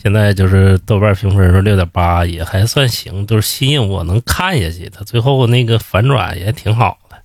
[0.00, 4.88] 现在就是豆瓣评分是六点八，也还算行，就是吸引我能看下去。
[4.96, 7.16] 它最后那个反转也挺好的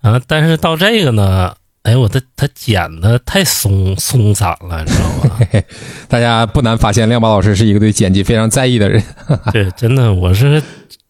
[0.00, 1.54] 啊，但是到这个呢？
[1.84, 5.62] 哎，我的他剪的太松松散了，你知道吗？
[6.08, 9.02] 大家不难发现，亮宝老师是一个对剪辑非常在意的人。
[9.52, 10.62] 对，真的，我是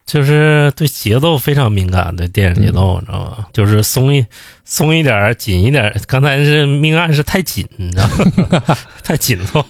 [0.05, 3.45] 就是对节奏非常敏感，对电影节奏，你知道吗？
[3.53, 4.25] 就是松一
[4.65, 5.97] 松一点，紧一点。
[6.07, 8.77] 刚才是命案是太紧，你知道吗？
[9.01, 9.65] 太紧凑，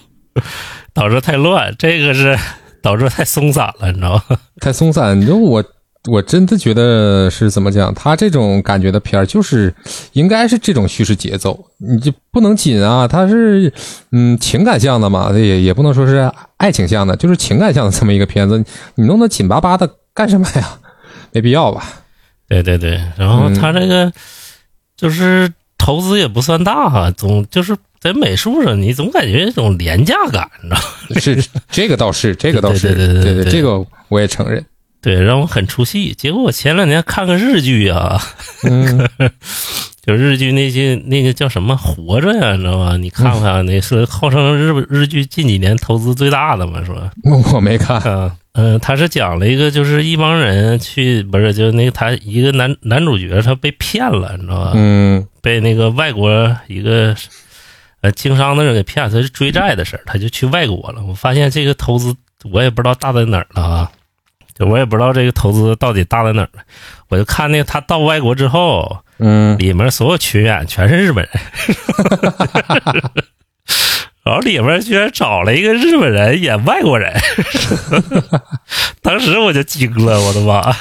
[0.92, 1.72] 导致太乱。
[1.78, 2.36] 这个是
[2.82, 4.36] 导致太松散了，你知道吗？
[4.60, 5.64] 太松散，你说我。
[6.06, 9.74] 我真的觉得是怎么讲，他这种感觉的片儿就是
[10.12, 13.72] 应该是这种叙事节奏，你就不能紧啊，它是
[14.12, 18.64] 嗯情感向的嘛，也也不能说是爱情向的，就是情感向的这么一个片子，
[18.94, 20.78] 你弄得紧巴巴的干什么呀？
[21.32, 21.84] 没必要吧？
[22.48, 24.12] 对对对，然后他这个
[24.96, 31.20] 就是投资也不算大哈，总就是在美术上，你总感觉一种廉价感，你知道吗？
[31.20, 34.64] 是这个倒是，这个倒是，对对对对对对，这个我也承认。
[35.00, 36.12] 对，让我很出戏。
[36.14, 38.20] 结果我前两天看个日剧啊，
[38.64, 39.08] 嗯
[40.06, 42.96] 就日剧那些那个叫什么《活着》呀，你知道吗？
[42.96, 47.10] 你看看，那是号称日日剧近几年投资最大的嘛，是吧？
[47.52, 54.72] 我没看，啊，嗯，他是讲了一个，就是一帮人去，不是，就那个他一个男男主角他被骗了，你知道吧？
[54.74, 57.14] 嗯被那个外国一个
[58.00, 61.04] 呃经商的人给骗了，他是追债的事儿，他就去外国了。
[61.04, 62.14] 我发现这个投资
[62.50, 63.95] 我也不知道大在哪儿了啊，就
[64.64, 66.62] 我也不知道这个投资到底大在哪儿了。
[67.08, 71.42] 我就看那个他到外国之后，嗯里面所有群演全是日本人，
[74.24, 77.12] 然后里面居然找了一个日本人演外国人，
[79.02, 80.74] 当时我就惊了，我的妈！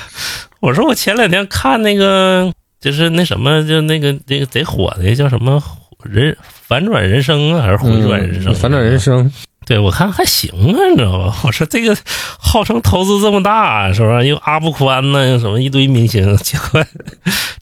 [0.61, 5.61] 我说我前两天看那个就是那什么，就那个那个贼火的叫什么
[6.03, 6.35] 人
[6.68, 8.52] 反转人生啊，还是回转人生？
[8.52, 9.31] 嗯反转人生，
[9.66, 11.36] 对我看还行啊，你知道吧？
[11.44, 11.98] 我说这个
[12.38, 14.24] 号称投资这么大，是吧？
[14.24, 16.86] 又阿布宽呢，又什么一堆明星，结果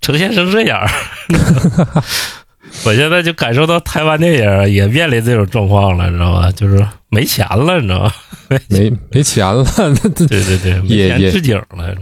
[0.01, 0.81] 呈现成这样。
[2.85, 6.51] 我现在就感受到台湾电影也面临这种状况了，你知道吧？
[6.51, 8.13] 就是没钱了，你知道吧？
[8.67, 9.63] 没没钱了，
[10.27, 11.95] 对对对，没也也钱置景了。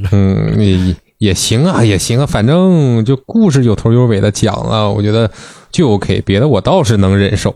[0.57, 5.29] 也也行啊，也行啊，反正就故事有头有尾的讲了，我觉得
[5.71, 7.55] 就 OK，别的我倒是能忍受，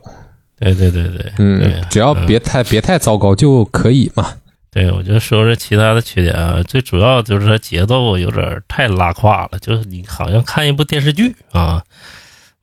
[0.60, 4.34] 对对对对，嗯，只要别太别太糟糕就可以嘛。
[4.72, 11.84] 对，我就说说其他的缺点啊，最主要就是它节奏有点太拉胯了，就是你好像看一部电视剧啊，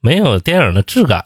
[0.01, 1.25] 没有电影的质感，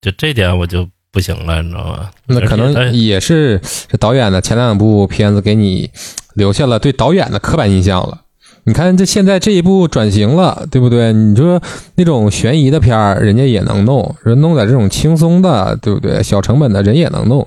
[0.00, 2.10] 就这点我就不行了，你知道吗？
[2.26, 5.90] 那可能也是这导演的前两部片子给你
[6.34, 8.22] 留下了对导演的刻板印象了。
[8.64, 11.12] 你看这现在这一步转型了，对不对？
[11.12, 11.60] 你说
[11.94, 16.22] 那种悬疑的片儿，人家也能弄，人弄点这种轻松的，对不对？
[16.22, 17.46] 小成本的人也能弄，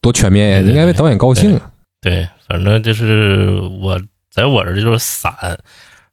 [0.00, 0.60] 多全面呀！
[0.68, 1.70] 应该为导演高兴啊。
[2.00, 4.00] 对，反正就是我
[4.32, 5.32] 在我这儿就是散，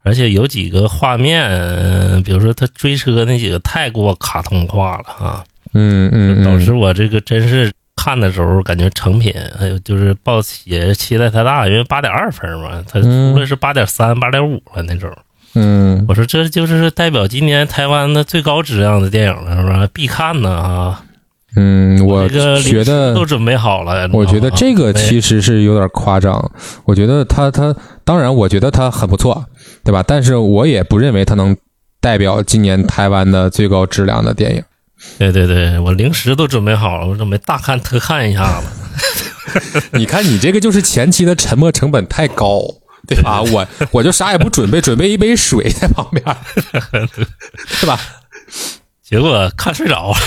[0.03, 5.43] 而且有几个画面，呃比如说他追车那几个太过卡通化了啊，
[5.73, 7.72] 嗯嗯导致嗯，我这个真是
[8.06, 15.11] 看的时候感觉成品，还有就是抱也期待太大，因为八点二分嘛，它嗯出来是八点三、八点五了那种。
[15.56, 19.90] 嗯我说这就是代表今年台湾的最高质量的电影了，是吧？
[19.91, 21.02] 必看呢啊！
[21.56, 24.07] 嗯，我这个觉得都准备好了。
[24.14, 26.52] 我觉得这个其实是有点夸张。
[26.84, 29.44] 我觉得他他当然，我觉得他很不错，
[29.84, 30.03] 对吧？
[30.06, 31.57] 但是我也不认为他能
[31.99, 34.61] 代表今年台湾的最高质量的电影。
[35.18, 38.68] 对对对，我零食都准备好了，我准备大看特看一下子。
[39.94, 42.61] 你看你这个就是前期的沉没成本太高，
[43.07, 43.41] 对吧？
[43.41, 46.23] 我我就啥也不准备， 准备一杯水在旁边，
[47.68, 47.99] 是吧？
[49.02, 50.18] 结果看睡着了，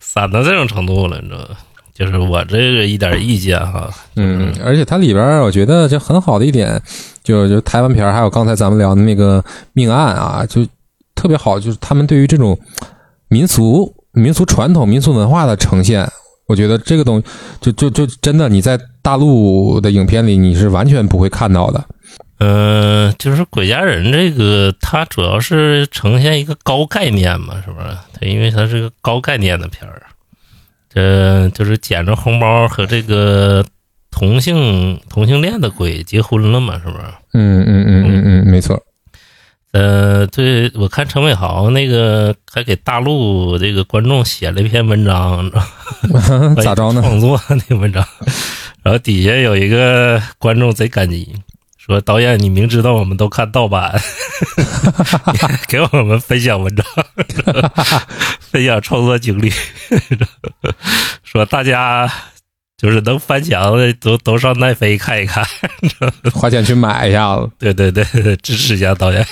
[0.00, 1.56] 散到这种程度了，你知道吗？
[1.94, 6.80] 就是我这个一点意见哈，嗯，而且它里边儿我觉得就很好的一点，
[7.24, 10.64] 就就台湾片儿，还有刚才咱们聊的那个命案啊，就
[11.18, 12.56] 特别好，就是他们对于这种
[13.28, 16.08] 民俗、民俗传统、民俗文化的呈现，
[16.46, 17.20] 我觉得这个东
[17.60, 21.84] 就就就真的你在大陆的影片里你是完全不会看到的。
[22.38, 27.86] 嗯、就是《鬼家人》这个，它主要是呈现一个高概念嘛，是不是？
[28.12, 30.00] 它因为它是个高概念的片儿，
[30.88, 33.64] 这就是捡着红包和这个
[34.12, 37.04] 同性同性恋的鬼结婚了嘛，是不是？
[37.34, 38.80] 嗯嗯嗯嗯嗯，没错。
[39.72, 45.50] 呃，对，我看陈伟豪那个还给大陆这个观众写了一篇文章，
[46.62, 47.02] 咋着呢？
[47.02, 48.02] 创作那个文章，
[48.82, 51.34] 然后底下有一个观众贼感激，
[51.76, 54.00] 说导演你明知道我们都看盗版，
[55.68, 56.86] 给我们分享文章，
[58.40, 59.52] 分享创作经历，
[61.22, 62.10] 说大家
[62.78, 65.44] 就是能翻墙的都都上奈飞看一看，
[66.32, 67.50] 花钱去买一下子。
[67.58, 68.04] 对对对，
[68.36, 69.26] 支持一下导演。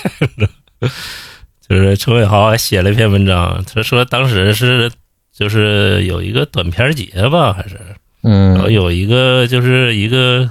[1.67, 4.91] 就是陈伟豪还写了一篇文章，他说当时是
[5.33, 7.75] 就是有一个短片节吧，还是
[8.21, 10.49] 然后嗯有一个就是一个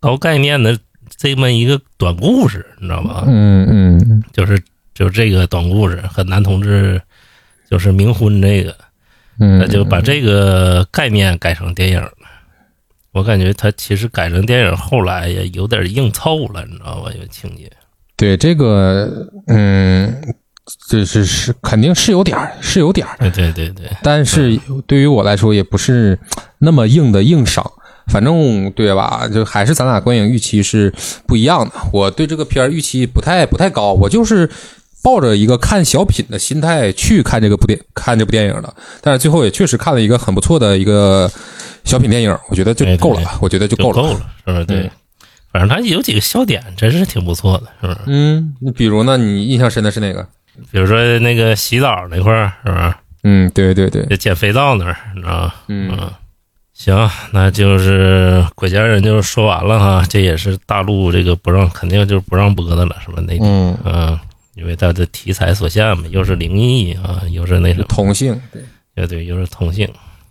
[0.00, 0.78] 高概念的
[1.16, 3.24] 这么一个短故事，你知道吗？
[3.26, 4.58] 嗯嗯就是
[4.94, 7.00] 就是这个短故事和男同志
[7.70, 8.76] 就是冥婚这个，
[9.40, 12.10] 嗯，他就把这个概念改成电影了。
[13.12, 17.10] 我感觉他其实改成电影后来也有点硬凑了，你知道吧？
[17.18, 17.70] 有情节。
[18.16, 20.22] 对这个，嗯，
[20.88, 26.18] 这是是肯定是有点儿，是有点儿，对对对对，但是对于我来说也不是
[26.58, 27.64] 那么硬的硬伤。
[28.08, 29.26] 反正对吧？
[29.32, 30.92] 就还是咱俩观影预期是
[31.26, 31.72] 不一样的。
[31.90, 34.46] 我对这个片儿预期不太不太高，我就是
[35.04, 38.74] 抱着一个看小品的心态去看这个部电看这部电影的。
[39.02, 41.30] 但是最后也确实看了一个很不错的一个
[41.84, 43.38] 小品电影，我觉得就够了吧？
[43.42, 44.02] 我觉得就够了。
[44.02, 44.64] 够了，是不是？
[44.64, 44.90] 对，
[45.52, 47.98] 反正他有几个笑点，真是挺不错的，是不是？
[48.06, 49.18] 嗯，你比如呢？
[49.18, 50.26] 你印象深的是哪个？
[50.70, 52.94] 比如说那个洗澡那块儿，是不是？
[53.24, 55.54] 嗯，对对对，就捡肥皂那儿，你知道吗？
[55.68, 56.10] 嗯嗯，
[56.72, 63.20] 行，那就是国家人就说完了哈，这也是大陆这个不让，肯定就是不让播的了，是吧？
[63.22, 64.18] 内地，嗯，嗯，
[64.54, 68.62] 因为它的题材所限嘛，又是灵异啊，又是那什么，同性，对，
[68.94, 69.88] 对对，又是同性，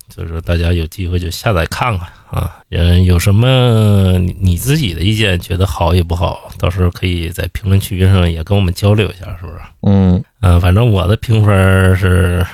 [0.10, 2.60] 所以说大家有机会就下载看看啊。
[2.70, 9.60] 嗯，有什么你你自己的意见，觉得好也不好，到时候可以在评论区上也跟我们交流一下，是不是？
[9.82, 12.46] 嗯，嗯，反正我的评分是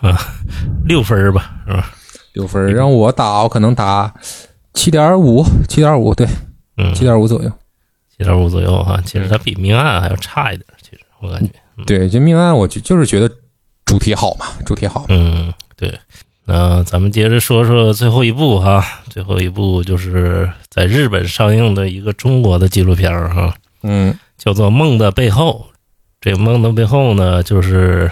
[0.00, 0.18] 啊
[0.84, 1.90] 六分儿吧，是吧？
[2.32, 4.12] 六分儿让我打，我可能打
[4.74, 6.26] 七点五，七点五，对，
[6.76, 7.52] 嗯，七点五左右。
[8.16, 10.66] 七点五左右哈，其实它比命案还要差一点，
[11.20, 11.50] 我感觉，
[11.86, 13.30] 对，这命案我就就是觉得
[13.84, 15.06] 主题好嘛，主题好。
[15.08, 15.98] 嗯，对。
[16.44, 25.66] 那咱们接着说说最后一部哈，最后一部就是在日本上映的一个中国的纪录片儿哈，嗯叫做《梦的背后》。
[26.22, 28.10] 这个《梦的背后》呢，就是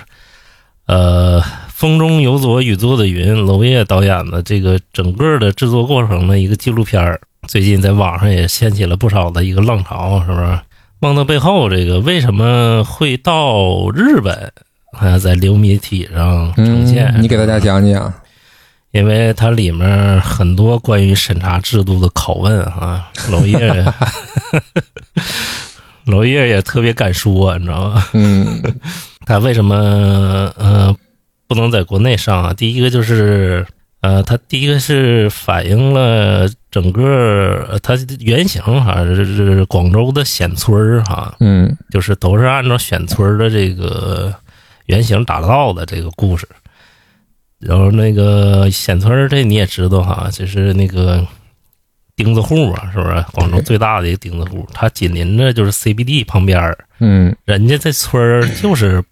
[0.84, 7.18] 呃，风中有朵雨做的云，娄烨导演的这个整个的制作过程的一个纪录片儿。
[7.48, 10.40] 最近在网上也掀起了不少的一个浪潮，是不是？
[11.01, 14.52] 《梦的背后》这个为什么会到日本？
[14.93, 18.12] 啊，在流媒体上呈现，嗯，你给大家讲讲。
[18.93, 23.85] 因为它里面很多关于审查制度的拷问啊，娄烨，
[26.06, 28.06] 娄烨也特别敢说，你知道吗？
[28.14, 28.62] 嗯
[29.27, 29.77] 他为什么
[30.56, 30.97] 呃
[31.47, 32.55] 不能在国内上啊？
[32.55, 33.66] 第一个就是
[34.01, 44.35] 呃，他第一个是反映了整个呃它原型哈是是广州的显村儿哈，嗯就是都是按照显村的这个
[44.85, 46.47] 原型打造的这个故事。
[47.59, 51.27] 然后那个显村这你也知道哈，就是那个
[52.15, 53.24] 钉子户嘛，是不是？
[53.32, 59.03] 广州最大的一个钉子户，它紧邻着就是 CBD 旁边儿，嗯人家这村儿就是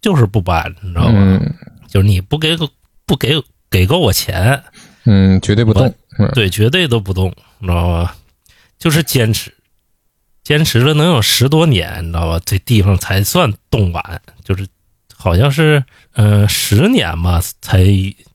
[0.00, 1.38] 就是不搬，你知道吗？
[1.42, 1.54] 嗯
[1.86, 2.56] 就是你不给
[3.04, 3.34] 不给
[3.68, 4.62] 给够我钱，
[5.04, 5.94] 嗯，绝对不动。
[6.20, 8.16] 嗯对，绝对都不动，你知道吧？
[8.78, 9.52] 就是坚持，
[10.42, 12.40] 坚持了能有十多年，你知道吧？
[12.44, 14.66] 这地方才算动完，就是
[15.14, 15.82] 好像是
[16.14, 17.84] 嗯、呃十年吧，才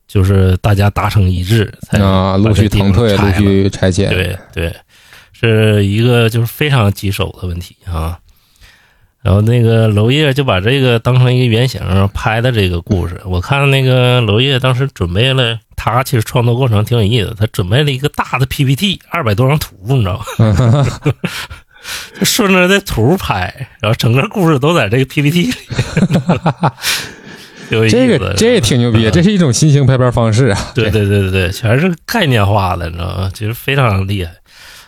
[0.07, 4.09] 就是大家达成一致，才啊，陆续腾退，陆续拆迁。
[4.09, 4.75] 对对，
[5.33, 8.19] 是一个就是非常棘手的问题啊。
[9.25, 11.81] 然后那个娄烨就把这个当成一个原型
[12.13, 13.19] 拍的这个故事。
[13.25, 20.85] 我看那个娄烨当时准备了，他其实创作过程挺有意思，他准备了一个大的 PPT，二百多张图，你知道吗？
[22.19, 25.53] 就顺着这图拍，然后整个故事都在这个 PPT 里。
[27.71, 30.71] 有意思这个这也挺牛逼，这是一种新型拍片方式啊。
[30.75, 33.31] 对对对对对，全是概念化的，你知道吗？
[33.33, 34.31] 其实非常厉害。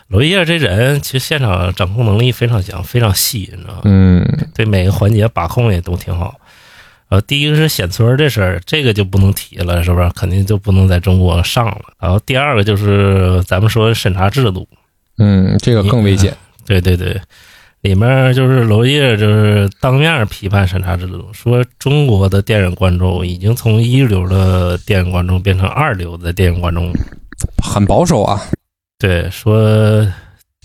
[0.08, 3.80] 娄烨这人其实现场掌控能力非常强，非常细，你知道吗？
[3.84, 4.24] 嗯
[4.54, 6.40] 对每个环节把控也都挺好。
[7.10, 10.08] 呃，第一个是显村这事儿，这个就不能提了，是不是？
[10.10, 11.82] 肯定就不能在中国上了。
[11.98, 14.66] 然后第二个就是咱们说审查制度，
[15.18, 16.36] 嗯，这个更危险。
[16.66, 17.18] 对对对，
[17.80, 26.92] 里面就是娄烨就是当面批判审查制度，说中国的电影观众已经从一流的电影观众变成二流的电影观众。
[27.62, 28.42] 很保守啊，
[28.98, 30.06] 对，说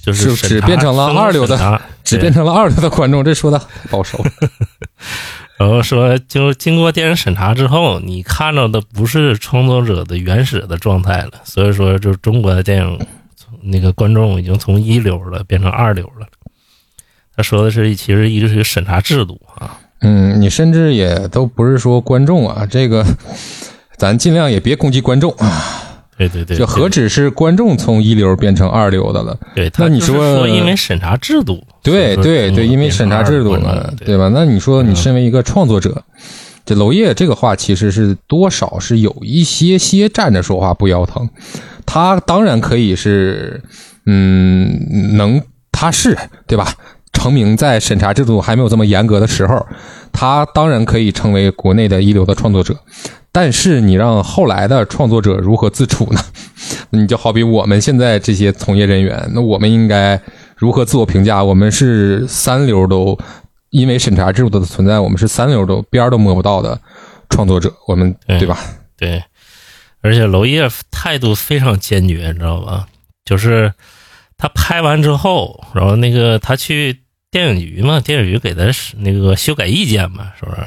[0.02, 3.62] 就是只变成了二流的只变成了二流的观众，这说的
[3.92, 4.24] 保守。
[5.60, 11.32] 然后说，就经过电影审查之后，你看到的不是创作者的原始的状态了。
[11.44, 13.00] 所以说，就中国的电影，
[13.62, 16.28] 那个观众已经从一流了变成二流了。
[17.38, 23.06] 他说的是，其实一直是个审查制度啊，嗯，你甚至也都不是说观众啊，这个
[23.96, 25.83] 咱尽量也别攻击观众啊。
[26.18, 29.38] 对对对，就何止是观众从一流变成二流的了？
[29.56, 29.72] 对？
[29.77, 34.30] 那你说说，因为审查制度，对对对，因为审查制度嘛对吧？
[34.34, 36.03] 那你说你身为一个创作者，
[36.65, 41.27] 这娄烨这个话其实是多少是有一些些站着说话不腰疼。
[41.85, 43.61] 他当然可以是，
[44.06, 45.41] 嗯，能
[45.72, 46.18] 他是
[46.48, 46.73] 对吧？
[47.11, 49.65] 成名在审查制度还没有这么严格的时候，
[50.11, 52.76] 他当然可以成为国内的一流的创作者。
[53.34, 56.22] 但是你让后来的创作者如何自处呢？
[56.92, 60.22] 你就好比我们现在这些从业人员，那我们应该
[60.56, 61.44] 如何自我评价？
[61.44, 63.18] 我们是三流都，
[63.72, 66.80] 因为审查制度的存在，我们是三流都边儿都摸不到的
[67.30, 68.60] 创作者，我们对对吧？
[68.96, 69.24] 对，
[70.02, 72.88] 而且娄烨态度非常坚决，你知道吧？
[73.26, 73.74] 就是
[74.38, 77.00] 他拍完之后，然后那个他去
[77.32, 80.62] 电影局嘛，电影局给他是那个修改意见嘛，是不是？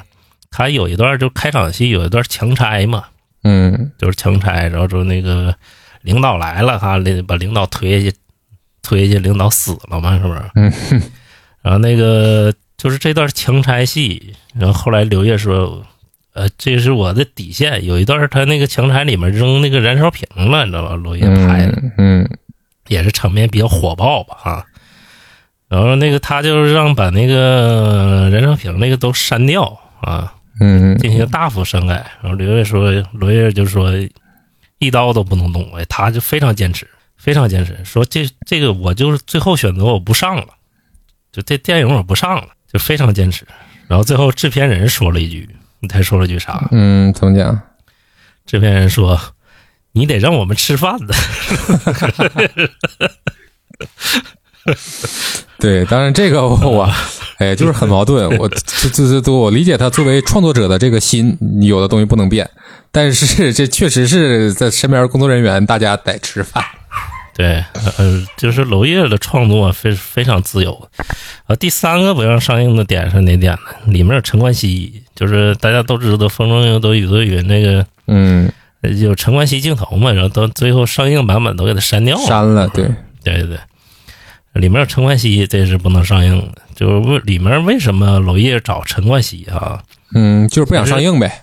[0.57, 3.05] 他有一段就开场戏有一段强拆嘛，
[3.45, 5.55] 嗯就是强拆，然后就那个
[6.01, 8.17] 领导来了哈，领把领导推下去，
[8.83, 10.41] 推下去，领导死了嘛，是不是？
[10.55, 10.73] 嗯，
[11.61, 15.85] 然后那个就是这段强拆戏，然后后来刘烨说，
[16.33, 17.85] 呃，这是我的底线。
[17.85, 20.97] 有一段他那个强拆里面扔那个燃烧瓶了，你知道吧？
[20.97, 22.31] 刘烨拍的嗯嗯
[22.89, 24.65] 也是场面比较火爆吧，啊。
[25.69, 31.95] 然后那个他就是让把那个燃烧瓶那个都删掉啊，嗯进行大幅删改。
[32.23, 33.93] 然后刘烨说，刘烨就说
[34.79, 40.47] 一刀都不能动，哎，他就非常坚持，非常坚持，说这这个我就是最后选择我不上了，
[41.33, 43.47] 就这电影我不上了，就非常坚持。
[43.89, 45.49] 然后最后制片人说了一句，
[45.81, 46.69] 你猜说了句啥？
[46.73, 47.61] 嗯，怎么讲？
[48.45, 49.21] 制片人说
[49.91, 51.15] ：“你得让我们吃饭的。
[55.59, 56.89] 对，当然这个我，
[57.39, 58.29] 哎，就是很矛盾。
[58.39, 62.49] 我这这这，我理解他作为创作者的这个心，有的东西不能变，
[62.93, 66.63] 但是这确实是在身边工作人员，大家得吃饭。”
[67.37, 67.63] 对，
[67.99, 70.89] 呃，就是娄烨的创作非非常自由。
[71.47, 73.93] 呃，第三个不让上映的点是哪点呢？
[73.93, 82.25] 里面有陈冠希，就是大家都知道《风中有朵雨朵云》那个嗯，呃有陈冠希镜头嘛，然后到最后上映版本都给他删掉了。
[82.25, 82.87] 删了，对，
[83.23, 83.59] 对对对，
[84.59, 86.63] 里面有陈冠希，这是不能上映的。
[86.75, 89.83] 就是为里面为什么娄烨找陈冠希啊？
[90.15, 91.43] 嗯，就是不想上映呗。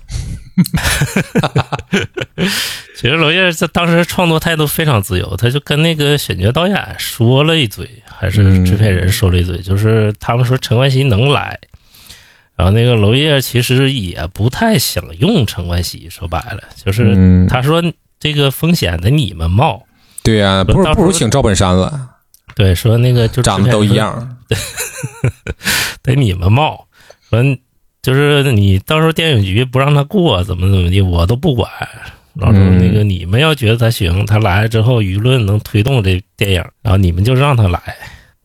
[2.96, 11.60] 其实娄烨在当时创作态度非常自由，他就跟那个选角导演说了一嘴，还是制片人说了一嘴，就是他们说陈冠希能来，
[12.56, 17.84] 然后那个娄烨其实也不太想用陈冠希，说白了就是嗯，他说
[18.20, 19.84] 这个风险得你们冒，
[20.24, 22.10] 对呀、不如不如请赵本山了，
[22.56, 24.38] 对，说那个就长得都一， 样。
[26.02, 26.88] 得你们冒，
[27.30, 27.42] 说
[28.02, 31.70] 就是你到时候电影局不让他过，怎么怎么地，我都不管。
[32.36, 37.80] 然后那个你们要觉得他行，他来了之后舆论能推动这电影，然后你们就让他来。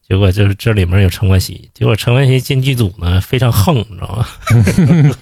[0.06, 4.26] 结果就是这里面有陈冠希，结果陈冠希进剧组呢非常横，你知道吗？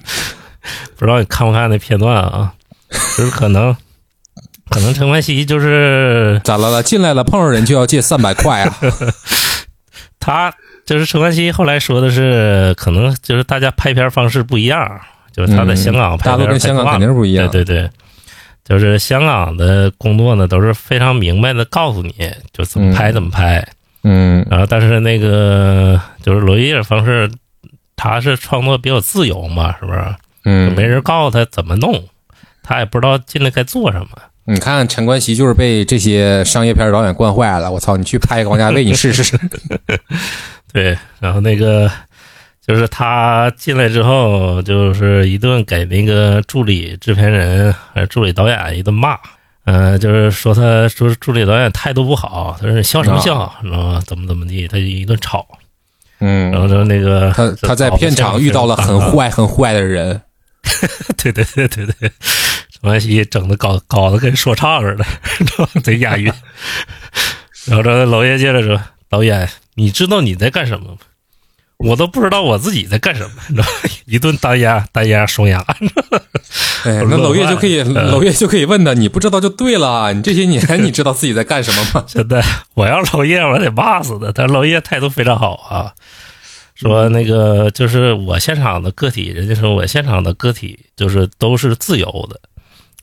[0.97, 2.53] 不知道你看不看那片段啊？
[3.17, 3.77] 就是可能，
[4.71, 6.83] 可能陈冠希就是咋了了？
[6.83, 8.77] 进来了，碰上人就要借三百块啊！
[10.19, 10.53] 他
[10.85, 15.01] 就是陈冠希后来说的是，可能就是大家拍片方式不一样，
[15.33, 17.49] 就是他在香港拍片、大陆跟香港肯定是不一样。
[17.49, 17.91] 对对对，
[18.65, 22.13] 就是香港的工作呢都是非常明白的告诉你
[22.53, 23.69] 就怎么拍嗯怎么拍，
[24.03, 27.31] 嗯然后但是那个就是娄烨方式，
[27.95, 30.01] 他是创作比较自由嘛，是不是？
[30.45, 32.05] 嗯，没人告诉他怎么弄，
[32.63, 34.09] 他也不知道进来该做什么。
[34.47, 37.71] 你看陈冠希就是被这些商业片导演惯坏了。
[37.71, 39.39] 我操，你去拍一个王家卫，你试试。
[40.73, 41.91] 对，然后那个
[42.67, 49.19] 就是他进来之后，就是一顿给那个助理制片人还是助理导演一顿骂，
[49.65, 54.03] 嗯、就是说他说助理导演态度不好，他说笑什么笑，你知道吗？
[54.07, 55.47] 怎么怎么地，他就一顿吵，
[56.21, 60.21] 嗯然后嗯，就那个他他在片场遇到了很坏，坏很坏的人。
[61.17, 62.11] 对对对对对，
[62.87, 65.05] 陈冠希整的搞搞得跟说唱似的，
[65.83, 66.33] 贼押韵。
[67.67, 68.81] 然后这娄烨接着说
[69.11, 70.99] ：“导演，你知道你在干什么吗？
[71.79, 73.69] 我都不知道我自己在干什么，你知道？
[74.07, 75.59] 一顿单压单压双压，
[76.85, 80.13] 哎，那娄烨就可以，嗯娄烨就可以问他，你不知道就对了。
[80.13, 82.05] 你这些年 你知道自己在干什么吗？
[82.07, 82.41] 真的，
[82.75, 84.31] 我要娄烨，我得骂死他。
[84.33, 85.93] 但娄烨态度非常好啊，
[86.77, 92.41] 说那个就是我现场的个体，人家说我现场的个体就是都是自由的，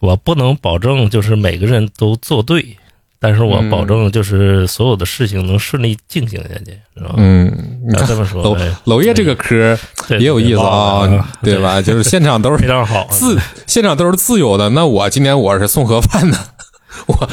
[0.03, 2.75] 我不能保证就是每个人都做对，
[3.21, 7.13] 但是我嗯保证就是所有的事情能顺利进行下去，知道吗？
[7.19, 11.81] 嗯，你这么说，娄哎娄烨这个科也有意思啊对，吧？
[11.81, 14.69] 就是现场都是非常好，自现场都是自由的。
[14.71, 16.37] 那我今天我是送盒饭的，
[17.07, 17.29] 我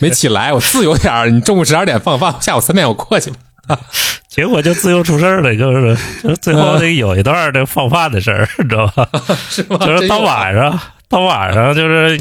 [0.00, 1.28] 没起来，我自由点儿。
[1.28, 3.32] 你中午十二点放饭，下午三点我过去
[3.66, 3.76] 吧。
[4.28, 9.08] 结果就自由出事儿了，就是就是最后这有一段这放饭的事儿，你知道吧？
[9.50, 10.78] 就是到晚上，
[11.12, 12.18] 到晚上就是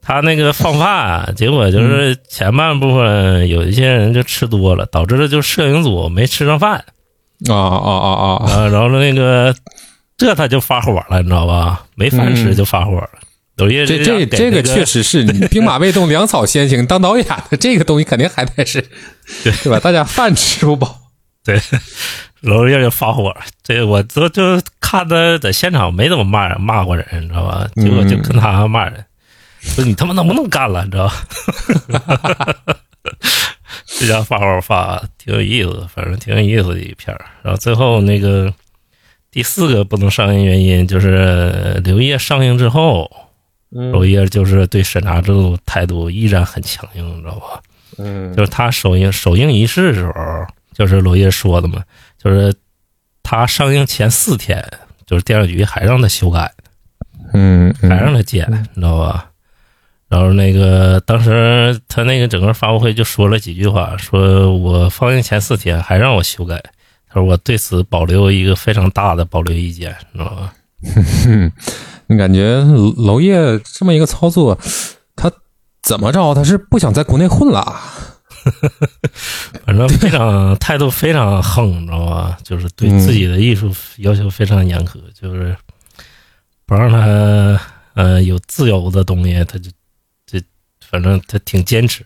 [0.00, 6.82] 他那个放饭，结果就是前半部分有一些人就吃多了，导致了就摄影组没吃上饭
[7.48, 9.54] 啊啊啊啊然后那个
[10.16, 11.84] 这他就发火了，你知道吧？
[11.96, 13.10] 没饭吃就发火了，
[13.56, 16.86] 娄烨这这这个确实是你兵马未动，粮草先行。
[16.86, 18.82] 当导演的这个东西肯定还得是，
[19.44, 19.78] 对吧？
[19.78, 20.96] 大家饭吃不饱。
[21.44, 21.60] 对，
[22.44, 27.66] 娄烨就发火，这我都就看他在现场没怎么骂人，骂过人，你知道吧？
[27.76, 29.04] 结果就跟他骂人，
[29.60, 31.14] 说你他妈能不能干了，你知道吧？
[33.86, 38.52] 这家发火发挺有意思，反正挺有意思的一片然后最后那个
[39.30, 43.10] 第四个不能上映原因就是刘烨上映之后，
[43.70, 47.60] 娄烨就是对审查制度态度依然很强硬，你知道吧？
[47.96, 50.12] 嗯就是他首映首映仪式的时候，
[50.74, 51.82] 就是娄烨说的嘛，
[52.22, 52.52] 就是
[53.22, 54.62] 他上映前四天，
[55.06, 56.52] 就是电视局还让他修改，
[57.32, 59.30] 嗯还让他剪，你知道吧？
[60.08, 66.62] 然后那个当时他那个整个发布会就说了几句话，说我放映前四天还让我修改，
[67.08, 70.52] 他说我对此保留一个非常大的保留意见，你知道吧？
[72.06, 72.62] 你感觉
[72.98, 74.58] 娄烨这么一个操作，
[75.16, 75.32] 他
[75.82, 76.34] 怎么着？
[76.34, 77.80] 他是不想在国内混了？
[78.44, 78.52] 啊
[79.66, 82.38] 反正非常态度非常横，你知道吧？
[82.42, 85.56] 就是对自己的艺术要求非常严苛，就是
[86.66, 87.60] 不让他
[87.94, 89.70] 呃有自由的东西，他就
[90.26, 90.40] 就
[90.80, 92.04] 反正他挺坚持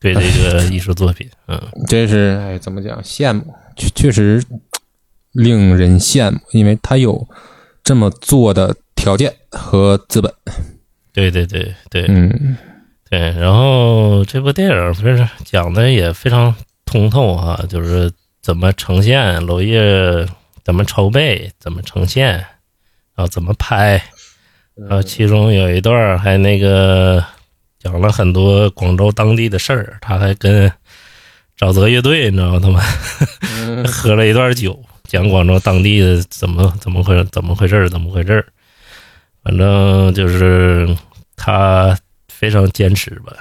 [0.00, 3.00] 对这个艺术作品，嗯， 真是哎，怎么讲？
[3.02, 4.42] 羡慕，确确实
[5.32, 7.26] 令人羡慕，因为他有
[7.84, 10.32] 这么做的条件和资本。
[11.12, 12.56] 对对对对嗯
[13.10, 13.18] 对。
[13.32, 16.54] 然后这部电影不是讲的也非常
[16.86, 18.10] 通透哈、就是
[18.40, 20.26] 怎么呈现娄烨
[20.64, 22.32] 怎么筹备，怎么呈现，
[23.14, 24.02] 然后怎么拍。
[24.76, 27.22] 然后其中有一段儿还那个
[27.78, 30.72] 讲了很多广州当地的事儿，他还跟
[31.58, 32.60] 沼泽乐队，你知道吗？
[32.62, 38.46] 他们 喝了一段酒，讲广州当地的怎么怎么回怎么回事儿，怎么回事儿。
[39.42, 40.96] 反正就是
[41.36, 41.98] 他
[42.40, 43.34] 非常坚持吧，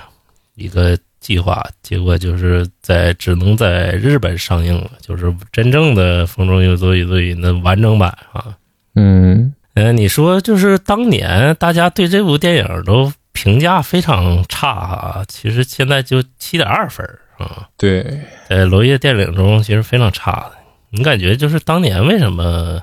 [0.55, 8.57] 一个计划，结果就是在只能在日本上映了，就是真正的《风中有朵雨做云》的完整版啊。
[8.95, 18.03] 嗯呃，你说就是当年大家对这部电影都评价非常差哈，其实现在就七点二分儿啊，对，
[18.49, 20.51] 在娄烨电影中其实非常差的。
[20.89, 22.81] 你感觉就是当年为什么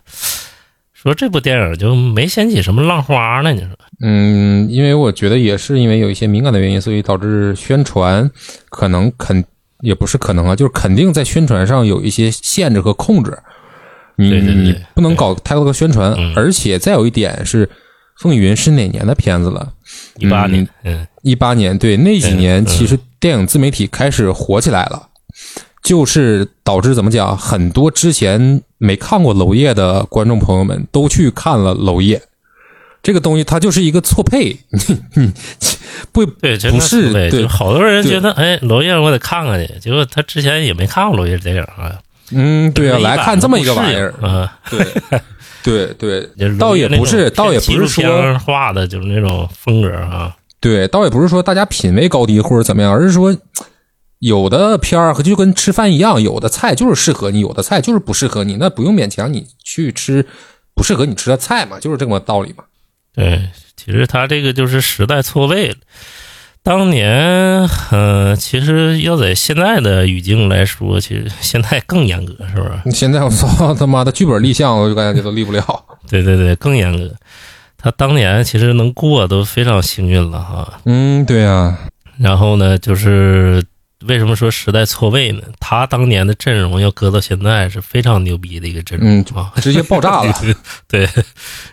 [0.94, 3.52] 说这部电影就没掀起什么浪花呢？
[3.52, 3.75] 你说？
[4.00, 8.30] 嗯，因为我觉得也是因为有一些敏感的原因，所以导致宣传
[8.68, 9.42] 可能肯
[9.80, 13.36] 也不是可能啊，就是肯定在宣传上有一些限制和控制。
[14.18, 17.66] 你对对对你不能搞太多的宣传，嗯而且再有一点是，
[18.18, 19.72] 《风雨云》是哪年的片子了？
[20.16, 25.08] 一八年，嗯一八年，对，那几年其实电影自媒体开始火起来了，
[25.82, 32.20] 就是导致怎么讲，很多之前没看过娄烨的观众朋友们都去看了娄烨。
[33.06, 34.58] 这个东西它就是一个错配，
[35.14, 35.32] 你
[36.10, 41.96] 不对，不是对，对好多人觉得，哎，娄烨我得看看去，结果他之前也没看过娄烨电影啊。
[42.32, 44.58] 嗯，对啊，来看这么一个玩意儿，啊，
[45.62, 50.34] 对对对， 倒也不是，倒也不是说，画的，就是那种风格啊。
[50.58, 53.32] 对，倒也不是说大家品味高低或者怎么样，而是说
[54.18, 60.26] 有的片儿就跟吃饭一样，有的菜就是适合你，有的菜就是不适合你，那不用勉强你去吃
[60.74, 62.64] 不适合你吃的菜嘛，就是这么道理嘛。
[63.16, 65.76] 对，其实他这个就是时代错位了。
[66.62, 72.90] 当年，呃，其实要在现在的语境来说，其实现在更严格，是不是？
[72.90, 75.64] 现在我操他妈的剧本立项，我就感觉都立不了。
[76.10, 77.14] 对对对，更严格。
[77.78, 80.80] 他当年其实能过都非常幸运了哈。
[80.86, 81.78] 嗯，对啊，
[82.18, 83.62] 然后呢，就是
[84.06, 85.42] 为什么说时代错位呢？
[85.60, 89.52] 他当年的阵容要搁到现在是非常牛逼的一个阵容嗯啊。
[89.56, 90.34] 直接爆炸了。
[90.88, 91.08] 对，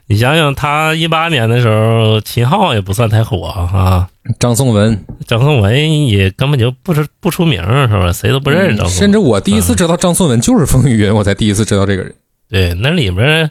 [0.07, 4.07] 你想想，他一八年的时候，秦昊也不算太火啊，
[4.39, 8.11] 张颂文，张颂文也根本就不出不出名，是吧？
[8.11, 8.91] 谁都不认识张颂文。
[8.91, 12.14] 甚至我第一次知道张颂文就是风雨云，我才第一次知道这个人。
[12.49, 13.49] 对，那里面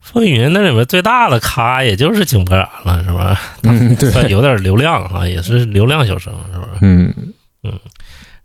[0.00, 3.40] 风云那里面最大的咖也就是井柏然了，是吧？
[3.64, 6.68] 嗯，对，算有点流量啊，也是流量小生，是吧？
[6.80, 7.12] 嗯，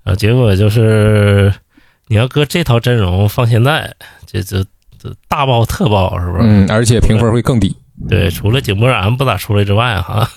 [0.03, 1.53] 啊，结果就是
[2.07, 3.93] 你要搁这套阵容放现在，
[4.25, 4.63] 这这
[5.01, 6.43] 这大爆特爆，是不是？
[6.43, 7.75] 嗯，而且评分会更低。
[8.09, 10.27] 对，除了井柏然不咋出来之外，哈，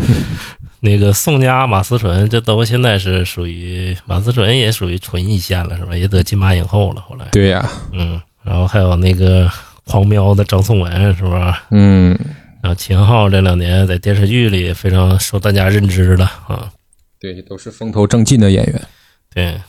[0.80, 5.94] 那个宋佳、马思纯，这都现在是属于马思纯也属于纯一线了，是吧？
[5.96, 9.48] 也得金马影后了，后来，对呀、嗯，然后还有那个
[9.84, 11.64] 狂飙的张颂文，是吧？
[11.70, 12.18] 嗯，
[12.62, 16.72] 然后秦昊这两年在电视剧里非常受大家认知的啊，
[17.20, 18.80] 对，都是风头正劲的演员。
[19.36, 19.60] 对，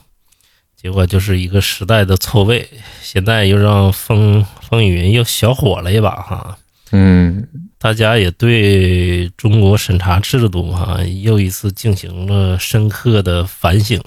[0.81, 2.69] 结果就是一个时代的错位，
[3.02, 6.57] 现在又让风风雨云又小火了一把哈。
[6.94, 7.45] 嗯，
[7.77, 14.02] 大家也对中国审查制度哈、又一次进行了深刻的反省。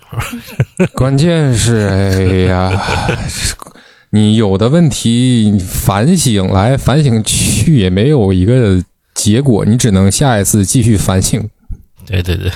[0.96, 2.72] 关键是，哎呀，
[4.08, 8.82] 你有的问题反省来反省去也没有一个
[9.12, 11.50] 结果，你只能下一次继续反省。
[12.06, 12.50] 对对对，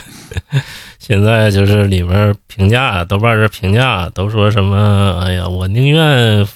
[1.07, 5.21] 现在就是里面评价，豆瓣这评价都说什么？
[5.23, 6.47] 哎呀，我宁愿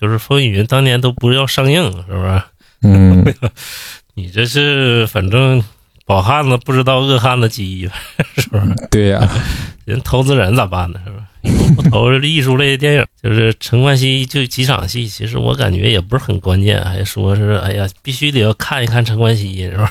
[0.00, 2.42] 就是《风云》当年都不要上映，是不是？
[2.82, 3.34] 嗯，
[4.14, 5.60] 你这是反正
[6.06, 7.90] 饱汉子不知道饿汉子饥，
[8.36, 8.64] 是不是？
[8.88, 9.28] 对呀、
[9.84, 11.00] 人投资人咋办呢？
[11.04, 11.24] 是吧？
[11.40, 19.90] 你不投艺术类的电影，就是陈冠希就几场戏，其实我感觉也不是很关键，还说是哎呀，必须得要看一看陈冠希，是吧？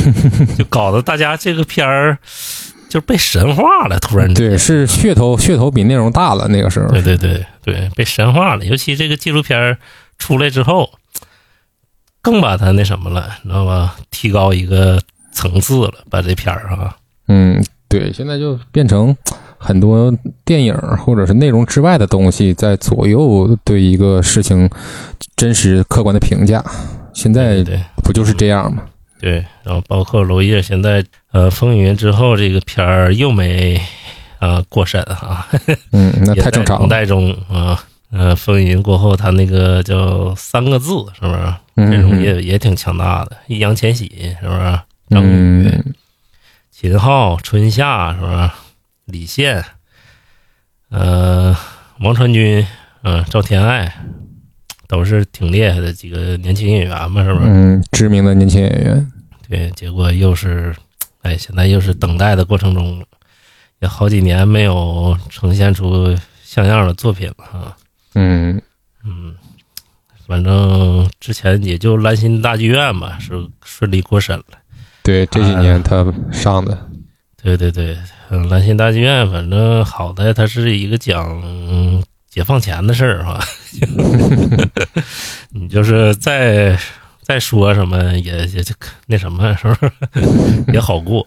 [0.56, 2.16] 就搞得大家这个片儿
[2.92, 6.46] 就是被神化了，突然对，是噱头，噱头比内容大了。
[6.48, 8.66] 那个时候，对对对对，被神化了。
[8.66, 9.78] 尤其这个纪录片
[10.18, 10.90] 出来之后，
[12.20, 13.96] 更把它那什么了，你知道吧？
[14.10, 15.00] 提高一个
[15.32, 16.94] 层次了，把这片儿啊，
[17.28, 19.16] 嗯，对，现在就变成
[19.56, 20.12] 很多
[20.44, 24.68] 电影或者是内容之外的东西在左右对一个事情
[25.34, 26.62] 真实客观的评价。
[27.14, 27.64] 现在
[28.04, 28.82] 不就是这样吗？
[29.22, 33.80] 对，然后包括娄烨现在呃风云之后这个片儿又没
[34.40, 35.46] 啊、过审啊，
[35.92, 36.80] 嗯，那 也太正常了。
[36.80, 37.84] 在等待中啊。
[38.10, 41.90] 呃，风云过后，他那个叫三个字，是不是？
[41.90, 43.38] 这种嗯也也挺强大的。
[43.46, 44.80] 易烊千玺，是不是？
[45.08, 45.28] 张宇、
[45.66, 45.94] 嗯，
[46.70, 48.50] 秦昊、春夏，是不是？
[49.06, 49.64] 李现，
[50.90, 51.56] 呃，
[52.00, 52.66] 王传君，
[53.02, 53.96] 嗯、赵天爱，
[54.92, 57.46] 都是挺厉害的几个年轻演员嘛，是不是？
[57.46, 59.12] 嗯，知名的年轻演员。
[59.48, 60.76] 对，结果又是，
[61.22, 63.06] 哎，现在又是等待的过程中了，
[63.80, 66.14] 也好几年没有呈现出
[66.44, 67.74] 像样的作品了哈。
[68.16, 68.60] 嗯，
[69.02, 69.34] 嗯，
[70.26, 73.32] 反正之前也就兰心大剧院吧，是
[73.64, 74.44] 顺利过审了。
[75.02, 76.78] 对，这几年他上的，
[77.42, 77.96] 对对对，
[78.28, 83.38] 嗯，兰心大剧院，反正好在它是一个讲嗯解放前的事儿哈。
[85.52, 86.78] 你就是再
[87.20, 89.92] 再说什么也也就那什么，是不是
[90.72, 91.26] 也好过？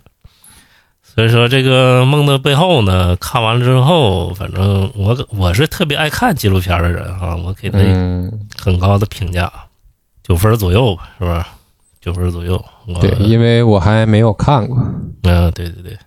[1.03, 9.49] 所以说这个《梦的背后》呢，看完了之后，反正我我是特别爱看纪录片的人哈，我给他嗯，很高的评价，
[10.23, 11.45] 九分左右吧，是不是？
[12.01, 12.65] 九分左右。
[12.87, 14.75] 我对，因为我还没有看过。
[15.21, 15.97] 嗯，对对对，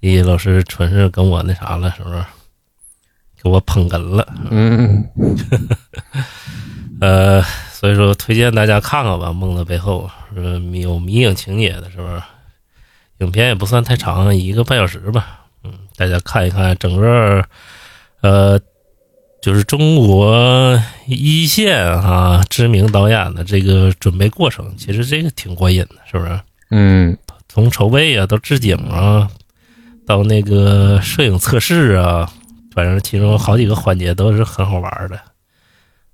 [0.00, 2.16] 李老师纯是跟我那啥了，是不是？
[3.42, 5.08] 给我捧哏了，嗯，
[7.00, 7.42] 呃，
[7.72, 12.22] 所以说推荐大家看看吧，《梦的背后》是有迷影情节的，是不是？
[13.18, 15.40] 影片也不算太长，一个半小时吧。
[15.64, 17.44] 嗯，大家看一看整个，
[18.22, 18.58] 呃，
[19.42, 26.40] 就是中国一线啊、知名导演的这个准备过程，其实这个挺过瘾的，是不是？
[26.70, 27.16] 嗯，
[27.48, 29.28] 从筹备啊，到置景啊，
[30.06, 32.30] 到那个摄影测试啊，
[32.74, 35.20] 反正其中好几个环节都是很好玩的，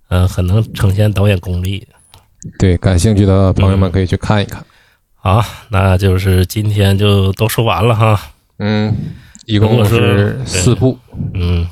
[0.08, 1.86] 嗯、很能呈现导演功力。
[2.58, 4.64] 对，感兴趣的朋友们可以去看一看。
[5.14, 8.20] 好，那就是今天就都说完了哈。
[8.58, 8.94] 嗯，
[9.46, 10.98] 一共是四部。
[11.34, 11.66] 嗯，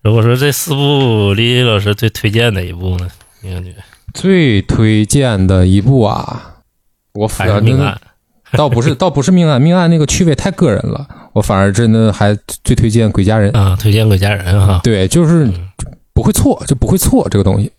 [0.00, 3.08] 如果说这四部李老师最推荐哪一部呢？
[3.42, 3.74] 你感觉
[4.14, 6.62] 最推荐的一部啊，
[7.12, 8.00] 我还是命案？
[8.56, 13.50] 倒不是， 倒不是命案，命案那个趣味太个人了，我反而真的还最推荐《鬼家人》。
[13.58, 13.76] 啊？
[13.80, 14.80] 推荐鬼家人哈。
[14.82, 15.50] 对，就是
[16.12, 17.70] 不会错，就不会错这个东西。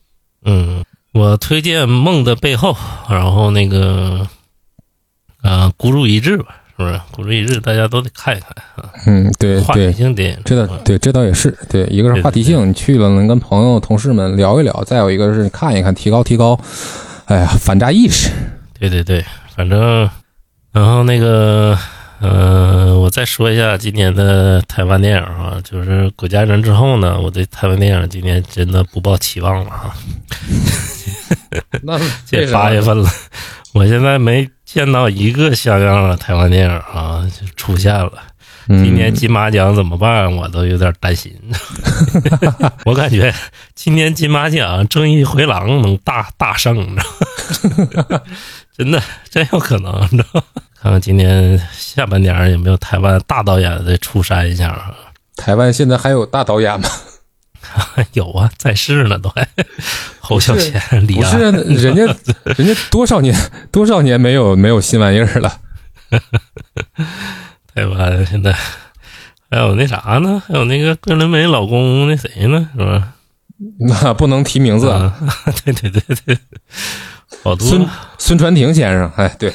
[0.45, 0.84] 嗯，
[1.14, 2.73] 我推荐《梦的背后》，
[3.14, 4.27] 然后那个，
[5.41, 6.45] 啊，孤注一掷吧，
[6.77, 6.99] 是不是？
[7.11, 10.38] 孤注一掷大家都得看一看啊，嗯，对话题对，性电影。
[10.45, 11.85] 这倒对，这倒也是对。
[11.88, 16.60] 一个是话题性，你去了能跟朋友、同事们聊一聊；再有一个是看一看，提高提高，
[17.26, 18.30] 哎呀，反诈意识。
[18.77, 19.26] 对对对，
[19.56, 20.07] 反正，
[20.76, 21.80] 然后那个，
[22.19, 29.95] 呃，我再说一下今年的台湾电影啊，就是《鬼家人》之后呢，我对台湾电影今年真的不抱期望了啊。
[31.84, 33.10] 那这八月份了，
[33.73, 38.11] 我现在没见到一个像样的台湾电影啊就出现了。
[38.68, 40.30] 今年金马奖怎么办？
[40.35, 41.31] 我都有点担心。
[42.84, 43.34] 我感觉
[43.76, 46.76] 今年金马奖《正义回廊》能大大胜？
[48.77, 50.43] 真的 真有可能，你知道吗？
[50.81, 54.93] 看看今年下半年有没有台湾大导演的出山一下啊？
[55.35, 56.88] 台湾现在还有大导演吗？
[58.14, 59.47] 有啊，在世呢，都还
[60.19, 61.52] 侯孝贤、李安。
[61.52, 62.15] 不是，人家
[62.57, 63.35] 人家多少年
[63.72, 65.60] 多少年没有没有新玩意儿了。
[67.73, 68.56] 台湾现在
[69.49, 70.41] 还有那啥呢？
[70.47, 72.69] 还有那个桂纶镁老公那谁呢？
[72.77, 73.15] 是吧？
[73.80, 75.15] 那不能提名字啊。
[75.22, 76.38] 啊， 对对对对，
[77.44, 77.88] 好多孙
[78.18, 79.53] 孙传庭先生，哎， 对，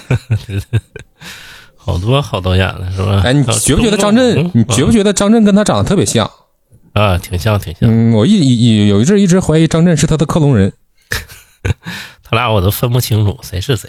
[1.77, 3.21] 好多好导演了，是吧？
[3.25, 4.51] 哎，你觉不觉得张震？
[4.55, 6.31] 你觉不觉得张震跟他长得特别像？
[6.93, 10.73] 啊，挺像挺像，嗯，我一一有一阵一直怀疑张震是他的克隆人，
[12.23, 13.89] 他俩我都分不清楚谁是谁。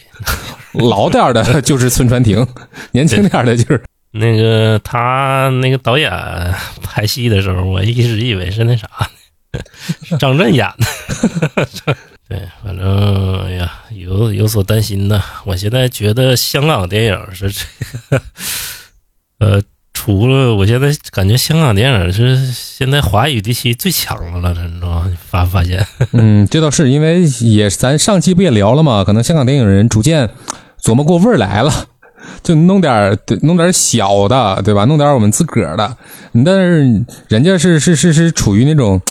[0.74, 2.46] 老点的就是孙传庭，
[2.92, 6.12] 年轻点的就是那个他那个导演
[6.84, 9.21] 拍戏的时候，我一直以为是那啥，是
[10.20, 11.68] 张震演的。
[12.28, 15.22] 对，反正哎呀，有有所担心呢。
[15.46, 17.66] 我现在觉得香港电影是这
[18.10, 18.22] 个，
[19.40, 19.62] 呃，
[19.94, 25.08] 除了我现在感觉香港电影是现在华语地区最强的了，你知道吗？
[25.10, 25.86] 你发发现？
[26.14, 29.04] 嗯，这倒是因为也咱上期不也聊了吗？
[29.04, 30.30] 可能香港电影人逐渐
[30.82, 31.88] 琢磨过味儿来了，
[32.42, 34.86] 就弄点弄点小的，对吧？
[34.86, 35.98] 弄点我们自个儿的。
[36.46, 39.02] 但是人家是是是是处于那种，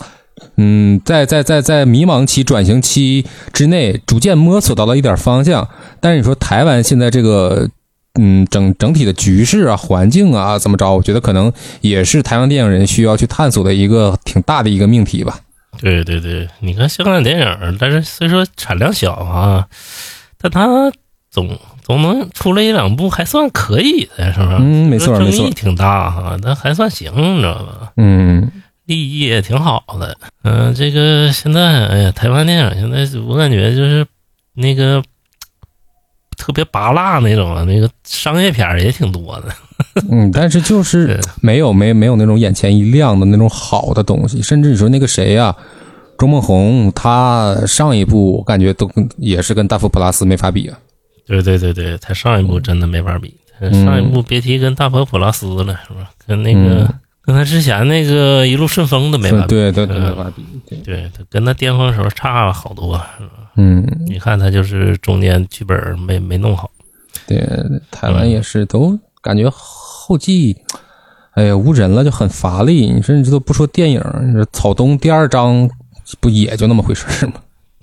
[0.57, 5.67] 嗯，在在在在迷茫期、转型期之内，逐渐摸索到了一点方向。
[5.99, 7.69] 但是你说台湾现在这个。
[8.19, 10.93] 嗯，整整体的局势啊、环境啊，怎么着？
[10.93, 11.49] 我觉得可能
[11.79, 15.39] 也是台湾电影人需要去探索的一个挺大的一个命题吧。
[15.79, 19.65] 对对对，你看香港电影，但是虽说产量小啊，
[20.37, 20.91] 但它
[21.29, 24.57] 总总能出来一两部还算可以的，是吧？
[24.59, 25.51] 嗯，没错争没错议。
[25.51, 27.93] 挺大哈，但还算行，你知道吧？
[27.95, 28.51] 嗯，
[28.85, 30.17] 利益也挺好的。
[30.43, 34.05] 嗯、这个现在，哎呀，台湾电影现在我感觉就是
[34.53, 35.03] 那个
[36.37, 39.49] 特别拔辣那种啊，那个商业片儿也挺多的。
[40.09, 45.55] 嗯，但是就是没有没没有那种眼前一亮的那种好的东西，甚至你说那个谁呀、
[46.17, 50.77] 周梦红，他上一部我感觉都跟也是跟大佛普拉斯没法比啊。
[51.25, 56.11] 对对对对，他上一部真的没法比，他上一部别提跟大佛普拉斯了，是吧？
[56.27, 59.47] 跟那个、嗯跟他之前那个一路顺风都没法比。
[59.47, 60.75] 对对对，嗯没法比。
[60.83, 62.99] 对，他跟他巅峰时候差了好多？
[63.55, 66.69] 嗯，你看他就是中间剧本没没弄好，
[67.27, 67.45] 对，
[67.91, 70.55] 台湾也是都感觉后继，
[71.33, 72.89] 哎呀无人了，就很乏力。
[72.89, 75.69] 你甚至都不说电影，你说草东第二章
[76.19, 77.33] 不也就那么回事吗？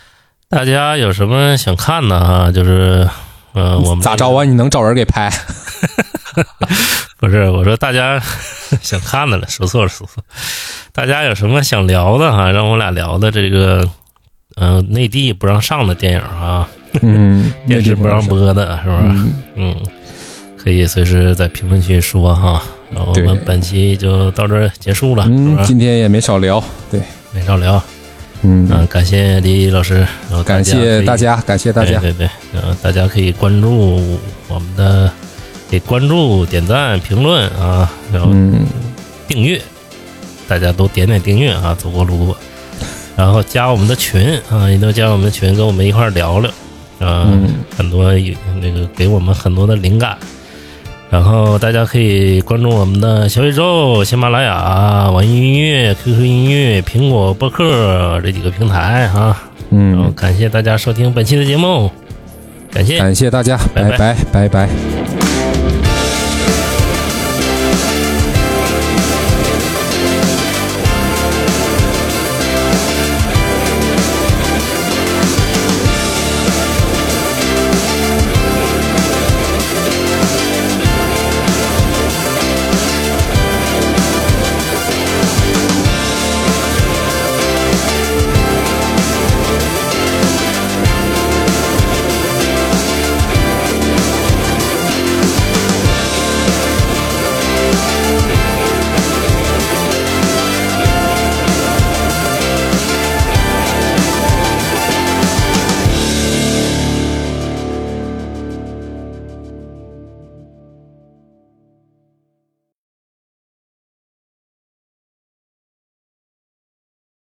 [0.49, 2.51] 大家有什么想看的啊？
[2.51, 3.07] 就是，
[3.53, 4.45] 呃，我们咋着啊？
[4.45, 5.31] 你能找人给拍？
[7.19, 8.21] 不是，我说大家
[8.81, 10.25] 想看的了，说错了，说错了。
[10.93, 12.51] 大家有什么想聊的哈？
[12.51, 13.89] 让我俩聊的这个，
[14.57, 16.69] 呃，内地不让上的电影啊，
[17.03, 18.99] 嗯， 电视不让播的是吧？
[19.03, 19.77] 嗯，嗯，
[20.57, 22.63] 可以随时在评论区说哈。
[22.91, 26.99] 然后我们本期就到这儿结束了，是嗯，今天也没少聊，对，
[27.35, 27.83] 没少聊，
[28.41, 29.97] 嗯，嗯，感谢李老师，
[30.31, 32.31] 然后感谢大家家，感谢大家，对对对，
[32.63, 34.19] 呃，大家可以关注
[34.49, 35.13] 我们的，
[35.71, 38.65] 给关注、点赞、评论啊，然后嗯，
[39.27, 39.61] 订阅，
[40.47, 42.37] 大家都点点订阅啊，走过路过，
[43.17, 46.51] 然后加我们的群啊，一定要加我们的群，跟我们一块儿聊聊，
[47.01, 50.17] 啊，嗯很多有那个给我们很多的灵感。
[51.11, 59.09] 然后大家可以关注我们的小宇宙、喜马拉雅、网易音乐、QQ 音乐、苹果播客这几个平台啊。
[59.15, 59.35] 然后
[59.71, 61.91] 嗯，感谢大家收听本期的节目，
[62.71, 62.99] 感谢。
[62.99, 65.28] 感谢大家，拜拜拜拜拜拜。